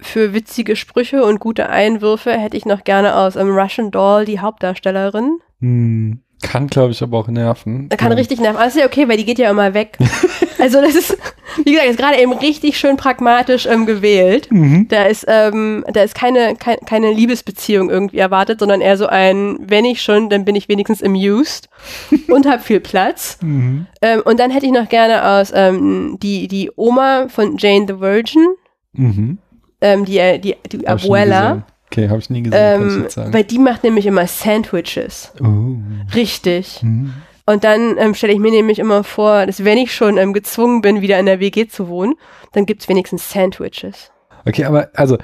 für 0.00 0.34
witzige 0.34 0.76
Sprüche 0.76 1.24
und 1.24 1.40
gute 1.40 1.70
Einwürfe 1.70 2.32
hätte 2.32 2.58
ich 2.58 2.66
noch 2.66 2.84
gerne 2.84 3.16
aus 3.16 3.36
ähm, 3.36 3.56
Russian 3.56 3.90
Doll 3.90 4.26
die 4.26 4.40
Hauptdarstellerin. 4.40 5.38
Hm. 5.60 6.20
Kann, 6.42 6.66
glaube 6.66 6.92
ich, 6.92 7.02
aber 7.02 7.18
auch 7.18 7.28
nerven. 7.28 7.88
Kann 7.88 8.10
Ja. 8.12 8.16
richtig 8.18 8.40
nerven. 8.40 8.56
Aber 8.58 8.66
ist 8.66 8.76
ja 8.76 8.84
okay, 8.84 9.08
weil 9.08 9.16
die 9.16 9.24
geht 9.24 9.38
ja 9.38 9.50
immer 9.50 9.72
weg. 9.72 9.96
also 10.58 10.80
das 10.82 10.94
ist, 10.94 11.16
wie 11.64 11.72
gesagt, 11.72 11.88
ist 11.90 11.98
gerade 11.98 12.18
eben 12.20 12.32
richtig 12.34 12.78
schön 12.78 12.96
pragmatisch 12.98 13.64
ähm, 13.66 13.86
gewählt. 13.86 14.48
Mhm. 14.52 14.86
Da 14.88 15.04
ist, 15.04 15.24
ähm, 15.28 15.84
da 15.92 16.02
ist 16.02 16.14
keine, 16.14 16.54
kein, 16.56 16.76
keine 16.86 17.10
Liebesbeziehung 17.12 17.88
irgendwie 17.88 18.18
erwartet, 18.18 18.60
sondern 18.60 18.82
eher 18.82 18.98
so 18.98 19.06
ein, 19.06 19.58
wenn 19.62 19.86
ich 19.86 20.02
schon, 20.02 20.28
dann 20.28 20.44
bin 20.44 20.54
ich 20.56 20.68
wenigstens 20.68 21.02
amused 21.02 21.68
und 22.28 22.46
habe 22.46 22.62
viel 22.62 22.80
Platz. 22.80 23.38
Mhm. 23.40 23.86
Ähm, 24.02 24.20
und 24.24 24.38
dann 24.38 24.50
hätte 24.50 24.66
ich 24.66 24.72
noch 24.72 24.88
gerne 24.90 25.24
aus 25.26 25.52
ähm, 25.54 26.18
die, 26.22 26.48
die 26.48 26.70
Oma 26.76 27.28
von 27.28 27.56
Jane 27.56 27.86
the 27.88 27.98
Virgin, 28.00 28.46
Mhm. 28.92 29.38
ähm, 29.80 30.04
die, 30.04 30.18
äh, 30.18 30.38
die, 30.38 30.54
die 30.70 30.78
nie 30.78 30.86
Abuela. 30.86 31.66
Okay, 31.86 32.08
habe 32.08 32.18
ich 32.18 32.30
nie 32.30 32.42
gesehen, 32.42 32.78
kann 32.80 32.88
ich 32.88 32.94
Ähm, 32.94 33.02
jetzt 33.02 33.14
sagen. 33.14 33.32
weil 33.32 33.44
die 33.44 33.58
macht 33.58 33.84
nämlich 33.84 34.06
immer 34.06 34.26
Sandwiches. 34.26 35.32
oh. 35.42 35.76
Richtig. 36.14 36.82
Mhm. 36.82 37.12
Und 37.46 37.62
dann 37.62 37.96
ähm, 37.98 38.14
stelle 38.14 38.32
ich 38.32 38.40
mir 38.40 38.50
nämlich 38.50 38.78
immer 38.80 39.04
vor, 39.04 39.46
dass 39.46 39.64
wenn 39.64 39.78
ich 39.78 39.94
schon 39.94 40.18
ähm, 40.18 40.32
gezwungen 40.32 40.82
bin, 40.82 41.00
wieder 41.00 41.18
in 41.20 41.26
der 41.26 41.38
WG 41.38 41.68
zu 41.68 41.86
wohnen, 41.88 42.14
dann 42.52 42.66
gibt's 42.66 42.88
wenigstens 42.88 43.30
Sandwiches. 43.30 44.10
Okay, 44.44 44.64
aber 44.64 44.90
also 44.94 45.16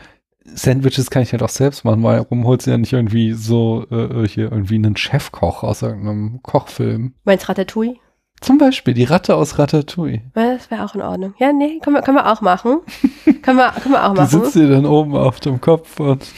Sandwiches 0.44 1.10
kann 1.10 1.22
ich 1.22 1.32
ja 1.32 1.38
doch 1.38 1.48
selbst 1.48 1.84
machen. 1.84 2.02
Warum 2.02 2.44
holst 2.46 2.66
du 2.66 2.70
ja 2.72 2.78
nicht 2.78 2.92
irgendwie 2.92 3.32
so 3.32 3.86
äh, 3.90 4.26
hier 4.28 4.50
irgendwie 4.52 4.76
einen 4.76 4.96
Chefkoch 4.96 5.62
aus 5.64 5.82
irgendeinem 5.82 6.40
Kochfilm? 6.42 7.14
Meinst 7.24 7.48
Ratatouille? 7.48 7.96
Zum 8.42 8.58
Beispiel 8.58 8.92
die 8.92 9.04
Ratte 9.04 9.36
aus 9.36 9.58
Ratatouille. 9.58 10.20
Ja, 10.34 10.54
das 10.54 10.70
wäre 10.70 10.84
auch 10.84 10.94
in 10.94 11.02
Ordnung. 11.02 11.34
Ja, 11.38 11.52
nee, 11.52 11.78
können 11.82 11.96
wir, 11.96 12.02
können 12.02 12.18
wir 12.18 12.30
auch 12.30 12.40
machen. 12.40 12.80
können, 13.42 13.56
wir, 13.56 13.70
können 13.80 13.94
wir 13.94 14.04
auch 14.04 14.14
Die 14.14 14.20
machen. 14.20 14.42
sitzt 14.42 14.54
dir 14.56 14.68
dann 14.68 14.84
oben 14.84 15.16
auf 15.16 15.40
dem 15.40 15.60
Kopf 15.60 15.98
und 16.00 16.22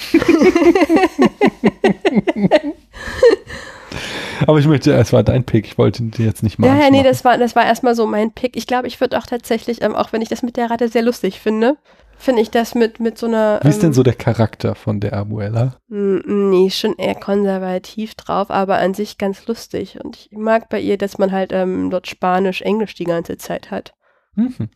Aber 4.46 4.58
ich 4.58 4.66
möchte, 4.66 4.92
es 4.92 5.12
war 5.12 5.22
dein 5.22 5.44
Pick, 5.44 5.66
ich 5.66 5.78
wollte 5.78 6.02
dir 6.02 6.26
jetzt 6.26 6.42
nicht 6.42 6.58
mal. 6.58 6.66
Ja, 6.66 6.76
ja, 6.76 6.90
nee, 6.90 7.02
das 7.02 7.24
war, 7.24 7.38
das 7.38 7.56
war 7.56 7.64
erstmal 7.64 7.94
so 7.94 8.06
mein 8.06 8.32
Pick. 8.32 8.56
Ich 8.56 8.66
glaube, 8.66 8.86
ich 8.88 9.00
würde 9.00 9.18
auch 9.18 9.26
tatsächlich, 9.26 9.80
ähm, 9.82 9.94
auch 9.94 10.12
wenn 10.12 10.22
ich 10.22 10.28
das 10.28 10.42
mit 10.42 10.56
der 10.56 10.70
Ratte 10.70 10.88
sehr 10.88 11.02
lustig 11.02 11.40
finde, 11.40 11.76
finde 12.24 12.42
ich 12.42 12.50
das 12.50 12.74
mit, 12.74 13.00
mit 13.00 13.18
so 13.18 13.26
einer. 13.26 13.60
Wie 13.62 13.68
ist 13.68 13.82
denn 13.82 13.90
ähm, 13.90 13.94
so 13.94 14.02
der 14.02 14.14
Charakter 14.14 14.74
von 14.74 15.00
der 15.00 15.12
Abuela? 15.12 15.76
m, 15.90 16.50
Nee, 16.50 16.70
schon 16.70 16.94
eher 16.96 17.14
konservativ 17.14 18.14
drauf, 18.14 18.50
aber 18.50 18.78
an 18.78 18.94
sich 18.94 19.18
ganz 19.18 19.46
lustig. 19.46 19.98
Und 20.02 20.16
ich 20.16 20.28
mag 20.32 20.68
bei 20.68 20.80
ihr, 20.80 20.98
dass 20.98 21.18
man 21.18 21.32
halt 21.32 21.52
ähm, 21.52 21.90
dort 21.90 22.06
Spanisch, 22.08 22.62
Englisch 22.62 22.94
die 22.94 23.04
ganze 23.04 23.36
Zeit 23.36 23.70
hat. 23.70 23.94
Mhm. 24.34 24.68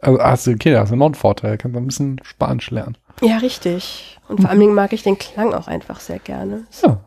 Also, 0.00 0.20
hast 0.20 0.46
du, 0.46 0.52
okay, 0.52 0.72
da 0.72 0.80
hast 0.80 0.92
du 0.92 0.96
noch 0.96 1.06
einen 1.06 1.14
Vorteil, 1.14 1.58
kannst 1.58 1.76
ein 1.76 1.86
bisschen 1.86 2.20
Spanisch 2.22 2.70
lernen. 2.70 2.96
Ja, 3.20 3.38
richtig. 3.38 4.18
Und 4.28 4.40
vor 4.40 4.50
allen 4.50 4.60
Dingen 4.60 4.74
mag 4.74 4.92
ich 4.92 5.02
den 5.02 5.18
Klang 5.18 5.52
auch 5.52 5.66
einfach 5.66 6.00
sehr 6.00 6.20
gerne. 6.20 6.66
Ja. 6.82 7.04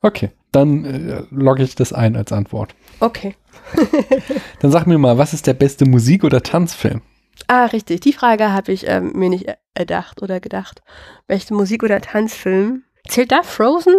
Okay, 0.00 0.30
dann 0.50 0.84
äh, 0.84 1.22
logge 1.30 1.62
ich 1.62 1.74
das 1.74 1.92
ein 1.92 2.16
als 2.16 2.32
Antwort. 2.32 2.74
Okay. 3.00 3.36
Dann 4.60 4.70
sag 4.72 4.86
mir 4.86 4.98
mal, 4.98 5.18
was 5.18 5.32
ist 5.32 5.46
der 5.46 5.54
beste 5.54 5.84
Musik- 5.86 6.24
oder 6.24 6.42
Tanzfilm? 6.42 7.02
Ah, 7.48 7.66
richtig. 7.66 8.00
Die 8.00 8.12
Frage 8.12 8.52
habe 8.52 8.72
ich 8.72 8.86
ähm, 8.88 9.12
mir 9.14 9.28
nicht 9.30 9.46
er- 9.46 9.58
erdacht 9.74 10.22
oder 10.22 10.40
gedacht. 10.40 10.82
Welche 11.26 11.54
Musik- 11.54 11.82
oder 11.82 12.00
Tanzfilm? 12.00 12.84
Zählt 13.08 13.32
da 13.32 13.42
Frozen? 13.42 13.94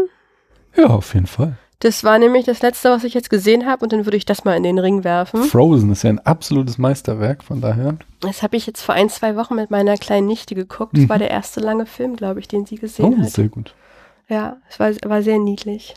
Ja, 0.76 0.86
auf 0.88 1.14
jeden 1.14 1.28
Fall. 1.28 1.58
Das 1.80 2.04
war 2.06 2.18
nämlich 2.18 2.46
das 2.46 2.62
letzte, 2.62 2.90
was 2.92 3.04
ich 3.04 3.14
jetzt 3.14 3.30
gesehen 3.30 3.66
habe 3.66 3.84
und 3.84 3.92
dann 3.92 4.06
würde 4.06 4.16
ich 4.16 4.24
das 4.26 4.46
mal 4.46 4.56
in 4.56 4.64
den 4.64 4.80
Ring 4.80 5.04
werfen. 5.04 5.44
Frozen 5.44 5.92
ist 5.92 6.04
ja 6.04 6.12
ein 6.12 6.20
absolutes 6.20 6.78
Meisterwerk, 6.78 7.44
von 7.44 7.60
daher. 7.60 7.98
Das 8.22 8.42
habe 8.42 8.56
ich 8.56 8.66
jetzt 8.66 8.82
vor 8.82 8.96
ein, 8.96 9.10
zwei 9.10 9.36
Wochen 9.36 9.56
mit 9.56 9.70
meiner 9.70 9.98
kleinen 9.98 10.28
Nichte 10.28 10.56
geguckt. 10.56 10.94
Das 10.96 11.04
Mhm. 11.04 11.10
war 11.10 11.20
der 11.20 11.30
erste 11.30 11.60
lange 11.60 11.86
Film, 11.86 12.16
glaube 12.16 12.40
ich, 12.40 12.48
den 12.48 12.66
sie 12.66 12.76
gesehen 12.78 13.16
Oh, 13.20 13.22
hat. 13.24 13.32
sehr 13.32 13.50
gut. 13.50 13.76
Ja, 14.30 14.58
es 14.70 14.80
war, 14.80 14.92
war 15.06 15.22
sehr 15.22 15.40
niedlich. 15.40 15.94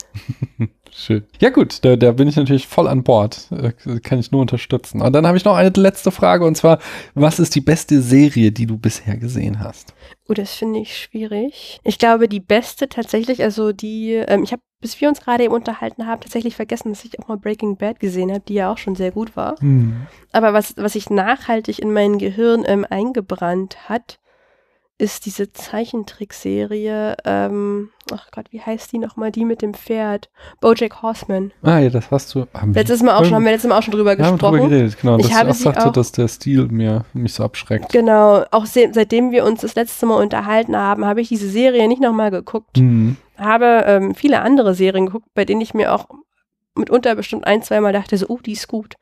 Schön. 0.99 1.25
Ja 1.41 1.51
gut, 1.51 1.85
da, 1.85 1.95
da 1.97 2.13
bin 2.13 2.27
ich 2.27 2.37
natürlich 2.37 2.67
voll 2.67 2.89
an 2.89 3.03
Bord. 3.03 3.49
Äh, 3.51 3.73
kann 4.01 4.19
ich 4.19 4.33
nur 4.33 4.41
unterstützen. 4.41 5.03
Und 5.03 5.13
dann 5.13 5.27
habe 5.27 5.37
ich 5.37 5.45
noch 5.45 5.55
eine 5.55 5.69
letzte 5.77 6.11
Frage 6.11 6.47
und 6.47 6.57
zwar, 6.57 6.79
was 7.15 7.39
ist 7.39 7.55
die 7.55 7.61
beste 7.61 8.01
Serie, 8.01 8.51
die 8.51 8.65
du 8.65 8.79
bisher 8.79 9.19
gesehen 9.19 9.61
hast? 9.61 9.93
Oh, 10.27 10.33
das 10.33 10.55
finde 10.55 10.81
ich 10.81 10.97
schwierig. 10.97 11.81
Ich 11.85 11.99
glaube, 11.99 12.29
die 12.29 12.41
beste 12.41 12.89
tatsächlich, 12.89 13.43
also 13.43 13.73
die, 13.73 14.15
ähm, 14.15 14.43
ich 14.43 14.53
habe, 14.53 14.63
bis 14.81 14.99
wir 14.99 15.09
uns 15.11 15.21
gerade 15.21 15.45
eben 15.45 15.53
unterhalten 15.53 16.07
haben, 16.07 16.23
tatsächlich 16.23 16.57
vergessen, 16.57 16.93
dass 16.93 17.05
ich 17.05 17.21
auch 17.21 17.29
mal 17.29 17.37
Breaking 17.37 17.77
Bad 17.77 18.01
gesehen 18.01 18.31
habe, 18.31 18.43
die 18.49 18.55
ja 18.55 18.73
auch 18.73 18.79
schon 18.79 18.97
sehr 18.97 19.11
gut 19.11 19.37
war. 19.37 19.57
Aber 20.33 20.55
was, 20.55 20.79
was 20.79 20.95
sich 20.95 21.11
nachhaltig 21.11 21.79
in 21.79 21.93
mein 21.93 22.17
Gehirn 22.19 22.65
ähm, 22.67 22.87
eingebrannt 22.89 23.89
hat, 23.89 24.19
ist 24.99 25.27
diese 25.27 25.53
Zeichentrickserie, 25.53 27.17
ähm, 27.25 27.91
ach 28.13 28.31
Gott, 28.31 28.47
wie 28.51 28.61
heißt 28.61 28.93
die 28.93 28.99
nochmal, 28.99 29.31
die 29.31 29.45
mit 29.45 29.61
dem 29.61 29.75
Pferd? 29.75 30.31
Bojack 30.61 31.03
Horseman. 31.03 31.53
Ah 31.63 31.79
ja, 31.79 31.91
das 31.91 32.11
hast 32.11 32.35
du. 32.35 32.47
Haben 32.55 32.73
Letztes 32.73 33.03
Mal 33.03 33.15
auch 33.17 33.25
schon, 33.25 33.35
haben 33.35 33.45
wir 33.45 33.53
letztes 33.53 33.69
Mal 33.69 33.79
auch 33.79 33.83
schon 33.83 33.93
drüber 33.93 34.13
haben 34.13 34.39
drüber 34.39 34.53
gesprochen. 34.53 34.71
geredet, 34.71 34.99
genau. 35.01 35.19
Ich 35.19 35.35
habe 35.35 35.51
auch 35.51 35.55
sagte, 35.55 35.87
auch- 35.89 35.93
dass 35.93 36.13
der 36.13 36.29
Stil 36.29 36.69
mir 36.69 37.05
mich 37.13 37.35
so 37.35 37.45
abschreckt. 37.45 37.93
Genau, 37.93 38.45
auch 38.51 38.65
se 38.67 38.89
seitdem 38.93 39.33
wir 39.33 39.45
uns 39.45 39.61
das 39.61 39.75
letzte 39.75 40.07
Mal 40.07 40.23
unterhalten 40.23 40.77
haben, 40.77 41.05
habe 41.05 41.21
ich 41.21 41.29
diese 41.29 41.49
Serie 41.49 41.89
nicht 41.89 42.01
nochmal 42.01 42.31
geguckt. 42.31 42.79
Mhm. 42.79 43.17
Habe 43.37 43.85
ähm, 43.87 44.15
viele 44.15 44.41
andere 44.41 44.75
Serien 44.75 45.07
geguckt, 45.07 45.27
bei 45.35 45.45
denen 45.45 45.61
ich 45.61 45.75
mir 45.75 45.95
auch 45.95 46.07
mitunter 46.75 47.15
bestimmt 47.15 47.47
ein, 47.47 47.63
zweimal 47.63 47.93
dachte, 47.93 48.17
so, 48.17 48.27
oh, 48.29 48.39
die 48.45 48.53
ist 48.53 48.69
gut. 48.69 48.95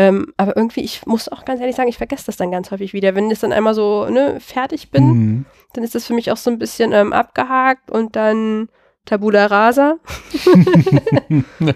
Ähm, 0.00 0.32
aber 0.38 0.56
irgendwie, 0.56 0.80
ich 0.80 1.04
muss 1.04 1.28
auch 1.28 1.44
ganz 1.44 1.60
ehrlich 1.60 1.76
sagen, 1.76 1.88
ich 1.90 1.98
vergesse 1.98 2.24
das 2.26 2.36
dann 2.38 2.50
ganz 2.50 2.70
häufig 2.70 2.92
wieder. 2.94 3.14
Wenn 3.14 3.30
ich 3.30 3.38
dann 3.40 3.52
einmal 3.52 3.74
so 3.74 4.06
ne, 4.08 4.38
fertig 4.40 4.90
bin, 4.90 5.04
Mhm. 5.06 5.44
dann 5.74 5.84
ist 5.84 5.94
das 5.94 6.06
für 6.06 6.14
mich 6.14 6.30
auch 6.32 6.36
so 6.38 6.50
ein 6.50 6.58
bisschen 6.58 6.92
ähm, 6.92 7.12
abgehakt 7.12 7.90
und 7.90 8.16
dann 8.16 8.68
Tabula 9.04 9.46
rasa. 9.46 9.96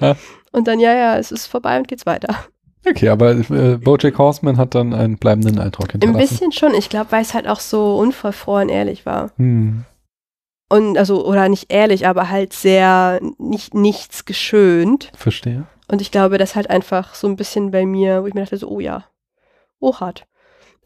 ja. 0.00 0.16
Und 0.52 0.68
dann, 0.68 0.78
ja, 0.78 0.94
ja, 0.94 1.18
es 1.18 1.32
ist 1.32 1.46
vorbei 1.48 1.76
und 1.78 1.88
geht's 1.88 2.06
weiter. 2.06 2.32
Okay, 2.88 3.08
aber 3.08 3.32
äh, 3.32 3.76
Bojack 3.76 4.16
Horseman 4.18 4.56
hat 4.56 4.76
dann 4.76 4.92
einen 4.94 5.16
bleibenden 5.18 5.58
Eindruck 5.58 5.88
Ein 5.88 6.00
hinterlassen. 6.00 6.18
bisschen 6.28 6.52
schon, 6.52 6.74
ich 6.74 6.88
glaube, 6.88 7.10
weil 7.10 7.22
es 7.22 7.34
halt 7.34 7.48
auch 7.48 7.58
so 7.58 7.96
unverfroren 7.98 8.68
ehrlich 8.68 9.04
war. 9.04 9.32
Mhm. 9.36 9.84
Und 10.68 10.96
also, 10.96 11.26
oder 11.26 11.48
nicht 11.48 11.72
ehrlich, 11.72 12.06
aber 12.06 12.30
halt 12.30 12.52
sehr 12.52 13.20
nicht 13.38 13.74
nichts 13.74 14.26
geschönt. 14.26 15.10
Verstehe. 15.16 15.64
Und 15.88 16.00
ich 16.00 16.10
glaube, 16.10 16.38
das 16.38 16.54
halt 16.56 16.70
einfach 16.70 17.14
so 17.14 17.26
ein 17.28 17.36
bisschen 17.36 17.70
bei 17.70 17.84
mir, 17.86 18.22
wo 18.22 18.26
ich 18.26 18.34
mir 18.34 18.42
dachte, 18.42 18.56
so, 18.56 18.68
oh 18.68 18.80
ja, 18.80 19.04
oh 19.80 19.94
hart. 20.00 20.26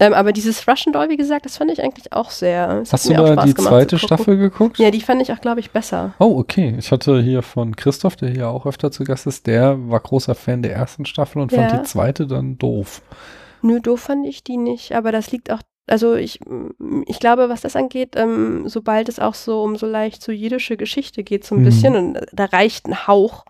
Ähm, 0.00 0.12
aber 0.14 0.32
dieses 0.32 0.66
Russian 0.68 0.92
Doll, 0.92 1.08
wie 1.08 1.16
gesagt, 1.16 1.44
das 1.44 1.56
fand 1.56 1.72
ich 1.72 1.82
eigentlich 1.82 2.12
auch 2.12 2.30
sehr. 2.30 2.84
Hast 2.90 3.08
du 3.08 3.14
da 3.14 3.32
Spaß 3.32 3.44
die 3.46 3.54
gemacht 3.54 3.70
zweite. 3.72 3.98
Staffel 3.98 4.36
geguckt? 4.36 4.78
Ja, 4.78 4.92
die 4.92 5.00
fand 5.00 5.20
ich 5.22 5.32
auch, 5.32 5.40
glaube 5.40 5.58
ich, 5.60 5.72
besser. 5.72 6.14
Oh, 6.20 6.38
okay. 6.38 6.76
Ich 6.78 6.92
hatte 6.92 7.20
hier 7.20 7.42
von 7.42 7.74
Christoph, 7.74 8.14
der 8.14 8.28
hier 8.30 8.48
auch 8.48 8.64
öfter 8.64 8.92
zu 8.92 9.02
Gast 9.02 9.26
ist, 9.26 9.48
der 9.48 9.76
war 9.90 9.98
großer 9.98 10.36
Fan 10.36 10.62
der 10.62 10.72
ersten 10.74 11.04
Staffel 11.04 11.42
und 11.42 11.50
fand 11.52 11.72
Ja. 11.72 11.78
die 11.78 11.84
zweite 11.84 12.28
dann 12.28 12.58
doof. 12.58 13.02
Nö, 13.62 13.80
doof 13.80 14.00
fand 14.02 14.24
ich 14.26 14.44
die 14.44 14.56
nicht, 14.56 14.92
aber 14.94 15.10
das 15.10 15.32
liegt 15.32 15.50
auch, 15.50 15.60
also 15.88 16.14
ich, 16.14 16.38
ich 17.06 17.18
glaube, 17.18 17.48
was 17.48 17.62
das 17.62 17.74
angeht, 17.74 18.14
ähm, 18.14 18.68
sobald 18.68 19.08
es 19.08 19.18
auch 19.18 19.34
so 19.34 19.64
um 19.64 19.74
so 19.74 19.86
leicht 19.86 20.22
so 20.22 20.30
jiddische 20.30 20.76
Geschichte 20.76 21.24
geht, 21.24 21.44
so 21.44 21.56
ein 21.56 21.62
Mhm. 21.62 21.64
bisschen, 21.64 21.96
und 21.96 22.20
da 22.32 22.44
reicht 22.44 22.86
ein 22.86 23.08
Hauch, 23.08 23.44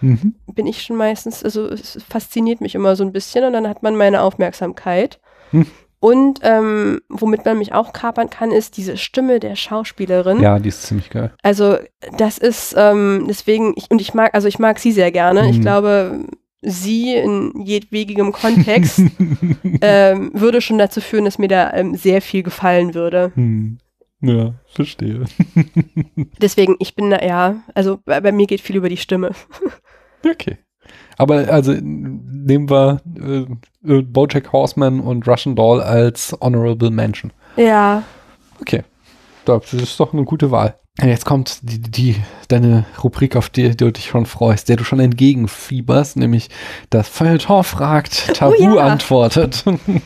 Mhm. 0.00 0.34
bin 0.54 0.66
ich 0.66 0.82
schon 0.82 0.96
meistens, 0.96 1.44
also 1.44 1.66
es 1.68 1.98
fasziniert 2.08 2.60
mich 2.60 2.74
immer 2.74 2.96
so 2.96 3.04
ein 3.04 3.12
bisschen 3.12 3.44
und 3.44 3.52
dann 3.52 3.68
hat 3.68 3.82
man 3.82 3.96
meine 3.96 4.22
Aufmerksamkeit. 4.22 5.20
Hm. 5.50 5.66
Und 6.02 6.40
ähm, 6.42 7.02
womit 7.10 7.44
man 7.44 7.58
mich 7.58 7.74
auch 7.74 7.92
kapern 7.92 8.30
kann, 8.30 8.52
ist 8.52 8.78
diese 8.78 8.96
Stimme 8.96 9.38
der 9.38 9.54
Schauspielerin. 9.54 10.40
Ja, 10.40 10.58
die 10.58 10.70
ist 10.70 10.84
ziemlich 10.84 11.10
geil. 11.10 11.32
Also 11.42 11.76
das 12.16 12.38
ist 12.38 12.74
ähm, 12.78 13.26
deswegen 13.28 13.74
ich, 13.76 13.90
und 13.90 14.00
ich 14.00 14.14
mag 14.14 14.34
also 14.34 14.48
ich 14.48 14.58
mag 14.58 14.78
sie 14.78 14.92
sehr 14.92 15.12
gerne. 15.12 15.50
Ich 15.50 15.58
Mhm. 15.58 15.62
glaube, 15.62 16.24
sie 16.62 17.14
in 17.14 17.52
jedwegigem 17.64 18.32
Kontext 18.32 19.02
ähm, 19.82 20.30
würde 20.32 20.62
schon 20.62 20.78
dazu 20.78 21.02
führen, 21.02 21.26
dass 21.26 21.36
mir 21.38 21.48
da 21.48 21.70
ähm, 21.74 21.94
sehr 21.94 22.22
viel 22.22 22.42
gefallen 22.42 22.94
würde. 22.94 23.32
Hm. 23.34 23.76
Ja, 24.22 24.54
verstehe. 24.66 25.24
Deswegen 26.40 26.76
ich 26.78 26.94
bin 26.94 27.10
da 27.10 27.20
ja 27.22 27.56
also 27.74 27.98
bei, 28.04 28.20
bei 28.22 28.32
mir 28.32 28.46
geht 28.46 28.60
viel 28.62 28.76
über 28.76 28.88
die 28.88 28.96
Stimme. 28.96 29.32
Okay. 30.24 30.58
Aber 31.16 31.48
also 31.48 31.72
nehmen 31.72 32.70
wir 32.70 33.00
äh, 33.18 33.92
äh, 33.92 34.02
Bojack 34.02 34.52
Horseman 34.52 35.00
und 35.00 35.28
Russian 35.28 35.54
Doll 35.54 35.80
als 35.80 36.36
Honorable 36.40 36.90
Mention. 36.90 37.32
Ja, 37.56 38.02
Okay. 38.60 38.84
Das 39.44 39.72
ist 39.72 39.98
doch 39.98 40.12
eine 40.12 40.24
gute 40.24 40.50
Wahl. 40.50 40.76
Jetzt 41.02 41.24
kommt 41.24 41.58
die, 41.62 41.78
die, 41.80 42.16
deine 42.48 42.84
Rubrik, 43.02 43.36
auf 43.36 43.48
die 43.48 43.76
du 43.76 43.90
dich 43.90 44.06
schon 44.06 44.26
freust, 44.26 44.68
der 44.68 44.76
du 44.76 44.84
schon 44.84 45.00
entgegenfieberst, 45.00 46.16
nämlich 46.16 46.50
das 46.90 47.08
Feuilleton 47.08 47.64
fragt, 47.64 48.34
Tabu 48.34 48.54
Oh 48.60 48.76
ja. 48.76 48.84
antwortet. 48.86 49.64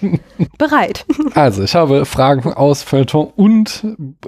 bereit. 0.59 1.05
Also, 1.34 1.64
ich 1.64 1.74
habe 1.74 2.05
Fragen 2.05 2.53
aus 2.53 2.84
Feuilleton 2.84 3.26
und 3.34 3.84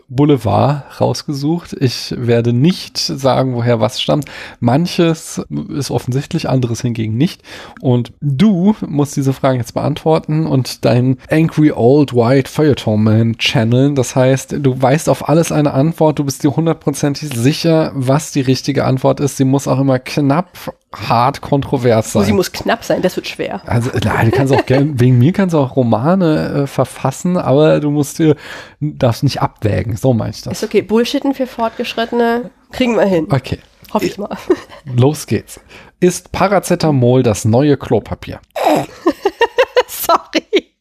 Boulevard 0.08 1.00
rausgesucht. 1.00 1.76
Ich 1.78 2.12
werde 2.16 2.52
nicht 2.52 2.98
sagen, 2.98 3.54
woher 3.54 3.78
was 3.78 4.00
stammt. 4.00 4.24
Manches 4.58 5.40
ist 5.68 5.92
offensichtlich, 5.92 6.48
anderes 6.48 6.80
hingegen 6.80 7.16
nicht. 7.16 7.42
Und 7.80 8.12
du 8.20 8.74
musst 8.84 9.16
diese 9.16 9.32
Fragen 9.32 9.58
jetzt 9.58 9.74
beantworten 9.74 10.46
und 10.46 10.84
dein 10.84 11.18
Angry 11.30 11.70
Old 11.70 12.12
White 12.12 12.50
Feuilleton 12.50 13.04
Man 13.04 13.38
channeln. 13.38 13.94
Das 13.94 14.16
heißt, 14.16 14.56
du 14.58 14.82
weißt 14.82 15.08
auf 15.08 15.28
alles 15.28 15.52
eine 15.52 15.72
Antwort. 15.72 16.18
Du 16.18 16.24
bist 16.24 16.42
dir 16.42 16.55
hundertprozentig 16.56 17.30
sicher, 17.34 17.92
was 17.94 18.32
die 18.32 18.40
richtige 18.40 18.84
Antwort 18.84 19.20
ist. 19.20 19.36
Sie 19.36 19.44
muss 19.44 19.68
auch 19.68 19.78
immer 19.78 19.98
knapp, 19.98 20.74
hart, 20.94 21.40
kontrovers 21.40 22.12
sein. 22.12 22.24
Sie 22.24 22.32
muss 22.32 22.52
knapp 22.52 22.84
sein, 22.84 23.02
das 23.02 23.16
wird 23.16 23.28
schwer. 23.28 23.60
Also, 23.66 23.90
nein, 24.02 24.30
du 24.30 24.36
kannst 24.36 24.52
auch 24.52 24.62
wegen 24.68 25.18
mir 25.18 25.32
kannst 25.32 25.54
du 25.54 25.58
auch 25.58 25.76
Romane 25.76 26.62
äh, 26.62 26.66
verfassen, 26.66 27.36
aber 27.36 27.80
du 27.80 27.90
musst 27.90 28.18
dir, 28.18 28.36
darfst 28.80 29.22
nicht 29.22 29.40
abwägen. 29.40 29.96
So 29.96 30.12
meine 30.12 30.30
ich 30.30 30.42
das. 30.42 30.54
Ist 30.54 30.64
okay, 30.64 30.82
Bullshitten 30.82 31.34
für 31.34 31.46
Fortgeschrittene 31.46 32.50
kriegen 32.72 32.96
wir 32.96 33.04
hin. 33.04 33.28
Okay, 33.30 33.58
Hoffe 33.92 34.06
ich 34.06 34.18
mal. 34.18 34.36
los 34.84 35.26
geht's. 35.26 35.60
Ist 36.00 36.32
Paracetamol 36.32 37.22
das 37.22 37.44
neue 37.44 37.76
Klopapier? 37.76 38.40
Sorry. 39.86 40.74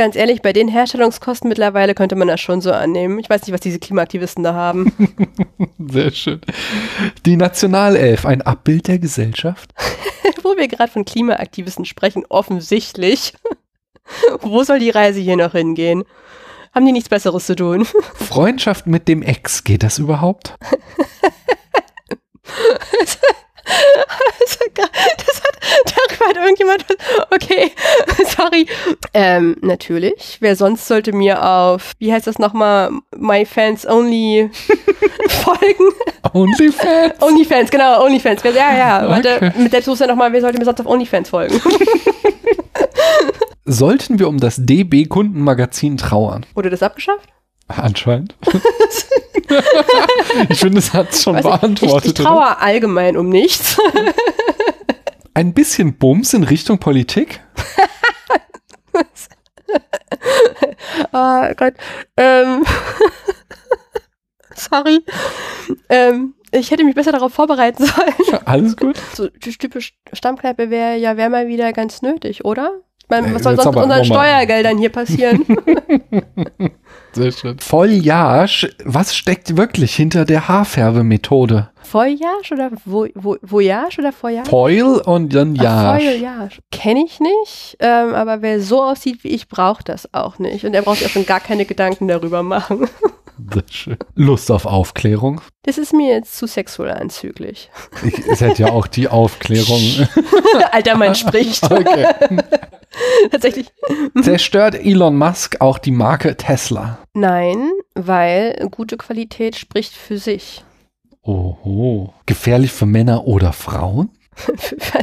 Ganz 0.00 0.16
ehrlich, 0.16 0.40
bei 0.40 0.54
den 0.54 0.68
Herstellungskosten 0.68 1.46
mittlerweile 1.46 1.94
könnte 1.94 2.16
man 2.16 2.26
das 2.26 2.40
schon 2.40 2.62
so 2.62 2.72
annehmen. 2.72 3.18
Ich 3.18 3.28
weiß 3.28 3.42
nicht, 3.42 3.52
was 3.52 3.60
diese 3.60 3.78
Klimaaktivisten 3.78 4.42
da 4.42 4.54
haben. 4.54 4.94
Sehr 5.78 6.10
schön. 6.10 6.40
Die 7.26 7.36
Nationalelf, 7.36 8.24
ein 8.24 8.40
Abbild 8.40 8.88
der 8.88 8.98
Gesellschaft? 8.98 9.74
Wo 10.42 10.56
wir 10.56 10.68
gerade 10.68 10.90
von 10.90 11.04
Klimaaktivisten 11.04 11.84
sprechen, 11.84 12.24
offensichtlich. 12.30 13.34
Wo 14.40 14.64
soll 14.64 14.78
die 14.78 14.88
Reise 14.88 15.20
hier 15.20 15.36
noch 15.36 15.52
hingehen? 15.52 16.04
Haben 16.74 16.86
die 16.86 16.92
nichts 16.92 17.10
Besseres 17.10 17.44
zu 17.44 17.54
tun? 17.54 17.86
Freundschaft 18.14 18.86
mit 18.86 19.06
dem 19.06 19.20
Ex, 19.20 19.64
geht 19.64 19.82
das 19.82 19.98
überhaupt? 19.98 20.56
Das 24.76 25.42
hat, 25.42 25.58
darüber 25.84 26.26
hat 26.28 26.36
irgendjemand. 26.36 26.84
Okay, 27.30 27.70
sorry. 28.36 28.66
Ähm, 29.14 29.56
natürlich. 29.60 30.38
Wer 30.40 30.56
sonst 30.56 30.86
sollte 30.86 31.12
mir 31.12 31.44
auf, 31.44 31.92
wie 31.98 32.12
heißt 32.12 32.26
das 32.26 32.38
nochmal, 32.38 32.90
My 33.16 33.44
Fans 33.44 33.86
Only 33.86 34.50
folgen? 35.28 35.84
Onlyfans? 36.32 37.20
Onlyfans, 37.22 37.70
genau, 37.70 38.02
Onlyfans. 38.04 38.42
Ja, 38.42 38.76
ja, 38.76 39.08
warte, 39.08 39.36
Okay. 39.36 39.52
mit 39.58 39.70
Selbstbewusstsein 39.70 40.08
nochmal, 40.08 40.32
wer 40.32 40.40
sollte 40.40 40.58
mir 40.58 40.64
sonst 40.64 40.80
auf 40.80 40.86
Onlyfans 40.86 41.28
folgen? 41.30 41.60
Sollten 43.64 44.18
wir 44.18 44.28
um 44.28 44.38
das 44.38 44.56
DB-Kundenmagazin 44.58 45.96
trauern? 45.96 46.44
Wurde 46.54 46.70
das 46.70 46.82
abgeschafft? 46.82 47.28
Anscheinend. 47.76 48.34
ich 50.48 50.58
finde, 50.58 50.78
es 50.78 50.92
hat 50.92 51.14
schon 51.14 51.36
Weiß 51.36 51.42
beantwortet. 51.42 52.12
Ich, 52.12 52.20
ich 52.20 52.26
oder? 52.26 52.30
traue 52.30 52.58
allgemein 52.58 53.16
um 53.16 53.28
nichts. 53.28 53.78
Ein 55.34 55.54
bisschen 55.54 55.96
Bums 55.96 56.34
in 56.34 56.42
Richtung 56.42 56.78
Politik? 56.78 57.40
Oh 61.12 61.46
Gott. 61.56 61.74
Ähm, 62.16 62.64
sorry. 64.54 65.04
Ähm, 65.88 66.34
ich 66.50 66.70
hätte 66.70 66.84
mich 66.84 66.96
besser 66.96 67.12
darauf 67.12 67.32
vorbereiten 67.32 67.86
sollen. 67.86 68.42
Alles 68.44 68.76
gut? 68.76 69.00
So 69.14 69.28
die 69.28 69.52
typisch 69.52 69.94
Stammkneipe 70.12 70.70
wäre 70.70 70.96
ja 70.96 71.16
wär 71.16 71.30
mal 71.30 71.46
wieder 71.46 71.72
ganz 71.72 72.02
nötig, 72.02 72.44
oder? 72.44 72.80
Ich 73.02 73.08
meine, 73.08 73.34
was 73.34 73.42
soll 73.42 73.56
sonst 73.56 73.74
mit 73.74 73.84
unseren. 73.84 74.04
Steuergeldern 74.04 74.78
hier 74.78 74.90
passieren? 74.90 75.44
Sehr 77.12 77.32
schön. 77.32 77.58
Foliage, 77.58 78.72
was 78.84 79.16
steckt 79.16 79.56
wirklich 79.56 79.94
hinter 79.94 80.24
der 80.24 80.48
Haarfärbemethode? 80.48 81.70
Voyage 81.90 82.52
oder 82.52 82.70
Vo 82.84 83.08
Vo 83.14 83.36
Voyage 83.42 83.98
oder 83.98 84.12
Voyage? 84.12 84.48
Foil 84.48 85.00
und 85.00 85.34
dann 85.34 85.56
Yage. 85.56 86.04
Voyage. 86.04 86.58
Kenne 86.70 87.04
ich 87.04 87.18
nicht, 87.20 87.76
ähm, 87.80 88.14
aber 88.14 88.42
wer 88.42 88.60
so 88.60 88.82
aussieht 88.82 89.24
wie 89.24 89.28
ich, 89.28 89.48
braucht 89.48 89.88
das 89.88 90.12
auch 90.14 90.38
nicht. 90.38 90.64
Und 90.64 90.74
er 90.74 90.82
braucht 90.82 90.98
sich 90.98 91.08
auch 91.08 91.12
schon 91.12 91.26
gar 91.26 91.40
keine 91.40 91.64
Gedanken 91.64 92.06
darüber 92.06 92.42
machen. 92.42 92.88
Sehr 93.52 93.62
schön. 93.70 93.96
Lust 94.14 94.50
auf 94.50 94.66
Aufklärung. 94.66 95.40
Das 95.62 95.78
ist 95.78 95.92
mir 95.92 96.14
jetzt 96.14 96.36
zu 96.36 96.46
sexuell 96.46 96.92
anzüglich. 96.92 97.70
Ich, 98.04 98.18
es 98.26 98.40
hätte 98.40 98.62
ja 98.64 98.72
auch 98.72 98.86
die 98.86 99.08
Aufklärung. 99.08 99.80
Alter 100.72 100.96
Mann 100.96 101.14
spricht. 101.14 101.62
okay. 101.70 102.06
Tatsächlich. 103.30 103.72
Zerstört 104.22 104.74
Elon 104.74 105.16
Musk 105.16 105.60
auch 105.60 105.78
die 105.78 105.90
Marke 105.90 106.36
Tesla? 106.36 106.98
Nein, 107.14 107.70
weil 107.94 108.68
gute 108.70 108.96
Qualität 108.96 109.56
spricht 109.56 109.94
für 109.94 110.18
sich. 110.18 110.64
Oho. 111.22 112.14
Gefährlich 112.26 112.72
für 112.72 112.86
Männer 112.86 113.26
oder 113.26 113.52
Frauen? 113.52 114.10
Für, 114.56 114.98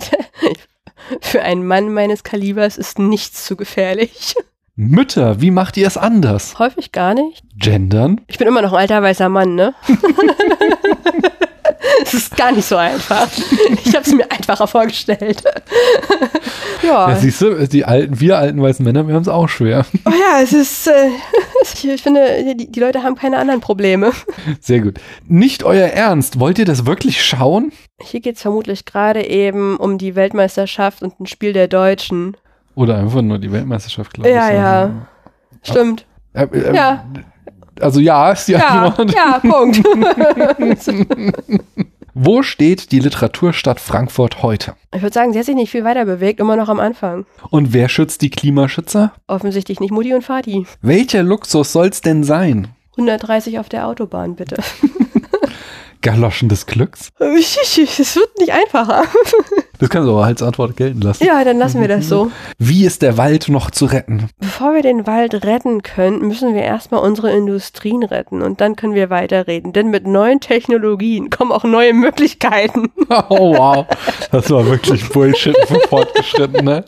für 1.21 1.41
einen 1.43 1.65
Mann 1.67 1.93
meines 1.93 2.23
Kalibers 2.23 2.77
ist 2.77 2.97
nichts 2.97 3.45
zu 3.45 3.55
gefährlich. 3.55 4.35
Mütter, 4.75 5.41
wie 5.41 5.51
macht 5.51 5.77
ihr 5.77 5.87
es 5.87 5.95
anders? 5.97 6.59
Häufig 6.59 6.91
gar 6.91 7.13
nicht. 7.13 7.43
Gendern? 7.55 8.21
Ich 8.27 8.37
bin 8.37 8.47
immer 8.47 8.61
noch 8.61 8.73
ein 8.73 8.79
alter 8.79 9.01
weißer 9.01 9.29
Mann, 9.29 9.55
ne? 9.55 9.73
Es 12.03 12.13
ist 12.13 12.37
gar 12.37 12.51
nicht 12.51 12.65
so 12.65 12.75
einfach. 12.77 13.27
Ich 13.83 13.93
habe 13.95 14.05
es 14.05 14.13
mir 14.13 14.29
einfacher 14.31 14.67
vorgestellt. 14.67 15.43
ja. 16.83 17.09
Ja, 17.09 17.15
siehst 17.15 17.41
du, 17.41 17.67
die 17.67 17.85
alten, 17.85 18.19
wir 18.19 18.37
alten 18.37 18.61
weißen 18.61 18.83
Männer, 18.83 19.07
wir 19.07 19.15
haben 19.15 19.21
es 19.23 19.27
auch 19.27 19.49
schwer. 19.49 19.85
Oh 20.05 20.09
ja, 20.11 20.41
es 20.41 20.53
ist. 20.53 20.87
Äh, 20.87 21.09
ich, 21.63 21.87
ich 21.87 22.01
finde, 22.01 22.55
die, 22.55 22.71
die 22.71 22.79
Leute 22.79 23.03
haben 23.03 23.15
keine 23.15 23.37
anderen 23.37 23.61
Probleme. 23.61 24.11
Sehr 24.61 24.81
gut. 24.81 24.99
Nicht 25.25 25.63
euer 25.63 25.87
Ernst. 25.87 26.39
Wollt 26.39 26.59
ihr 26.59 26.65
das 26.65 26.85
wirklich 26.85 27.23
schauen? 27.23 27.71
Hier 28.01 28.19
geht 28.21 28.35
es 28.35 28.41
vermutlich 28.41 28.85
gerade 28.85 29.25
eben 29.27 29.77
um 29.77 29.97
die 29.97 30.15
Weltmeisterschaft 30.15 31.01
und 31.01 31.19
ein 31.19 31.25
Spiel 31.25 31.53
der 31.53 31.67
Deutschen. 31.67 32.37
Oder 32.75 32.97
einfach 32.97 33.21
nur 33.23 33.39
die 33.39 33.51
Weltmeisterschaft, 33.51 34.13
glaube 34.13 34.29
Ja, 34.29 34.47
ich. 34.49 34.53
ja. 34.55 34.91
Stimmt. 35.63 36.05
Äh, 36.33 36.43
äh, 36.45 36.75
Ja. 36.75 37.05
Also 37.81 37.99
ja, 37.99 38.31
ist 38.31 38.47
die 38.47 38.53
Ja, 38.53 38.85
Antwort. 38.85 39.13
ja, 39.13 39.39
Punkt. 39.39 39.81
Wo 42.19 42.41
steht 42.41 42.91
die 42.91 42.99
Literaturstadt 42.99 43.79
Frankfurt 43.79 44.41
heute? 44.41 44.73
Ich 44.95 45.01
würde 45.03 45.13
sagen, 45.13 45.33
sie 45.33 45.39
hat 45.39 45.45
sich 45.45 45.53
nicht 45.55 45.69
viel 45.71 45.83
weiter 45.83 46.05
bewegt, 46.05 46.39
immer 46.39 46.55
noch 46.55 46.67
am 46.69 46.79
Anfang. 46.79 47.27
Und 47.51 47.73
wer 47.73 47.89
schützt 47.89 48.21
die 48.23 48.31
Klimaschützer? 48.31 49.11
Offensichtlich 49.27 49.79
nicht 49.79 49.91
Mutti 49.91 50.15
und 50.15 50.23
Vati. 50.27 50.65
Welcher 50.81 51.21
Luxus 51.21 51.71
soll's 51.71 52.01
denn 52.01 52.23
sein? 52.23 52.69
130 52.97 53.59
auf 53.59 53.69
der 53.69 53.85
Autobahn, 53.87 54.35
bitte. 54.35 54.57
Galoschen 56.01 56.49
des 56.49 56.65
Glücks? 56.65 57.09
Es 57.19 58.15
wird 58.15 58.37
nicht 58.39 58.51
einfacher. 58.51 59.03
Das 59.79 59.89
kannst 59.89 60.07
du 60.07 60.13
aber 60.13 60.25
als 60.25 60.41
Antwort 60.41 60.75
gelten 60.75 61.01
lassen. 61.01 61.23
Ja, 61.23 61.43
dann 61.43 61.59
lassen 61.59 61.79
wir 61.79 61.87
das 61.87 62.09
so. 62.09 62.31
Wie 62.57 62.83
ist 62.83 63.03
der 63.03 63.15
Wald 63.17 63.47
noch 63.47 63.69
zu 63.69 63.85
retten? 63.85 64.27
Bevor 64.39 64.73
wir 64.73 64.81
den 64.81 65.05
Wald 65.05 65.45
retten 65.45 65.83
können, 65.83 66.27
müssen 66.27 66.55
wir 66.55 66.63
erstmal 66.63 67.01
unsere 67.01 67.31
Industrien 67.31 68.01
retten 68.01 68.41
und 68.41 68.59
dann 68.59 68.75
können 68.75 68.95
wir 68.95 69.11
weiterreden. 69.11 69.73
Denn 69.73 69.91
mit 69.91 70.07
neuen 70.07 70.39
Technologien 70.39 71.29
kommen 71.29 71.51
auch 71.51 71.63
neue 71.63 71.93
Möglichkeiten. 71.93 72.91
Oh 73.29 73.55
wow, 73.55 73.85
das 74.31 74.49
war 74.49 74.65
wirklich 74.65 75.07
Bullshit 75.09 75.55
für 75.65 75.79
Fortgeschrittene. 75.87 76.83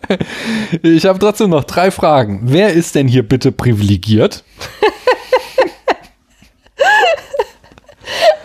Ich 0.81 1.05
habe 1.05 1.17
trotzdem 1.17 1.51
noch 1.51 1.63
drei 1.63 1.91
Fragen. 1.91 2.41
Wer 2.43 2.73
ist 2.73 2.95
denn 2.95 3.07
hier 3.07 3.23
bitte 3.23 3.51
privilegiert? 3.51 4.43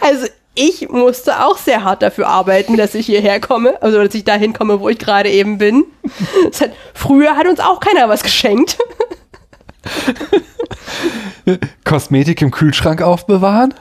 Also 0.00 0.26
ich 0.54 0.88
musste 0.88 1.44
auch 1.44 1.58
sehr 1.58 1.84
hart 1.84 2.02
dafür 2.02 2.28
arbeiten, 2.28 2.76
dass 2.76 2.94
ich 2.94 3.06
hierher 3.06 3.40
komme, 3.40 3.80
also 3.82 4.02
dass 4.02 4.14
ich 4.14 4.24
dahin 4.24 4.52
komme, 4.52 4.80
wo 4.80 4.88
ich 4.88 4.98
gerade 4.98 5.30
eben 5.30 5.58
bin. 5.58 5.84
Hat, 6.60 6.70
früher 6.94 7.36
hat 7.36 7.46
uns 7.46 7.60
auch 7.60 7.80
keiner 7.80 8.08
was 8.08 8.22
geschenkt. 8.22 8.78
Kosmetik 11.84 12.40
im 12.42 12.50
Kühlschrank 12.50 13.02
aufbewahren? 13.02 13.74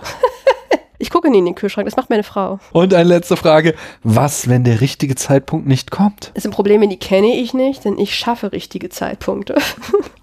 Ich 1.00 1.10
gucke 1.10 1.30
nie 1.30 1.40
in 1.40 1.46
den 1.46 1.56
Kühlschrank, 1.56 1.86
das 1.86 1.98
macht 1.98 2.10
meine 2.10 2.24
Frau. 2.24 2.60
Und 2.72 2.94
eine 2.94 3.04
letzte 3.04 3.36
Frage. 3.36 3.76
Was, 4.04 4.48
wenn 4.48 4.64
der 4.64 4.80
richtige 4.80 5.16
Zeitpunkt 5.16 5.68
nicht 5.68 5.92
kommt? 5.92 6.32
Das 6.34 6.44
sind 6.44 6.52
Probleme, 6.52 6.88
die 6.88 6.98
kenne 6.98 7.36
ich 7.36 7.54
nicht, 7.54 7.84
denn 7.84 7.98
ich 7.98 8.16
schaffe 8.16 8.54
richtige 8.54 8.88
Zeitpunkte. 8.90 9.56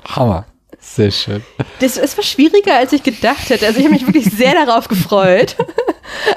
Hammer. 0.08 0.46
Sehr 0.78 1.10
schön. 1.10 1.44
Das, 1.80 1.98
es 1.98 2.16
war 2.16 2.24
schwieriger, 2.24 2.76
als 2.76 2.94
ich 2.94 3.02
gedacht 3.02 3.50
hätte. 3.50 3.66
Also 3.66 3.78
ich 3.78 3.84
habe 3.84 3.92
mich 3.92 4.06
wirklich 4.06 4.24
sehr 4.34 4.54
darauf 4.54 4.88
gefreut. 4.88 5.56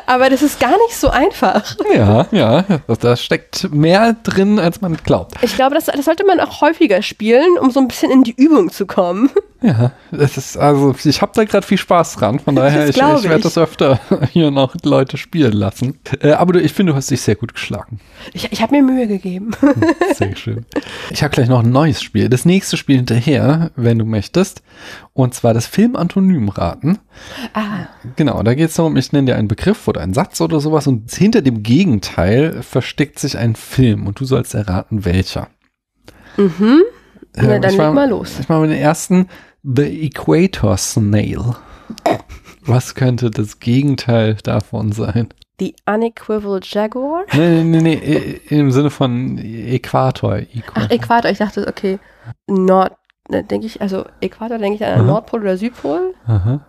Aber 0.05 0.29
das 0.29 0.41
ist 0.41 0.59
gar 0.59 0.77
nicht 0.77 0.95
so 0.95 1.09
einfach. 1.09 1.75
Ja, 1.93 2.27
ja, 2.31 2.65
da 2.99 3.15
steckt 3.15 3.71
mehr 3.73 4.15
drin, 4.23 4.59
als 4.59 4.81
man 4.81 4.97
glaubt. 4.97 5.35
Ich 5.41 5.55
glaube, 5.55 5.75
das, 5.75 5.85
das 5.85 6.05
sollte 6.05 6.25
man 6.25 6.39
auch 6.39 6.61
häufiger 6.61 7.01
spielen, 7.01 7.57
um 7.59 7.71
so 7.71 7.79
ein 7.79 7.87
bisschen 7.87 8.11
in 8.11 8.23
die 8.23 8.35
Übung 8.35 8.71
zu 8.71 8.85
kommen. 8.85 9.29
Ja, 9.63 9.93
das 10.11 10.35
ist 10.35 10.57
also, 10.57 10.93
ich 11.05 11.21
habe 11.21 11.31
da 11.33 11.45
gerade 11.45 11.65
viel 11.65 11.77
Spaß 11.77 12.15
dran, 12.15 12.39
von 12.39 12.53
daher, 12.53 12.89
ich, 12.89 12.97
ich 12.97 13.01
werde 13.01 13.43
das 13.43 13.57
öfter 13.57 13.97
hier 14.33 14.51
noch 14.51 14.75
Leute 14.83 15.15
spielen 15.15 15.53
lassen. 15.53 15.99
Äh, 16.19 16.31
aber 16.31 16.53
du, 16.53 16.61
ich 16.61 16.73
finde, 16.73 16.91
du 16.91 16.97
hast 16.97 17.09
dich 17.09 17.21
sehr 17.21 17.35
gut 17.35 17.53
geschlagen. 17.53 18.01
Ich, 18.33 18.51
ich 18.51 18.61
habe 18.61 18.75
mir 18.75 18.83
Mühe 18.83 19.07
gegeben. 19.07 19.51
Sehr 20.15 20.35
schön. 20.35 20.65
Ich 21.11 21.23
habe 21.23 21.33
gleich 21.33 21.47
noch 21.47 21.63
ein 21.63 21.71
neues 21.71 22.01
Spiel. 22.01 22.27
Das 22.27 22.43
nächste 22.43 22.75
Spiel 22.75 22.97
hinterher, 22.97 23.71
wenn 23.77 23.99
du 23.99 24.05
möchtest. 24.05 24.63
Und 25.15 25.35
zwar 25.35 25.53
das 25.53 25.67
Film-Antonym-Raten. 25.67 26.97
Ah, 27.53 27.87
Genau, 28.15 28.41
da 28.41 28.55
geht 28.55 28.69
es 28.69 28.75
darum, 28.75 28.97
ich 28.97 29.11
nenne 29.11 29.27
dir 29.27 29.35
einen 29.35 29.47
Begriff 29.47 29.87
oder 29.87 30.01
einen 30.01 30.13
Satz 30.15 30.41
oder 30.41 30.59
sowas 30.59 30.87
und 30.87 31.11
hinter 31.11 31.41
dem 31.43 31.61
Gegenteil 31.61 32.63
versteckt 32.63 33.19
sich 33.19 33.37
ein 33.37 33.55
Film 33.55 34.07
und 34.07 34.19
du 34.19 34.25
sollst 34.25 34.55
erraten, 34.55 35.05
welcher. 35.05 35.49
mhm. 36.37 36.81
Na, 37.35 37.59
dann 37.59 37.71
ich 37.71 37.77
leg 37.77 37.93
mal 37.93 38.09
los. 38.09 38.39
Ich 38.39 38.49
mache 38.49 38.61
mit 38.61 38.71
den 38.71 38.77
ersten 38.79 39.27
The 39.63 40.05
Equator 40.05 40.77
Snail. 40.77 41.55
Was 42.65 42.95
könnte 42.95 43.29
das 43.31 43.59
Gegenteil 43.59 44.37
davon 44.43 44.91
sein? 44.91 45.29
The 45.59 45.75
Unequivocal 45.85 46.59
Jaguar. 46.63 47.23
Nee, 47.33 47.63
nee, 47.63 47.81
nee, 47.81 48.01
nee, 48.03 48.41
im 48.57 48.71
Sinne 48.71 48.89
von 48.89 49.37
Äquator. 49.37 50.39
Ach, 50.73 50.89
Äquator, 50.89 51.29
ich 51.31 51.37
dachte, 51.37 51.67
okay. 51.67 51.99
Ne, 52.47 52.89
denke 53.29 53.65
ich, 53.65 53.81
also 53.81 54.05
Äquator 54.21 54.57
denke 54.57 54.75
ich 54.75 54.85
an 54.85 54.99
Aha. 54.99 55.03
Nordpol 55.03 55.41
oder 55.41 55.57
Südpol. 55.57 56.13
Aha. 56.25 56.61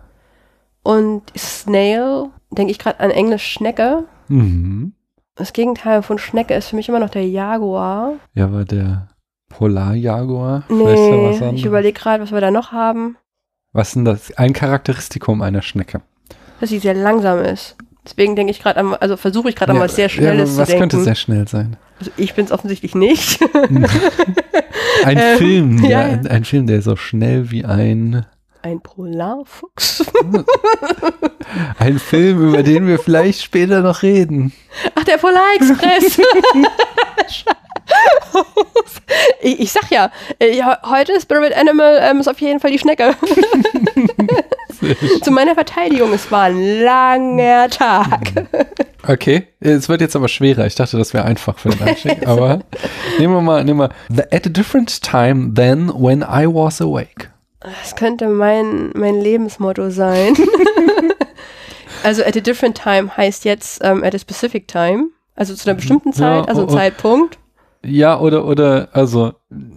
Und 0.83 1.23
Snail, 1.37 2.29
denke 2.51 2.71
ich 2.71 2.79
gerade 2.79 2.99
an 2.99 3.11
Englisch 3.11 3.45
Schnecke. 3.45 4.05
Mhm. 4.27 4.93
Das 5.35 5.51
Gegenteil 5.51 6.01
von 6.01 6.17
Schnecke 6.17 6.53
ist 6.53 6.69
für 6.69 6.75
mich 6.75 6.87
immer 6.87 6.99
noch 6.99 7.09
der 7.09 7.27
Jaguar. 7.27 8.13
Ja, 8.33 8.53
war 8.53 8.63
der 8.63 9.09
Polarjaguar. 9.49 10.63
Ist 10.69 11.39
ja 11.39 11.51
Nee, 11.51 11.55
ich 11.55 11.65
überlege 11.65 11.99
gerade, 11.99 12.23
was 12.23 12.31
wir 12.31 12.41
da 12.41 12.51
noch 12.51 12.71
haben. 12.71 13.17
Was 13.73 13.89
ist 13.89 13.95
denn 13.95 14.05
das? 14.05 14.37
Ein 14.37 14.53
Charakteristikum 14.53 15.41
einer 15.41 15.61
Schnecke. 15.61 16.01
Dass 16.59 16.69
sie 16.69 16.79
sehr 16.79 16.93
langsam 16.93 17.39
ist. 17.39 17.75
Deswegen 18.05 18.35
denke 18.35 18.51
ich 18.51 18.61
gerade 18.61 19.01
also 19.01 19.17
versuche 19.17 19.49
ich 19.49 19.55
gerade 19.55 19.71
an 19.71 19.79
was 19.79 19.95
sehr 19.95 20.09
Schnelles 20.09 20.51
ja, 20.53 20.57
was 20.61 20.67
zu 20.69 20.73
denken. 20.73 20.89
könnte 20.89 21.03
sehr 21.03 21.15
schnell 21.15 21.47
sein? 21.47 21.75
also 21.99 22.11
ich 22.17 22.33
bin 22.35 22.45
es 22.45 22.51
offensichtlich 22.51 22.93
nicht. 22.95 23.39
Ein 25.03 25.17
Ähm, 25.17 25.37
Film, 25.37 25.81
der, 25.81 25.89
ja, 25.89 26.07
ja. 26.07 26.19
ein 26.29 26.45
Film, 26.45 26.67
der 26.67 26.81
so 26.81 26.95
schnell 26.95 27.51
wie 27.51 27.65
ein 27.65 28.25
Ein 28.61 28.81
Polarfuchs. 28.81 30.03
ein 31.79 31.99
Film, 31.99 32.49
über 32.49 32.63
den 32.63 32.87
wir 32.87 32.99
vielleicht 32.99 33.41
später 33.43 33.81
noch 33.81 34.01
reden. 34.03 34.53
Ach, 34.95 35.03
der 35.03 35.17
Polarexpress. 35.17 36.19
ich, 39.41 39.59
ich 39.59 39.71
sag 39.71 39.89
ja, 39.91 40.11
äh, 40.39 40.55
ja, 40.55 40.79
heute 40.89 41.19
Spirit 41.21 41.55
Animal 41.55 41.99
ähm, 42.01 42.19
ist 42.19 42.27
auf 42.27 42.39
jeden 42.41 42.59
Fall 42.59 42.71
die 42.71 42.79
Schnecke. 42.79 43.15
Zu 45.21 45.31
meiner 45.31 45.55
Verteidigung, 45.55 46.13
es 46.13 46.31
war 46.31 46.43
ein 46.43 46.81
langer 46.81 47.69
Tag. 47.69 48.47
Okay, 49.07 49.49
es 49.59 49.87
wird 49.87 50.01
jetzt 50.01 50.15
aber 50.15 50.27
schwerer. 50.27 50.65
Ich 50.65 50.73
dachte, 50.73 50.97
das 50.97 51.13
wäre 51.13 51.25
einfach 51.25 51.59
für 51.59 51.69
den 51.69 51.87
Einstieg. 51.87 52.27
aber 52.27 52.61
nehmen 53.19 53.35
wir 53.35 53.41
mal, 53.41 53.63
nehmen 53.63 53.79
wir 53.79 54.23
At 54.31 54.47
a 54.47 54.49
different 54.49 55.03
time 55.03 55.53
than 55.53 55.89
when 55.89 56.21
I 56.21 56.47
was 56.47 56.81
awake. 56.81 57.29
Das 57.59 57.95
könnte 57.95 58.27
mein, 58.27 58.89
mein 58.95 59.21
Lebensmotto 59.21 59.91
sein. 59.91 60.35
also 62.03 62.23
at 62.23 62.35
a 62.35 62.39
different 62.39 62.81
time 62.81 63.15
heißt 63.15 63.45
jetzt 63.45 63.79
ähm, 63.83 64.03
at 64.03 64.15
a 64.15 64.19
specific 64.19 64.67
time. 64.67 65.09
Also 65.35 65.53
zu 65.53 65.69
einer 65.69 65.75
bestimmten 65.75 66.13
Zeit, 66.13 66.45
Ja, 66.45 66.49
also 66.49 66.63
oh. 66.63 66.67
Zeitpunkt. 66.67 67.37
Ja, 67.83 68.19
oder, 68.19 68.45
oder, 68.45 68.89
also, 68.93 69.33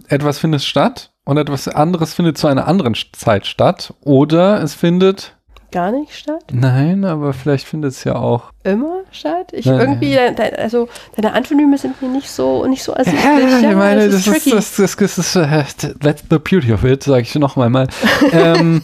etwas 0.07 0.39
findet 0.39 0.63
statt 0.63 1.11
und 1.29 1.37
etwas 1.37 1.67
anderes 1.67 2.13
findet 2.13 2.37
zu 2.37 2.47
einer 2.47 2.67
anderen 2.67 2.95
Zeit 3.13 3.45
statt. 3.45 3.93
Oder 4.01 4.61
es 4.63 4.73
findet, 4.73 5.35
Gar 5.71 5.91
nicht 5.91 6.15
statt. 6.15 6.43
nein, 6.51 7.05
aber 7.05 7.31
vielleicht 7.33 7.67
findet 7.67 7.91
es 7.91 8.03
ja 8.03 8.15
auch. 8.15 8.51
Immer 8.63 9.01
statt. 9.11 9.51
Ich 9.53 9.67
Nein. 9.67 9.79
irgendwie, 9.79 10.15
de- 10.15 10.55
also 10.57 10.89
deine 11.15 11.33
Antonyme 11.33 11.77
sind 11.77 12.01
mir 12.01 12.07
nicht 12.09 12.29
so 12.31 12.65
nicht 12.65 12.81
so 12.81 12.93
ersichtlich. 12.93 13.23
Ja, 13.61 13.69
ich 13.69 13.75
meine, 13.75 14.01
es 14.01 14.25
das 14.25 14.37
ist, 14.37 14.51
das, 14.51 14.75
das, 14.77 14.95
das 14.95 15.17
ist, 15.19 15.35
äh, 15.35 15.63
that's 16.01 16.23
the 16.31 16.39
beauty 16.39 16.73
of 16.73 16.83
it, 16.83 17.03
sage 17.03 17.21
ich 17.21 17.35
nochmal 17.35 17.69
mal. 17.69 17.87
ähm, 18.31 18.81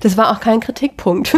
Das 0.00 0.16
war 0.16 0.30
auch 0.30 0.38
kein 0.38 0.60
Kritikpunkt. 0.60 1.32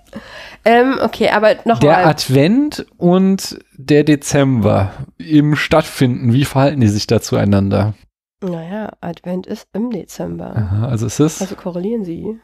ähm, 0.64 0.98
okay, 1.00 1.28
aber 1.28 1.54
der 1.54 1.62
nochmal. 1.64 2.04
Advent 2.06 2.84
und 2.96 3.58
der 3.76 4.02
Dezember 4.02 4.90
im 5.18 5.54
Stattfinden, 5.54 6.32
wie 6.32 6.44
verhalten 6.44 6.80
die 6.80 6.88
sich 6.88 7.06
da 7.06 7.20
zueinander? 7.20 7.94
Naja, 8.42 8.90
Advent 9.00 9.46
ist 9.46 9.66
im 9.72 9.90
Dezember. 9.90 10.54
Aha, 10.56 10.88
also 10.88 11.06
es 11.06 11.18
ist, 11.20 11.40
Also 11.40 11.54
korrelieren 11.56 12.04
sie. 12.04 12.38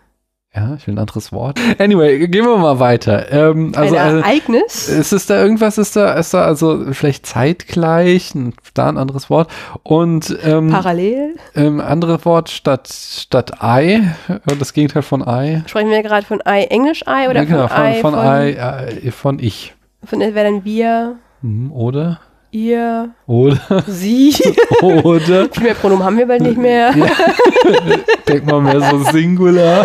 ja, 0.54 0.74
ich 0.74 0.86
will 0.86 0.94
ein 0.94 0.98
anderes 0.98 1.32
Wort. 1.32 1.60
Anyway, 1.78 2.28
gehen 2.28 2.44
wir 2.46 2.56
mal 2.56 2.78
weiter. 2.80 3.30
Ähm, 3.30 3.72
also, 3.76 3.94
Ein 3.96 4.00
also 4.02 4.18
Ereignis. 4.18 4.88
ist 4.88 5.12
es 5.12 5.26
da 5.26 5.42
irgendwas, 5.42 5.76
ist 5.76 5.94
da, 5.96 6.14
ist 6.14 6.32
da 6.32 6.44
also 6.46 6.92
vielleicht 6.92 7.26
zeitgleich, 7.26 8.32
da 8.72 8.88
ein 8.88 8.96
anderes 8.96 9.28
Wort 9.28 9.50
und 9.82 10.34
ähm, 10.42 10.70
Parallel. 10.70 11.36
ähm, 11.54 11.78
anderes 11.80 12.24
Wort 12.24 12.48
statt, 12.48 12.88
statt 12.88 13.62
Ei, 13.62 14.02
äh, 14.28 14.56
das 14.58 14.72
Gegenteil 14.72 15.02
von 15.02 15.26
Ei. 15.26 15.62
Sprechen 15.66 15.90
wir 15.90 16.02
gerade 16.02 16.24
von 16.26 16.40
I, 16.46 16.64
Englisch 16.70 17.02
I 17.06 17.28
oder 17.28 17.40
ja, 17.40 17.44
genau, 17.44 17.68
von 17.68 17.84
I? 17.86 18.00
von, 18.00 18.12
von, 18.14 18.18
Ei, 18.18 18.50
äh, 18.52 19.10
von 19.10 19.38
ich. 19.38 19.74
Von 20.04 20.20
wäre 20.20 20.34
dann 20.50 20.64
wir, 20.64 21.16
Mhm, 21.42 21.72
Oder? 21.72 22.20
Ihr, 22.52 23.10
Oder? 23.26 23.82
sie. 23.86 24.34
Oder? 24.82 25.48
Primärpronomen 25.48 26.04
haben 26.04 26.18
wir 26.18 26.26
bald 26.26 26.42
nicht 26.42 26.58
mehr. 26.58 26.94
Ja. 26.96 27.06
Denk 28.28 28.46
mal 28.46 28.60
mehr 28.60 28.80
so 28.80 29.02
Singular. 29.10 29.84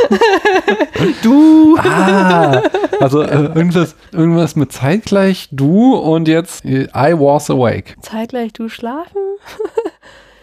Du. 1.23 1.77
Ah, 1.77 2.61
also 2.99 3.21
äh, 3.21 3.45
irgendwas, 3.55 3.95
irgendwas 4.11 4.55
mit 4.55 4.71
zeitgleich 4.71 5.49
du 5.51 5.95
und 5.95 6.27
jetzt 6.27 6.65
äh, 6.65 6.83
I 6.95 7.13
was 7.13 7.49
awake. 7.49 7.95
Zeitgleich 8.01 8.53
du 8.53 8.69
schlafen. 8.69 9.21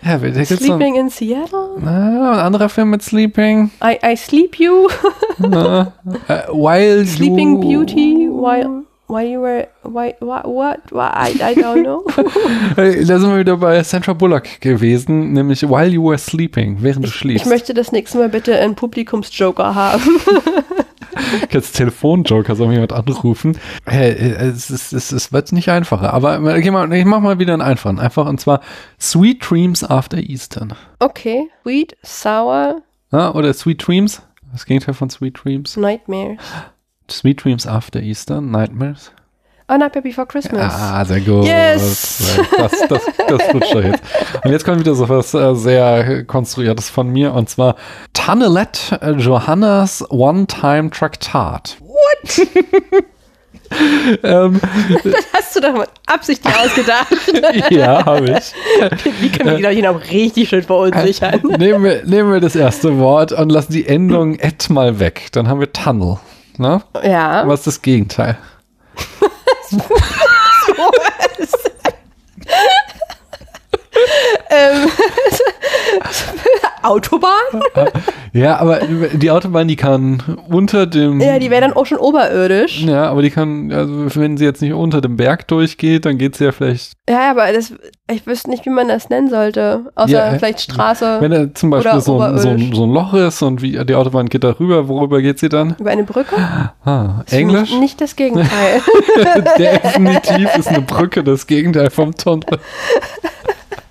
Ja, 0.03 0.17
jetzt 0.19 0.51
so, 0.51 0.57
Sleeping 0.57 0.97
in 0.97 1.09
Seattle. 1.09 1.77
na, 1.79 2.33
ein 2.33 2.39
anderer 2.41 2.69
Film 2.69 2.91
mit 2.91 3.03
Sleeping. 3.03 3.71
I, 3.83 3.97
I 4.05 4.17
sleep 4.17 4.59
you. 4.59 4.89
Na, 5.39 5.95
äh, 6.29 6.43
while 6.53 7.07
Sleeping 7.07 7.63
you, 7.63 7.85
Beauty. 7.85 8.29
While, 8.31 8.85
while 9.15 9.27
you 9.27 9.41
were. 9.41 9.69
Why, 9.83 10.15
what? 10.21 10.45
What? 10.45 10.81
I, 10.93 11.31
I 11.41 11.55
don't 11.55 11.83
know. 11.83 12.05
Äh, 12.77 13.05
Da 13.05 13.19
sind 13.19 13.31
wir 13.31 13.39
wieder 13.39 13.57
bei 13.57 13.83
Sandra 13.85 14.13
Bullock 14.15 14.61
gewesen, 14.61 15.33
nämlich 15.33 15.63
While 15.63 15.87
You 15.89 16.05
Were 16.11 16.19
Sleeping, 16.19 16.79
während 16.81 17.05
du 17.05 17.09
Ich 17.09 17.15
schliefst. 17.15 17.47
möchte 17.47 17.73
das 17.75 17.93
nächste 17.93 18.19
Mal 18.19 18.29
bitte 18.29 18.59
einen 18.59 18.75
Publikumsjoker 18.75 19.75
haben. 19.75 20.03
Jetzt 21.51 21.77
Telefonjoker, 21.77 22.57
soll 22.57 22.73
jemand 22.73 22.93
anrufen? 22.93 23.57
Hey, 23.87 24.11
äh, 24.13 24.49
es, 24.49 24.71
ist, 24.71 24.93
es, 24.93 25.13
es 25.13 25.33
wird 25.33 25.53
nicht 25.53 25.69
einfacher, 25.69 26.13
aber 26.13 26.41
äh, 26.57 26.61
geh 26.61 26.71
mal, 26.71 26.93
ich 26.93 27.05
mach 27.05 27.21
mal 27.21 27.39
wieder 27.39 27.53
einen 27.53 27.63
einfachen. 27.63 27.99
Einfach 28.01 28.27
und 28.27 28.41
zwar 28.41 28.61
Sweet 29.01 29.49
Dreams 29.49 29.85
After 29.85 30.19
Easter. 30.19 30.69
Okay. 30.99 31.49
Sweet, 31.63 31.97
sour, 32.03 32.83
Ja, 33.13 33.33
oder 33.35 33.53
Sweet 33.55 33.87
Dreams? 33.87 34.23
Das 34.53 34.67
Gegenteil 34.67 34.95
von 34.95 35.09
Sweet 35.11 35.39
Dreams. 35.45 35.77
nightmare. 35.77 36.37
Sweet 37.11 37.45
Dreams 37.45 37.67
After 37.67 38.01
Easter, 38.01 38.41
Nightmares. 38.41 39.13
Oh, 39.67 39.79
Nightmare 39.79 40.03
Before 40.03 40.27
Christmas. 40.27 40.75
Ah, 40.75 41.05
sehr 41.07 41.21
gut. 41.21 41.47
Yes. 41.47 42.37
Das, 42.57 42.73
das, 42.87 43.03
das 43.29 43.55
rutscht 43.55 43.75
doch 43.75 43.83
jetzt. 43.83 44.03
Und 44.45 44.51
jetzt 44.51 44.65
kommt 44.65 44.81
wieder 44.81 44.95
so 44.95 45.09
was 45.09 45.33
äh, 45.33 45.55
sehr 45.55 46.25
konstruiertes 46.25 46.91
von 46.91 47.09
mir 47.09 47.33
und 47.33 47.49
zwar 47.49 47.77
Tannelet 48.13 48.99
äh, 49.01 49.13
Johannas 49.13 50.05
One-Time 50.11 50.91
Traktat. 50.91 51.79
What? 51.81 52.47
Ähm, 54.23 54.61
das 55.03 55.15
hast 55.33 55.57
du 55.57 55.61
doch 55.61 55.73
mit 55.73 55.89
Absicht 56.07 56.43
ausgedacht. 56.47 57.13
ja, 57.71 58.05
habe 58.05 58.31
ich. 58.31 58.53
Wie 59.21 59.31
können 59.31 59.51
wir 59.51 59.57
die 59.57 59.63
Leute 59.63 59.83
noch 59.83 60.11
richtig 60.11 60.49
schön 60.49 60.63
verunsichern? 60.63 61.41
Nehmen 61.59 61.83
wir, 61.83 62.05
nehmen 62.05 62.33
wir 62.33 62.41
das 62.41 62.55
erste 62.55 62.99
Wort 62.99 63.33
und 63.33 63.51
lassen 63.51 63.73
die 63.73 63.89
Endung 63.89 64.39
et 64.39 64.71
mal 64.71 65.01
weg. 65.01 65.29
Dann 65.33 65.49
haben 65.49 65.59
wir 65.59 65.73
Tunnel. 65.73 66.19
Ne? 66.59 66.83
Ja. 67.03 67.47
Was 67.47 67.61
ist 67.61 67.67
das 67.67 67.83
Gegenteil? 67.83 68.39
ähm, 74.51 74.89
Autobahn? 76.83 77.31
Ja, 78.33 78.59
aber 78.59 78.81
die 78.81 79.31
Autobahn, 79.31 79.69
die 79.69 79.77
kann 79.77 80.23
unter 80.49 80.87
dem. 80.87 81.21
Ja, 81.21 81.39
die 81.39 81.51
wäre 81.51 81.63
dann 81.63 81.73
auch 81.73 81.87
schon 81.87 81.99
oberirdisch. 81.99 82.83
Ja, 82.83 83.09
aber 83.09 83.23
die 83.23 83.31
kann, 83.31 83.73
also 83.73 84.21
wenn 84.21 84.37
sie 84.37 84.45
jetzt 84.45 84.61
nicht 84.61 84.75
unter 84.75 85.01
dem 85.01 85.17
Berg 85.17 85.49
durchgeht, 85.49 86.05
dann 86.05 86.19
geht 86.19 86.37
sie 86.37 86.45
ja 86.45 86.53
vielleicht. 86.53 86.93
Ja, 87.09 87.31
aber 87.31 87.53
das, 87.53 87.73
ich 88.11 88.27
wüsste 88.27 88.51
nicht, 88.51 88.67
wie 88.67 88.71
man 88.71 88.89
das 88.89 89.09
nennen 89.09 89.31
sollte. 89.31 89.91
Außer 89.95 90.13
Ja, 90.13 90.33
äh, 90.33 90.39
vielleicht 90.39 90.61
Straße 90.61 91.19
Wenn 91.21 91.31
da 91.31 91.55
zum 91.55 91.71
Beispiel 91.71 92.01
so 92.01 92.21
ein, 92.21 92.39
so, 92.39 92.49
ein, 92.51 92.73
so 92.75 92.85
ein 92.85 92.91
Loch 92.91 93.15
ist 93.15 93.41
und 93.43 93.63
wie 93.63 93.83
die 93.85 93.95
Autobahn 93.95 94.29
geht 94.29 94.45
da 94.45 94.51
rüber, 94.59 94.89
worüber 94.89 95.23
geht 95.23 95.39
sie 95.39 95.49
dann? 95.49 95.77
über 95.79 95.91
eine 95.91 96.05
Brücke. 96.05 96.37
Ah, 96.85 97.23
ist 97.27 97.33
Englisch? 97.33 97.73
Nicht 97.79 98.01
das 98.01 98.17
Gegenteil. 98.17 98.81
Definitiv 99.59 100.57
ist 100.57 100.69
eine 100.69 100.83
Brücke 100.83 101.25
das 101.25 101.47
Gegenteil 101.47 101.91
vom 101.91 102.15
Tunnel. 102.15 102.45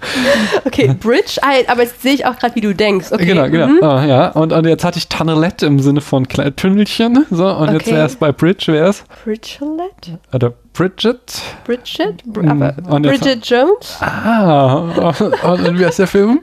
Okay, 0.65 0.93
Bridge, 0.99 1.37
ah, 1.41 1.51
aber 1.67 1.83
jetzt 1.83 2.01
sehe 2.01 2.13
ich 2.13 2.25
auch 2.25 2.37
gerade, 2.37 2.55
wie 2.55 2.61
du 2.61 2.73
denkst. 2.73 3.11
Okay. 3.11 3.25
Genau, 3.25 3.49
genau. 3.49 3.67
mhm. 3.67 3.83
Ah, 3.83 4.05
ja. 4.05 4.27
Und, 4.29 4.53
und 4.53 4.65
jetzt 4.65 4.83
hatte 4.83 4.97
ich 4.97 5.07
Tunnelette 5.09 5.65
im 5.65 5.79
Sinne 5.79 6.01
von 6.01 6.27
Kle 6.27 6.55
Tünnelchen. 6.55 7.25
So, 7.29 7.47
und 7.47 7.71
jetzt 7.73 7.83
Okay. 7.87 7.95
wäre 7.95 8.05
es 8.05 8.15
bei 8.15 8.31
Bridge, 8.31 8.71
wäre 8.73 8.89
es. 8.89 9.03
Bridgelet? 9.23 10.17
Oder 10.33 10.53
Bridget. 10.73 11.41
Bridget? 11.65 12.23
Br 12.25 12.41
Mm, 12.43 12.61
aber 12.61 12.99
jetzt- 13.11 13.21
Bridget 13.21 13.45
Jones? 13.45 13.97
Ah, 14.01 14.75
und, 14.75 15.21
und 15.43 15.79
wie 15.79 15.85
heißt 15.85 15.99
der 15.99 16.07
Film? 16.07 16.39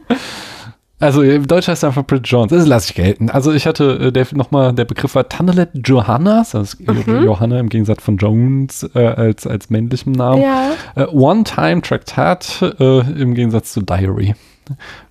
Also 1.00 1.22
im 1.22 1.46
Deutsch 1.46 1.66
heißt 1.68 1.82
er 1.82 1.88
einfach 1.88 2.04
Bridget 2.06 2.28
Jones. 2.28 2.50
Das 2.50 2.66
lasse 2.66 2.90
ich 2.90 2.94
gelten. 2.94 3.30
Also 3.30 3.52
ich 3.52 3.66
hatte, 3.66 3.98
äh, 4.08 4.12
der 4.12 4.26
nochmal, 4.32 4.72
der 4.74 4.84
Begriff 4.84 5.14
war 5.14 5.28
Tannelet 5.28 5.70
Johannas, 5.86 6.54
also 6.54 6.76
Mhm. 6.80 7.24
Johanna 7.24 7.58
im 7.58 7.68
Gegensatz 7.70 8.02
von 8.02 8.18
Jones 8.18 8.88
äh, 8.94 8.98
als, 9.06 9.46
als 9.46 9.70
männlichem 9.70 10.12
Namen. 10.12 10.42
Ja. 10.42 10.72
Äh, 10.96 11.06
One-Time 11.06 11.80
Traktat 11.82 12.60
äh, 12.78 13.00
im 13.20 13.34
Gegensatz 13.34 13.72
zu 13.72 13.80
Diary. 13.80 14.34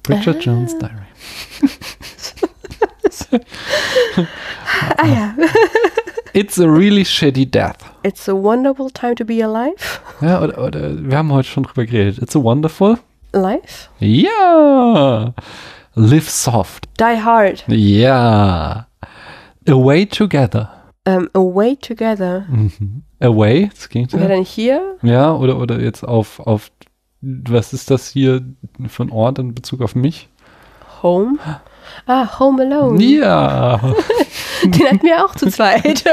Bridget 0.03 0.37
Ah. 0.37 0.39
Jones 0.41 0.77
Diary. 0.77 1.71
Ah 4.97 5.05
ja. 5.07 5.33
It's 6.33 6.59
a 6.59 6.65
really 6.65 7.03
shitty 7.03 7.45
death. 7.49 7.77
It's 8.03 8.29
a 8.29 8.33
wonderful 8.33 8.89
time 8.91 9.15
to 9.15 9.25
be 9.25 9.43
alive. 9.43 9.75
Ja, 10.21 10.41
oder, 10.41 10.63
oder 10.63 10.91
wir 11.09 11.17
haben 11.17 11.31
heute 11.33 11.47
schon 11.49 11.63
drüber 11.63 11.85
geredet. 11.85 12.19
It's 12.21 12.35
a 12.35 12.39
wonderful. 12.43 12.97
Life? 13.33 13.89
Ja. 13.99 15.33
Live 15.99 16.29
soft. 16.29 16.87
Die 16.97 17.21
hard. 17.21 17.65
Ja. 17.67 18.87
Away 19.67 20.05
together. 20.05 20.69
Um, 21.05 21.29
away 21.33 21.75
together. 21.75 22.45
Mhm. 22.47 23.03
Away, 23.19 23.69
das 23.73 23.89
ging 23.89 24.09
Wäre 24.13 24.29
dann 24.29 24.45
hier? 24.45 24.95
Ja, 25.01 25.33
oder, 25.33 25.59
oder 25.59 25.81
jetzt 25.81 26.07
auf, 26.07 26.39
auf, 26.39 26.71
was 27.19 27.73
ist 27.73 27.91
das 27.91 28.11
hier 28.11 28.45
für 28.87 29.03
ein 29.03 29.11
Ort 29.11 29.39
in 29.39 29.53
Bezug 29.53 29.81
auf 29.81 29.93
mich? 29.93 30.29
Home? 31.03 31.37
Ah, 32.05 32.39
Home 32.39 32.63
Alone. 32.63 33.03
Ja. 33.03 33.77
Den 34.63 34.85
hatten 34.85 35.03
wir 35.03 35.25
auch 35.25 35.35
zu 35.35 35.49
zweit. 35.49 36.05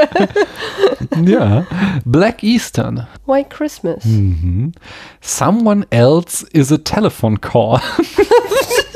ja. 1.23 1.65
Black 2.03 2.43
Eastern. 2.43 3.07
White 3.25 3.49
Christmas. 3.49 4.03
Mhm. 4.03 4.73
Someone 5.21 5.85
else 5.91 6.45
is 6.51 6.73
a 6.73 6.77
telephone 6.77 7.39
call. 7.39 7.79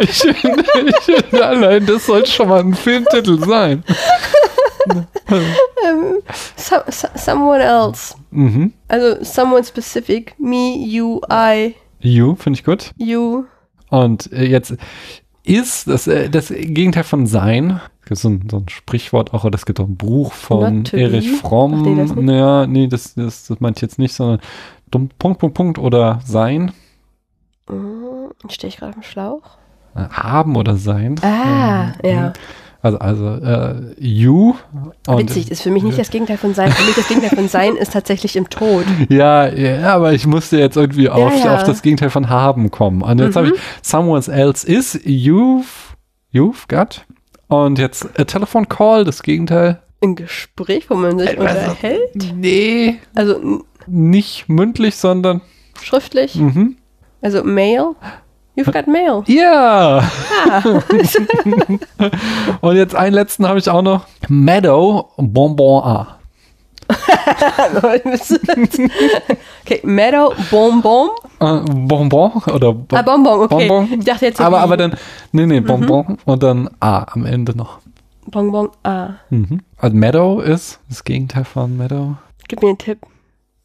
ich, 0.00 0.18
finde, 0.18 0.64
ich 0.86 0.96
finde, 1.04 1.46
allein 1.46 1.86
das 1.86 2.06
sollte 2.06 2.30
schon 2.30 2.48
mal 2.48 2.60
ein 2.60 2.74
Filmtitel 2.74 3.38
sein. 3.44 3.84
Ähm, 5.28 6.22
so, 6.56 6.76
so, 6.88 7.08
someone 7.14 7.62
else. 7.62 8.14
Mhm. 8.30 8.72
Also 8.88 9.22
someone 9.22 9.64
specific. 9.64 10.34
Me, 10.38 10.76
you, 10.76 11.20
I, 11.30 11.74
You, 12.02 12.34
finde 12.34 12.58
ich 12.58 12.64
gut. 12.64 12.90
you. 12.96 13.44
Und 13.88 14.32
äh, 14.32 14.44
jetzt 14.44 14.74
ist 15.44 15.86
das, 15.86 16.06
äh, 16.08 16.28
das 16.28 16.48
Gegenteil 16.48 17.04
von 17.04 17.26
sein. 17.26 17.80
Es 18.02 18.08
gibt 18.08 18.20
so 18.20 18.28
ein, 18.28 18.48
so 18.50 18.56
ein 18.58 18.68
Sprichwort 18.68 19.32
auch, 19.32 19.44
oder 19.44 19.54
es 19.54 19.66
gibt 19.66 19.78
auch 19.78 19.86
ein 19.86 19.96
Buch 19.96 20.32
von 20.32 20.84
Erich? 20.92 21.30
Fromm. 21.36 21.82
Nee, 21.82 22.02
das 22.02 22.14
nicht? 22.14 22.34
ja, 22.34 22.66
nee, 22.66 22.88
das, 22.88 23.14
das, 23.14 23.46
das 23.46 23.60
meinte 23.60 23.78
ich 23.78 23.82
jetzt 23.82 23.98
nicht, 24.00 24.14
sondern 24.14 24.40
Punkt, 24.90 25.16
Punkt, 25.38 25.54
Punkt 25.54 25.78
oder 25.78 26.20
sein. 26.24 26.72
Hm, 27.68 28.32
Stehe 28.48 28.68
ich 28.68 28.78
gerade 28.78 28.90
auf 28.90 28.96
dem 28.96 29.02
Schlauch? 29.04 29.58
Äh, 29.94 30.08
Haben 30.10 30.56
oder 30.56 30.76
sein. 30.76 31.16
Ah, 31.22 31.92
Mhm. 32.02 32.08
ja. 32.08 32.32
Also, 32.84 32.98
also 32.98 33.26
äh, 33.36 33.94
you. 33.98 34.54
Und, 35.06 35.18
Witzig, 35.20 35.52
ist 35.52 35.62
für 35.62 35.70
mich 35.70 35.84
nicht 35.84 35.98
das 36.00 36.10
Gegenteil 36.10 36.36
von 36.36 36.52
sein. 36.52 36.72
Für 36.72 36.82
mich 36.84 36.96
das 36.96 37.06
Gegenteil 37.06 37.30
von 37.30 37.46
sein 37.46 37.76
ist 37.76 37.92
tatsächlich 37.92 38.34
im 38.34 38.50
Tod. 38.50 38.84
Ja, 39.08 39.46
ja, 39.46 39.94
aber 39.94 40.12
ich 40.14 40.26
musste 40.26 40.58
jetzt 40.58 40.76
irgendwie 40.76 41.08
auf, 41.08 41.32
ja. 41.44 41.54
auf 41.54 41.62
das 41.62 41.82
Gegenteil 41.82 42.10
von 42.10 42.28
haben 42.28 42.72
kommen. 42.72 43.02
Und 43.02 43.20
jetzt 43.20 43.34
Mhm. 43.36 43.38
habe 43.38 43.46
ich 43.54 43.60
someone 43.82 44.24
else 44.26 44.66
is, 44.66 44.96
you've, 45.04 45.94
you've 46.34 46.66
got. 46.68 47.04
Und 47.46 47.78
jetzt 47.78 48.08
a 48.18 48.24
telephone 48.24 48.68
call, 48.68 49.04
das 49.04 49.22
Gegenteil. 49.22 49.80
Ein 50.02 50.16
Gespräch, 50.16 50.90
wo 50.90 50.96
man 50.96 51.16
sich 51.20 51.38
unterhält. 51.38 52.34
Nee, 52.34 52.96
Also 53.14 53.62
nicht 53.86 54.48
mündlich, 54.48 54.96
sondern 54.96 55.40
schriftlich. 55.80 56.34
mhm. 56.34 56.78
Also 57.20 57.44
Mail. 57.44 57.90
You've 58.54 58.70
got 58.72 58.86
Mail. 58.86 59.22
ja. 59.26 60.02
Ah. 60.48 60.62
Und 62.60 62.76
jetzt 62.76 62.94
einen 62.94 63.14
letzten 63.14 63.46
habe 63.48 63.58
ich 63.58 63.68
auch 63.70 63.80
noch. 63.82 64.06
Meadow 64.28 65.08
Bonbon 65.16 65.82
A. 65.84 66.18
okay, 69.64 69.80
Meadow, 69.82 70.34
Bonbon. 70.50 71.10
Äh, 71.40 71.60
Bonbon 71.86 72.32
oder 72.52 72.72
Bo 72.72 72.96
Ah, 72.96 73.02
Bonbon, 73.02 73.40
okay. 73.40 73.68
Bonbon. 73.68 73.98
Ich 73.98 74.04
dachte 74.04 74.26
jetzt 74.26 74.40
aber, 74.40 74.60
aber 74.60 74.76
dann, 74.76 74.94
nee, 75.32 75.46
nee, 75.46 75.60
Bonbon 75.60 76.18
und 76.24 76.42
dann 76.42 76.68
A 76.80 77.04
am 77.12 77.24
Ende 77.24 77.56
noch. 77.56 77.78
Bonbon, 78.26 78.68
ah. 78.84 79.10
Mhm. 79.30 79.60
Also 79.78 79.96
Meadow 79.96 80.40
ist 80.40 80.80
das 80.88 81.02
Gegenteil 81.04 81.44
von 81.44 81.76
Meadow. 81.76 82.16
Gib 82.48 82.62
mir 82.62 82.68
einen 82.68 82.78
Tipp. 82.78 82.98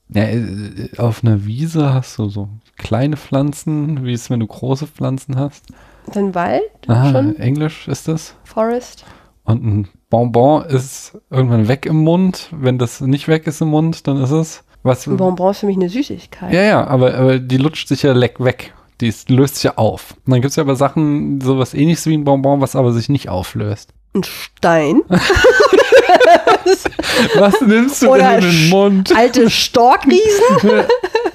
Ja, 0.10 0.24
äh, 0.24 0.90
auf 0.98 1.24
einer 1.24 1.44
Wiese 1.46 1.94
hast 1.94 2.18
du 2.18 2.30
so 2.30 2.48
kleine 2.78 3.18
Pflanzen, 3.18 4.06
wie 4.06 4.14
es, 4.14 4.30
wenn 4.30 4.40
du 4.40 4.48
große 4.48 4.88
Pflanzen 4.88 5.38
hast. 5.38 5.66
Dann 6.14 6.34
Wald 6.36 6.62
Ah, 6.88 7.12
schon? 7.12 7.36
Englisch 7.38 7.88
ist 7.88 8.08
das. 8.08 8.36
Forest. 8.44 9.06
Und 9.44 9.64
ein 9.66 9.88
Bonbon 10.10 10.64
ist 10.66 11.18
irgendwann 11.30 11.68
weg 11.68 11.86
im 11.86 11.98
Mund. 12.04 12.50
Wenn 12.52 12.78
das 12.78 13.02
nicht 13.02 13.28
weg 13.28 13.48
ist 13.48 13.62
im 13.62 13.70
Mund, 13.70 14.08
dann 14.08 14.22
ist 14.22 14.32
es 14.32 14.64
was. 14.84 15.08
Ein 15.08 15.18
Bonbon 15.18 15.52
ist 15.52 15.60
für 15.60 15.66
mich 15.66 15.78
eine 15.78 15.90
Süßigkeit. 15.90 16.54
Ja, 16.54 16.62
ja, 16.62 16.88
aber, 16.88 17.14
aber 17.16 17.40
die 17.40 17.58
lutscht 17.58 17.88
sich 17.88 18.04
ja 18.04 18.14
leck 18.14 18.42
weg. 18.44 18.74
Die 19.02 19.08
ist, 19.08 19.30
löst 19.30 19.56
sich 19.56 19.64
ja 19.66 19.78
auf. 19.78 20.16
Und 20.26 20.32
dann 20.32 20.42
gibt 20.42 20.50
es 20.52 20.56
ja 20.56 20.64
aber 20.64 20.76
Sachen, 20.76 21.40
sowas 21.42 21.74
ähnliches 21.74 22.06
wie 22.08 22.16
ein 22.18 22.24
Bonbon, 22.24 22.62
was 22.62 22.76
aber 22.76 22.94
sich 22.94 23.10
nicht 23.10 23.30
auflöst. 23.30 23.94
Ein 24.16 24.24
Stein. 24.24 25.02
Was 27.40 27.62
nimmst 27.62 28.02
du 28.04 28.10
Oder 28.10 28.36
denn 28.40 28.44
in 28.44 28.52
den 28.52 28.70
Mund? 28.70 29.16
Alte 29.16 29.50
Storkriesen. 29.50 30.22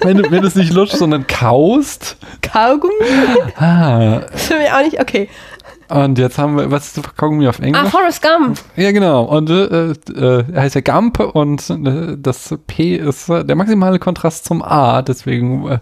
wenn 0.00 0.18
du, 0.18 0.30
wenn 0.30 0.42
du 0.42 0.48
es 0.48 0.54
nicht 0.54 0.72
lutscht, 0.72 0.96
sondern 0.96 1.26
kaust. 1.26 2.16
Kaugummi. 2.42 2.92
Ah, 3.56 4.20
Das 4.30 4.42
ist 4.42 4.52
für 4.52 4.58
mich 4.58 4.70
auch 4.72 4.82
nicht. 4.82 5.00
Okay. 5.00 5.28
und 5.88 6.18
jetzt 6.18 6.38
haben 6.38 6.56
wir, 6.56 6.70
was 6.70 6.96
ist 6.96 7.16
Kaugummi 7.16 7.46
auf 7.48 7.60
Ah, 7.60 7.64
Englisch? 7.64 7.90
Forrest 7.90 8.22
Gump. 8.22 8.58
Ja, 8.76 8.92
genau. 8.92 9.24
Und 9.24 9.50
äh, 9.50 9.92
äh, 9.92 10.44
er 10.52 10.62
heißt 10.62 10.74
ja 10.74 10.80
Gump 10.80 11.20
und 11.20 11.68
äh, 11.70 12.16
das 12.18 12.54
P 12.66 12.96
ist 12.96 13.28
äh, 13.28 13.44
der 13.44 13.56
maximale 13.56 13.98
Kontrast 13.98 14.44
zum 14.44 14.62
A, 14.62 15.02
deswegen 15.02 15.68
äh, 15.68 15.78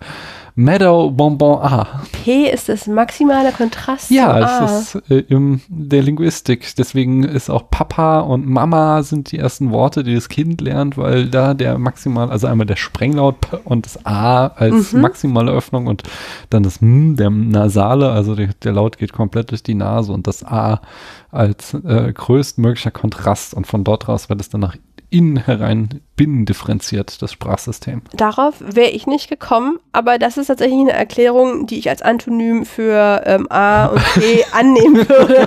Meadow 0.60 1.10
Bonbon 1.10 1.62
A. 1.62 2.02
P 2.12 2.44
ist 2.50 2.68
das 2.68 2.86
maximale 2.86 3.50
Kontrast. 3.50 4.10
Ja, 4.10 4.34
zum 4.58 4.66
es 4.66 4.94
A. 4.94 4.98
ist 4.98 5.10
äh, 5.10 5.24
in 5.28 5.62
der 5.68 6.02
Linguistik. 6.02 6.74
Deswegen 6.76 7.24
ist 7.24 7.48
auch 7.48 7.70
Papa 7.70 8.20
und 8.20 8.46
Mama 8.46 9.02
sind 9.02 9.32
die 9.32 9.38
ersten 9.38 9.70
Worte, 9.70 10.04
die 10.04 10.14
das 10.14 10.28
Kind 10.28 10.60
lernt, 10.60 10.98
weil 10.98 11.28
da 11.28 11.54
der 11.54 11.78
maximal, 11.78 12.30
also 12.30 12.46
einmal 12.46 12.66
der 12.66 12.76
Sprenglaut 12.76 13.40
P 13.40 13.56
und 13.64 13.86
das 13.86 14.04
A 14.04 14.48
als 14.48 14.92
Mhm. 14.92 15.00
maximale 15.00 15.50
Öffnung 15.50 15.86
und 15.86 16.02
dann 16.50 16.62
das 16.62 16.82
M, 16.82 17.16
der 17.16 17.30
Nasale, 17.30 18.10
also 18.10 18.34
der, 18.34 18.48
der 18.62 18.72
Laut 18.72 18.98
geht 18.98 19.14
komplett 19.14 19.52
durch 19.52 19.62
die 19.62 19.74
Nase 19.74 20.12
und 20.12 20.26
das 20.26 20.44
A 20.44 20.82
als 21.30 21.72
äh, 21.72 22.12
größtmöglicher 22.12 22.90
Kontrast 22.90 23.54
und 23.54 23.66
von 23.66 23.82
dort 23.82 24.08
raus 24.08 24.28
wird 24.28 24.40
es 24.42 24.50
dann 24.50 24.60
nach 24.60 24.76
innen 25.10 25.44
herein 25.44 26.00
binnen 26.16 26.46
differenziert, 26.46 27.20
das 27.22 27.32
Sprachsystem. 27.32 28.02
Darauf 28.14 28.54
wäre 28.60 28.90
ich 28.90 29.06
nicht 29.06 29.28
gekommen, 29.28 29.78
aber 29.92 30.18
das 30.18 30.36
ist 30.36 30.48
tatsächlich 30.48 30.80
eine 30.80 30.92
Erklärung, 30.92 31.66
die 31.66 31.78
ich 31.78 31.88
als 31.88 32.02
Antonym 32.02 32.64
für 32.64 33.22
ähm, 33.26 33.50
A 33.50 33.86
und 33.86 34.02
B 34.14 34.42
annehmen 34.52 35.08
würde. 35.08 35.46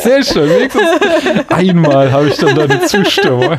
Sehr 0.00 0.22
schön. 0.22 0.48
Wenigstens 0.48 0.88
einmal 1.48 2.10
habe 2.10 2.28
ich 2.28 2.36
dann 2.36 2.54
deine 2.54 2.80
Zustimmung. 2.82 3.56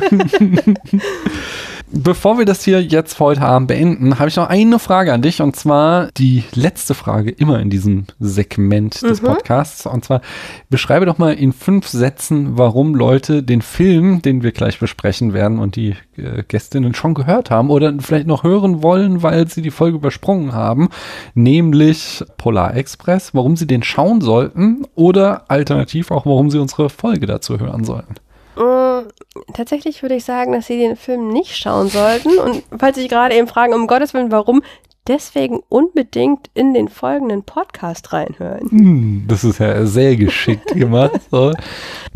Bevor 1.92 2.38
wir 2.38 2.44
das 2.44 2.62
hier 2.62 2.80
jetzt 2.84 3.18
heute 3.18 3.42
Abend 3.42 3.66
beenden, 3.66 4.20
habe 4.20 4.28
ich 4.28 4.36
noch 4.36 4.48
eine 4.48 4.78
Frage 4.78 5.12
an 5.12 5.22
dich 5.22 5.42
und 5.42 5.56
zwar 5.56 6.08
die 6.16 6.44
letzte 6.54 6.94
Frage 6.94 7.30
immer 7.30 7.58
in 7.58 7.68
diesem 7.68 8.04
Segment 8.20 9.02
des 9.02 9.20
Mhm. 9.20 9.26
Podcasts. 9.26 9.86
Und 9.86 10.04
zwar 10.04 10.20
beschreibe 10.68 11.04
doch 11.04 11.18
mal 11.18 11.32
in 11.32 11.52
fünf 11.52 11.88
Sätzen, 11.88 12.56
warum 12.56 12.94
Leute 12.94 13.42
den 13.42 13.60
Film, 13.60 14.22
den 14.22 14.44
wir 14.44 14.52
gleich 14.52 14.78
besprechen 14.78 15.32
werden 15.32 15.58
und 15.58 15.74
die 15.74 15.96
äh, 16.16 16.44
Gästinnen 16.46 16.94
schon 16.94 17.14
gehört 17.14 17.50
haben 17.50 17.70
oder 17.70 17.92
vielleicht 17.98 18.28
noch 18.28 18.44
hören 18.44 18.84
wollen, 18.84 19.24
weil 19.24 19.48
sie 19.48 19.60
die 19.62 19.72
Folge 19.72 19.96
übersprungen 19.96 20.52
haben, 20.52 20.90
nämlich 21.34 22.24
Polar 22.38 22.76
Express, 22.76 23.34
warum 23.34 23.56
sie 23.56 23.66
den 23.66 23.82
schauen 23.82 24.20
sollten 24.20 24.86
oder 24.94 25.50
alternativ 25.50 26.12
auch, 26.12 26.24
warum 26.24 26.50
sie 26.50 26.58
unsere 26.58 26.88
Folge 26.88 27.26
dazu 27.26 27.58
hören 27.58 27.82
sollten. 27.82 28.14
Mm, 28.56 29.08
Tatsächlich 29.54 30.02
würde 30.02 30.16
ich 30.16 30.24
sagen, 30.24 30.52
dass 30.52 30.66
Sie 30.66 30.78
den 30.78 30.96
Film 30.96 31.28
nicht 31.28 31.56
schauen 31.56 31.88
sollten. 31.88 32.38
Und 32.38 32.62
falls 32.78 32.96
Sie 32.96 33.02
sich 33.02 33.10
gerade 33.10 33.34
eben 33.36 33.46
fragen, 33.48 33.74
um 33.74 33.86
Gottes 33.86 34.12
Willen, 34.14 34.30
warum, 34.32 34.62
deswegen 35.08 35.60
unbedingt 35.68 36.50
in 36.54 36.74
den 36.74 36.88
folgenden 36.88 37.42
Podcast 37.42 38.12
reinhören. 38.12 38.68
Hm, 38.70 39.24
Das 39.28 39.44
ist 39.44 39.58
ja 39.58 39.86
sehr 39.86 40.14
geschickt 40.16 40.66
gemacht. 40.74 41.12
So. 41.30 41.52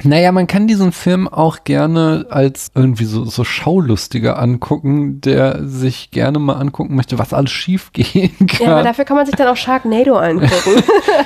Naja, 0.02 0.32
man 0.32 0.46
kann 0.46 0.66
diesen 0.66 0.92
Film 0.92 1.26
auch 1.26 1.64
gerne 1.64 2.26
als 2.30 2.70
irgendwie 2.74 3.04
so, 3.04 3.24
so 3.24 3.42
Schaulustiger 3.42 4.38
angucken, 4.38 5.20
der 5.22 5.66
sich 5.66 6.10
gerne 6.10 6.38
mal 6.38 6.54
angucken 6.54 6.94
möchte, 6.94 7.18
was 7.18 7.32
alles 7.32 7.50
schief 7.52 7.92
gehen 7.92 8.34
kann. 8.46 8.66
Ja, 8.66 8.72
aber 8.74 8.82
dafür 8.84 9.04
kann 9.04 9.16
man 9.16 9.26
sich 9.26 9.34
dann 9.34 9.48
auch 9.48 9.56
Sharknado 9.56 10.16
angucken. 10.16 10.50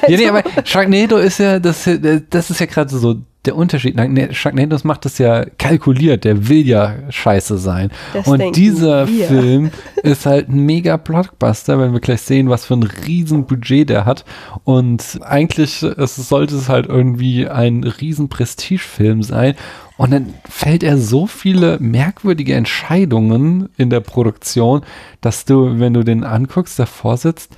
Ja, 0.08 0.16
nee, 0.16 0.28
aber 0.28 0.42
Sharknado 0.64 1.16
ist 1.18 1.38
ja, 1.38 1.58
das, 1.58 1.88
das 2.30 2.50
ist 2.50 2.60
ja 2.60 2.66
gerade 2.66 2.90
so 2.96 3.16
der 3.48 3.56
Unterschied. 3.56 3.96
Nee, 3.96 4.28
Sharknado 4.32 4.76
macht 4.84 5.06
das 5.06 5.16
ja 5.16 5.46
kalkuliert, 5.56 6.24
der 6.24 6.48
will 6.48 6.66
ja 6.66 6.96
scheiße 7.08 7.56
sein. 7.56 7.90
Das 8.12 8.26
Und 8.26 8.56
dieser 8.56 9.08
wir. 9.08 9.26
Film 9.26 9.70
ist 10.02 10.26
halt 10.26 10.50
ein 10.50 10.66
mega 10.66 10.98
Blockbuster, 10.98 11.78
wenn 11.78 11.94
wir 11.94 12.00
gleich 12.00 12.20
sehen, 12.20 12.50
was 12.50 12.66
für 12.66 12.74
ein 12.74 12.82
riesen 12.82 13.46
Budget 13.46 13.88
der 13.88 14.04
hat. 14.04 14.26
Und 14.64 15.18
eigentlich 15.22 15.82
es 15.82 16.16
sollte 16.16 16.56
es 16.56 16.68
halt 16.68 16.86
irgendwie 16.86 17.48
ein 17.48 17.84
riesen 17.84 18.28
Prestigefilm 18.28 19.22
sein. 19.22 19.54
Und 19.96 20.12
dann 20.12 20.34
fällt 20.48 20.82
er 20.82 20.98
so 20.98 21.26
viele 21.26 21.78
merkwürdige 21.80 22.54
Entscheidungen 22.54 23.70
in 23.78 23.88
der 23.88 24.00
Produktion, 24.00 24.82
dass 25.22 25.46
du, 25.46 25.80
wenn 25.80 25.94
du 25.94 26.04
den 26.04 26.22
anguckst, 26.22 26.78
davor 26.78 27.16
sitzt, 27.16 27.50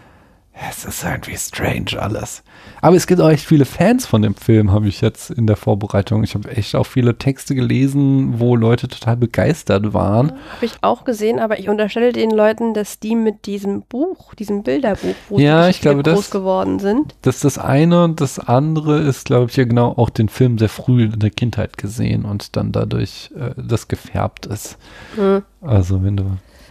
es 0.68 0.84
ist 0.84 1.04
irgendwie 1.04 1.36
strange 1.36 2.00
alles. 2.00 2.42
Aber 2.82 2.94
es 2.96 3.06
gibt 3.06 3.20
auch 3.20 3.30
echt 3.30 3.46
viele 3.46 3.64
Fans 3.64 4.04
von 4.06 4.20
dem 4.22 4.34
Film, 4.34 4.72
habe 4.72 4.88
ich 4.88 5.00
jetzt 5.00 5.30
in 5.30 5.46
der 5.46 5.56
Vorbereitung. 5.56 6.22
Ich 6.24 6.34
habe 6.34 6.50
echt 6.50 6.74
auch 6.74 6.84
viele 6.86 7.16
Texte 7.16 7.54
gelesen, 7.54 8.38
wo 8.38 8.56
Leute 8.56 8.88
total 8.88 9.16
begeistert 9.16 9.94
waren. 9.94 10.32
Habe 10.56 10.66
ich 10.66 10.72
auch 10.82 11.04
gesehen, 11.04 11.38
aber 11.38 11.58
ich 11.58 11.68
unterstelle 11.68 12.12
den 12.12 12.30
Leuten, 12.30 12.74
dass 12.74 12.98
die 12.98 13.14
mit 13.16 13.46
diesem 13.46 13.82
Buch, 13.82 14.34
diesem 14.34 14.62
Bilderbuch, 14.62 15.14
wo 15.28 15.38
Ja, 15.38 15.64
sie 15.64 15.70
ich 15.70 15.80
glaube, 15.80 16.02
groß 16.02 16.14
das- 16.14 16.30
geworden 16.30 16.78
sind. 16.78 17.14
Das 17.22 17.36
ist 17.36 17.44
das 17.44 17.58
eine 17.58 18.04
und 18.04 18.20
das 18.20 18.38
andere 18.38 18.98
ist, 19.00 19.24
glaube 19.26 19.50
ich, 19.50 19.56
ja 19.56 19.64
genau 19.64 19.92
auch 19.96 20.10
den 20.10 20.28
Film 20.28 20.58
sehr 20.58 20.68
früh 20.68 21.04
in 21.04 21.18
der 21.20 21.30
Kindheit 21.30 21.78
gesehen 21.78 22.24
und 22.24 22.56
dann 22.56 22.72
dadurch 22.72 23.30
äh, 23.36 23.50
das 23.56 23.88
gefärbt 23.88 24.46
ist. 24.46 24.76
Hm. 25.16 25.42
Also 25.62 26.02
wenn 26.04 26.16
du. 26.16 26.24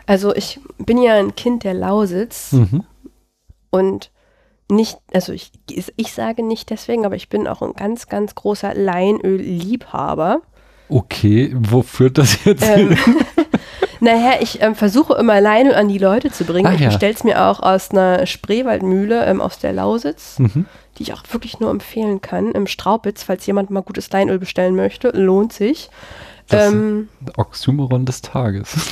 Also 0.05 0.33
ich 0.35 0.59
bin 0.79 0.99
ja 1.01 1.15
ein 1.19 1.35
Kind 1.35 1.63
der 1.63 1.75
Lausitz 1.75 2.51
Mhm. 2.53 2.83
Und 3.69 4.11
nicht, 4.71 4.97
also 5.13 5.33
ich, 5.33 5.51
ich 5.95 6.13
sage 6.13 6.43
nicht 6.43 6.69
deswegen, 6.69 7.05
aber 7.05 7.15
ich 7.15 7.27
bin 7.29 7.47
auch 7.47 7.61
ein 7.63 7.73
ganz, 7.73 8.07
ganz 8.07 8.35
großer 8.35 8.75
Leinöl-Liebhaber. 8.75 10.41
Okay, 10.89 11.53
wo 11.55 11.81
führt 11.81 12.17
das 12.17 12.43
jetzt 12.45 12.63
Ähm, 12.67 12.89
hin? 12.95 13.15
naja, 13.99 14.33
ich 14.39 14.61
ähm, 14.61 14.75
versuche 14.75 15.13
immer 15.15 15.39
Leinöl 15.41 15.75
an 15.75 15.87
die 15.87 15.97
Leute 15.97 16.31
zu 16.31 16.43
bringen. 16.45 16.67
Ah, 16.67 16.73
ich 16.73 16.81
ja. 16.81 16.87
bestelle 16.89 17.13
es 17.13 17.23
mir 17.23 17.45
auch 17.45 17.59
aus 17.59 17.91
einer 17.91 18.25
Spreewaldmühle 18.25 19.25
ähm, 19.25 19.41
aus 19.41 19.59
der 19.59 19.73
Lausitz, 19.73 20.39
Mhm. 20.39 20.65
die 20.97 21.03
ich 21.03 21.13
auch 21.13 21.23
wirklich 21.31 21.59
nur 21.59 21.69
empfehlen 21.71 22.21
kann. 22.21 22.51
Im 22.51 22.67
Straubitz, 22.67 23.23
falls 23.23 23.45
jemand 23.45 23.69
mal 23.71 23.81
gutes 23.81 24.11
Leinöl 24.11 24.39
bestellen 24.39 24.75
möchte, 24.75 25.09
lohnt 25.09 25.53
sich. 25.53 25.89
Das 26.49 26.71
Ähm, 26.71 27.09
Oxymoron 27.37 28.05
des 28.05 28.21
Tages. 28.21 28.91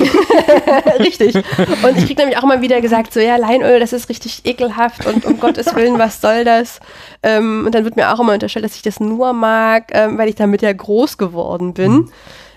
richtig. 1.00 1.34
Und 1.34 1.98
ich 1.98 2.06
kriege 2.06 2.20
nämlich 2.20 2.38
auch 2.38 2.44
immer 2.44 2.60
wieder 2.60 2.80
gesagt, 2.80 3.12
so 3.12 3.20
ja, 3.20 3.36
Leinöl, 3.36 3.80
das 3.80 3.92
ist 3.92 4.08
richtig 4.08 4.46
ekelhaft 4.46 5.06
und 5.06 5.24
um 5.24 5.40
Gottes 5.40 5.74
Willen, 5.74 5.98
was 5.98 6.20
soll 6.20 6.44
das? 6.44 6.80
Ähm, 7.22 7.64
und 7.66 7.74
dann 7.74 7.84
wird 7.84 7.96
mir 7.96 8.12
auch 8.12 8.20
immer 8.20 8.34
unterstellt, 8.34 8.64
dass 8.64 8.76
ich 8.76 8.82
das 8.82 9.00
nur 9.00 9.32
mag, 9.32 9.90
ähm, 9.92 10.18
weil 10.18 10.28
ich 10.28 10.36
damit 10.36 10.62
ja 10.62 10.72
groß 10.72 11.18
geworden 11.18 11.74
bin. 11.74 12.08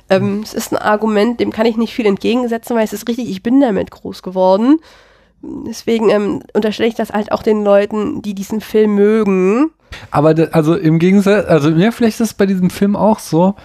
Ähm, 0.09 0.41
es 0.43 0.53
ist 0.53 0.73
ein 0.73 0.77
Argument, 0.77 1.39
dem 1.39 1.51
kann 1.51 1.65
ich 1.65 1.77
nicht 1.77 1.93
viel 1.93 2.05
entgegensetzen, 2.05 2.75
weil 2.75 2.83
es 2.83 2.93
ist 2.93 3.07
richtig, 3.07 3.29
ich 3.29 3.41
bin 3.41 3.61
damit 3.61 3.91
groß 3.91 4.21
geworden. 4.21 4.79
Deswegen 5.41 6.09
ähm, 6.09 6.43
unterstelle 6.53 6.89
ich 6.89 6.95
das 6.95 7.11
halt 7.11 7.31
auch 7.31 7.43
den 7.43 7.63
Leuten, 7.63 8.21
die 8.21 8.35
diesen 8.35 8.61
Film 8.61 8.95
mögen. 8.95 9.71
Aber 10.11 10.35
also 10.51 10.75
im 10.75 10.99
Gegensatz, 10.99 11.47
also 11.47 11.69
ja, 11.69 11.91
vielleicht 11.91 12.19
ist 12.19 12.27
es 12.27 12.33
bei 12.33 12.45
diesem 12.45 12.69
Film 12.69 12.95
auch 12.95 13.19
so. 13.19 13.55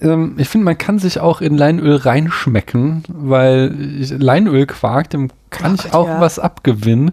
Ähm, 0.00 0.34
ich 0.38 0.48
finde, 0.48 0.64
man 0.64 0.78
kann 0.78 0.98
sich 0.98 1.20
auch 1.20 1.40
in 1.40 1.56
Leinöl 1.56 1.96
reinschmecken, 1.96 3.04
weil 3.08 3.74
Leinölquark, 4.18 5.10
dem 5.10 5.30
kann 5.50 5.76
Ach 5.78 5.84
ich 5.84 5.92
auch 5.92 6.06
ja. 6.06 6.20
was 6.20 6.38
abgewinnen. 6.38 7.12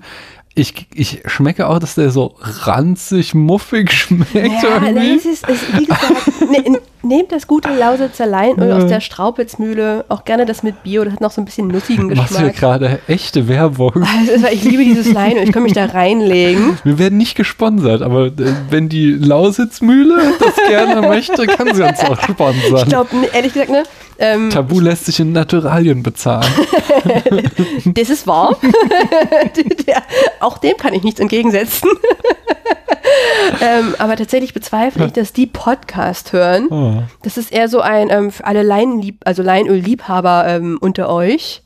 Ich, 0.53 0.87
ich 0.93 1.21
schmecke 1.25 1.67
auch, 1.67 1.77
dass 1.79 1.95
der 1.95 2.09
so 2.09 2.35
ranzig, 2.39 3.35
muffig 3.35 3.91
schmeckt 3.93 4.33
Ja, 4.33 4.81
irgendwie. 4.83 5.15
das 5.15 5.25
ist, 5.25 5.47
ist 5.47 5.77
wie 5.77 5.85
gesagt, 5.85 6.41
ne, 6.49 6.79
nehmt 7.07 7.31
das 7.31 7.47
gute 7.47 7.69
Lausitzer 7.75 8.25
Leinöl 8.25 8.71
aus 8.71 8.87
der 8.87 8.99
Straubitzmühle, 8.99 10.05
auch 10.09 10.25
gerne 10.25 10.45
das 10.45 10.63
mit 10.63 10.83
Bio, 10.83 11.03
das 11.03 11.13
hat 11.13 11.21
noch 11.21 11.31
so 11.31 11.41
ein 11.41 11.45
bisschen 11.45 11.67
nussigen 11.67 12.07
Machst 12.07 12.33
du 12.33 12.39
hier 12.39 12.47
Geschmack. 12.49 12.55
gerade 12.55 12.99
echte 13.07 13.47
Werbung? 13.47 13.93
Also, 14.29 14.47
ich 14.47 14.63
liebe 14.63 14.83
dieses 14.83 15.11
Leinöl, 15.11 15.43
ich 15.43 15.51
kann 15.51 15.63
mich 15.63 15.73
da 15.73 15.85
reinlegen. 15.85 16.77
Wir 16.83 16.99
werden 16.99 17.17
nicht 17.17 17.35
gesponsert, 17.35 18.01
aber 18.01 18.27
äh, 18.27 18.31
wenn 18.69 18.89
die 18.89 19.11
Lausitzmühle 19.11 20.33
das 20.39 20.55
gerne 20.67 21.07
möchte, 21.07 21.45
kann 21.45 21.73
sie 21.73 21.83
uns 21.83 21.99
auch 21.99 22.19
sponsern. 22.21 22.79
Ich 22.83 22.85
glaube, 22.85 23.09
ehrlich 23.33 23.53
gesagt, 23.53 23.69
ne, 23.69 23.83
ähm, 24.19 24.49
Tabu 24.49 24.79
lässt 24.79 25.05
sich 25.05 25.19
in 25.19 25.31
Naturalien 25.31 26.01
bezahlen. 26.01 26.51
das 27.85 28.09
ist 28.09 28.25
wahr. 28.25 28.57
Auch 30.39 30.57
dem 30.57 30.75
kann 30.77 30.93
ich 30.93 31.03
nichts 31.03 31.19
entgegensetzen. 31.19 31.89
ähm, 33.61 33.95
aber 33.97 34.15
tatsächlich 34.15 34.53
bezweifle 34.53 35.05
ich, 35.05 35.13
dass 35.13 35.33
die 35.33 35.47
Podcast 35.47 36.33
hören. 36.33 36.67
Oh. 36.69 37.03
Das 37.23 37.37
ist 37.37 37.51
eher 37.51 37.69
so 37.69 37.81
ein 37.81 38.09
ähm, 38.09 38.31
für 38.31 38.45
alle 38.45 38.63
Leinlieb 38.63 39.21
also 39.25 39.43
Leinöl-Liebhaber 39.43 40.45
ähm, 40.47 40.77
unter 40.79 41.09
euch. 41.09 41.63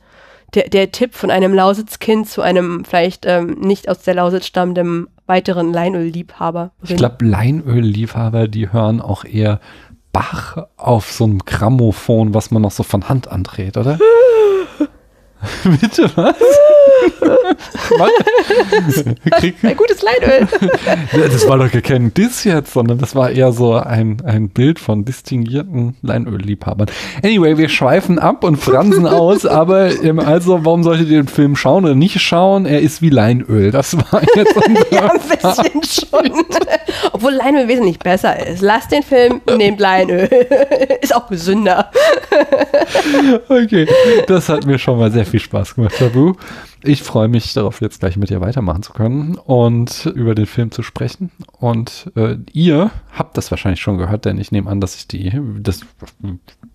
Der, 0.53 0.67
der 0.67 0.91
Tipp 0.91 1.15
von 1.15 1.32
einem 1.32 1.53
Lausitzkind 1.53 2.27
zu 2.27 2.41
einem 2.41 2.84
vielleicht 2.84 3.25
ähm, 3.25 3.57
nicht 3.61 3.88
aus 3.88 4.01
der 4.01 4.15
Lausitz 4.15 4.47
stammenden 4.47 5.07
weiteren 5.25 5.71
Leinöl-Liebhaber. 5.71 6.71
Ich 6.84 6.97
glaube, 6.97 7.23
Leinölliebhaber, 7.23 8.49
die 8.49 8.73
hören 8.73 8.99
auch 8.99 9.23
eher 9.23 9.61
Bach 10.11 10.67
auf 10.75 11.09
so 11.09 11.23
einem 11.23 11.39
Grammophon, 11.39 12.34
was 12.34 12.51
man 12.51 12.61
noch 12.61 12.71
so 12.71 12.84
von 12.84 13.07
Hand 13.07 13.29
andreht, 13.29 13.77
oder? 13.77 13.97
Bitte 15.81 16.09
was? 16.15 16.35
was? 17.97 19.05
Ein 19.63 19.77
gutes 19.77 20.01
Leinöl. 20.01 20.47
das 21.11 21.47
war 21.47 21.57
doch 21.57 21.69
kein 21.81 22.13
Diss 22.13 22.43
jetzt, 22.43 22.73
sondern 22.73 22.97
das 22.99 23.15
war 23.15 23.31
eher 23.31 23.51
so 23.51 23.73
ein, 23.73 24.21
ein 24.25 24.49
Bild 24.49 24.79
von 24.79 25.05
distinguierten 25.05 25.95
Leinölliebhabern. 26.01 26.87
Anyway, 27.23 27.57
wir 27.57 27.69
schweifen 27.69 28.19
ab 28.19 28.43
und 28.43 28.57
fransen 28.57 29.07
aus, 29.07 29.45
aber 29.45 29.91
ähm, 30.03 30.19
also, 30.19 30.63
warum 30.65 30.83
solltet 30.83 31.09
ihr 31.09 31.21
den 31.23 31.27
Film 31.27 31.55
schauen 31.55 31.85
oder 31.85 31.95
nicht 31.95 32.19
schauen? 32.21 32.65
Er 32.65 32.81
ist 32.81 33.01
wie 33.01 33.09
Leinöl. 33.09 33.71
Das 33.71 33.95
war 33.95 34.21
jetzt 34.35 34.55
unser 34.67 34.93
ja, 34.93 35.11
ein 35.11 35.19
bisschen 35.19 35.83
schon. 35.83 36.45
Obwohl 37.13 37.33
Leinöl 37.33 37.67
wesentlich 37.67 37.99
besser 37.99 38.47
ist. 38.47 38.61
Lasst 38.61 38.91
den 38.91 39.03
Film, 39.03 39.41
nehmt 39.57 39.79
Leinöl. 39.79 40.29
ist 41.01 41.15
auch 41.15 41.27
gesünder. 41.27 41.91
Okay, 43.49 43.87
das 44.27 44.49
hat 44.49 44.65
mir 44.65 44.77
schon 44.77 44.99
mal 44.99 45.11
sehr 45.11 45.25
viel 45.32 45.39
Spaß 45.39 45.75
gemacht, 45.75 45.95
Tabu. 45.97 46.34
Ich 46.84 47.01
freue 47.03 47.27
mich 47.27 47.53
darauf, 47.53 47.82
jetzt 47.82 47.99
gleich 47.99 48.17
mit 48.17 48.29
dir 48.29 48.41
weitermachen 48.41 48.84
zu 48.84 48.93
können 48.93 49.36
und 49.36 50.05
über 50.13 50.36
den 50.36 50.45
Film 50.45 50.71
zu 50.71 50.84
sprechen. 50.84 51.32
Und 51.59 52.11
äh, 52.15 52.38
ihr 52.53 52.91
habt 53.13 53.38
das 53.38 53.49
wahrscheinlich 53.49 53.82
schon 53.82 53.97
gehört, 53.97 54.25
denn 54.25 54.38
ich 54.38 54.51
nehme 54.51 54.69
an, 54.69 54.82
dass 54.82 54.95
ich 54.95 55.07
die, 55.07 55.32
das 55.59 55.82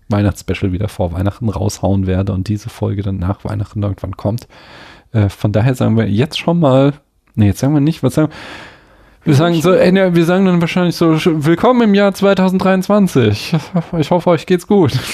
Weihnachtsspecial 0.09 0.71
wieder 0.71 0.89
vor 0.89 1.13
Weihnachten 1.13 1.49
raushauen 1.49 2.07
werde 2.07 2.33
und 2.33 2.47
diese 2.47 2.69
Folge 2.69 3.03
dann 3.03 3.17
nach 3.17 3.45
Weihnachten 3.45 3.83
irgendwann 3.83 4.17
kommt. 4.17 4.47
Äh, 5.11 5.29
von 5.29 5.51
daher 5.51 5.75
sagen 5.75 5.97
wir 5.97 6.09
jetzt 6.09 6.39
schon 6.39 6.59
mal, 6.59 6.93
nee, 7.35 7.47
jetzt 7.47 7.59
sagen 7.59 7.73
wir 7.73 7.81
nicht, 7.81 8.03
was 8.03 8.15
sagen 8.15 8.29
wir? 8.29 8.35
Wir 9.27 9.33
sagen 9.35 9.61
so, 9.61 9.73
ey, 9.73 9.91
ne, 9.91 10.15
wir 10.15 10.23
sagen 10.23 10.45
dann 10.45 10.61
wahrscheinlich 10.61 10.95
so, 10.95 11.19
willkommen 11.25 11.81
im 11.81 11.93
Jahr 11.93 12.13
2023. 12.13 13.55
Ich 13.99 14.09
hoffe, 14.09 14.29
euch 14.29 14.45
geht's 14.45 14.65
gut. 14.65 14.93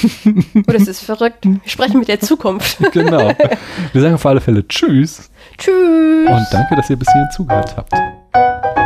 Oh, 0.55 0.71
das 0.71 0.87
ist 0.87 1.01
verrückt. 1.01 1.45
Wir 1.45 1.59
sprechen 1.65 1.99
mit 1.99 2.07
der 2.07 2.19
Zukunft. 2.19 2.77
genau. 2.91 3.33
Wir 3.93 4.01
sagen 4.01 4.13
auf 4.13 4.25
alle 4.25 4.39
Fälle 4.39 4.67
Tschüss 4.67 5.29
Tschüss. 5.57 6.29
und 6.29 6.45
danke, 6.51 6.75
dass 6.75 6.89
ihr 6.89 6.95
bis 6.95 7.11
hierhin 7.11 7.29
zugehört 7.31 7.75
habt. 7.75 8.82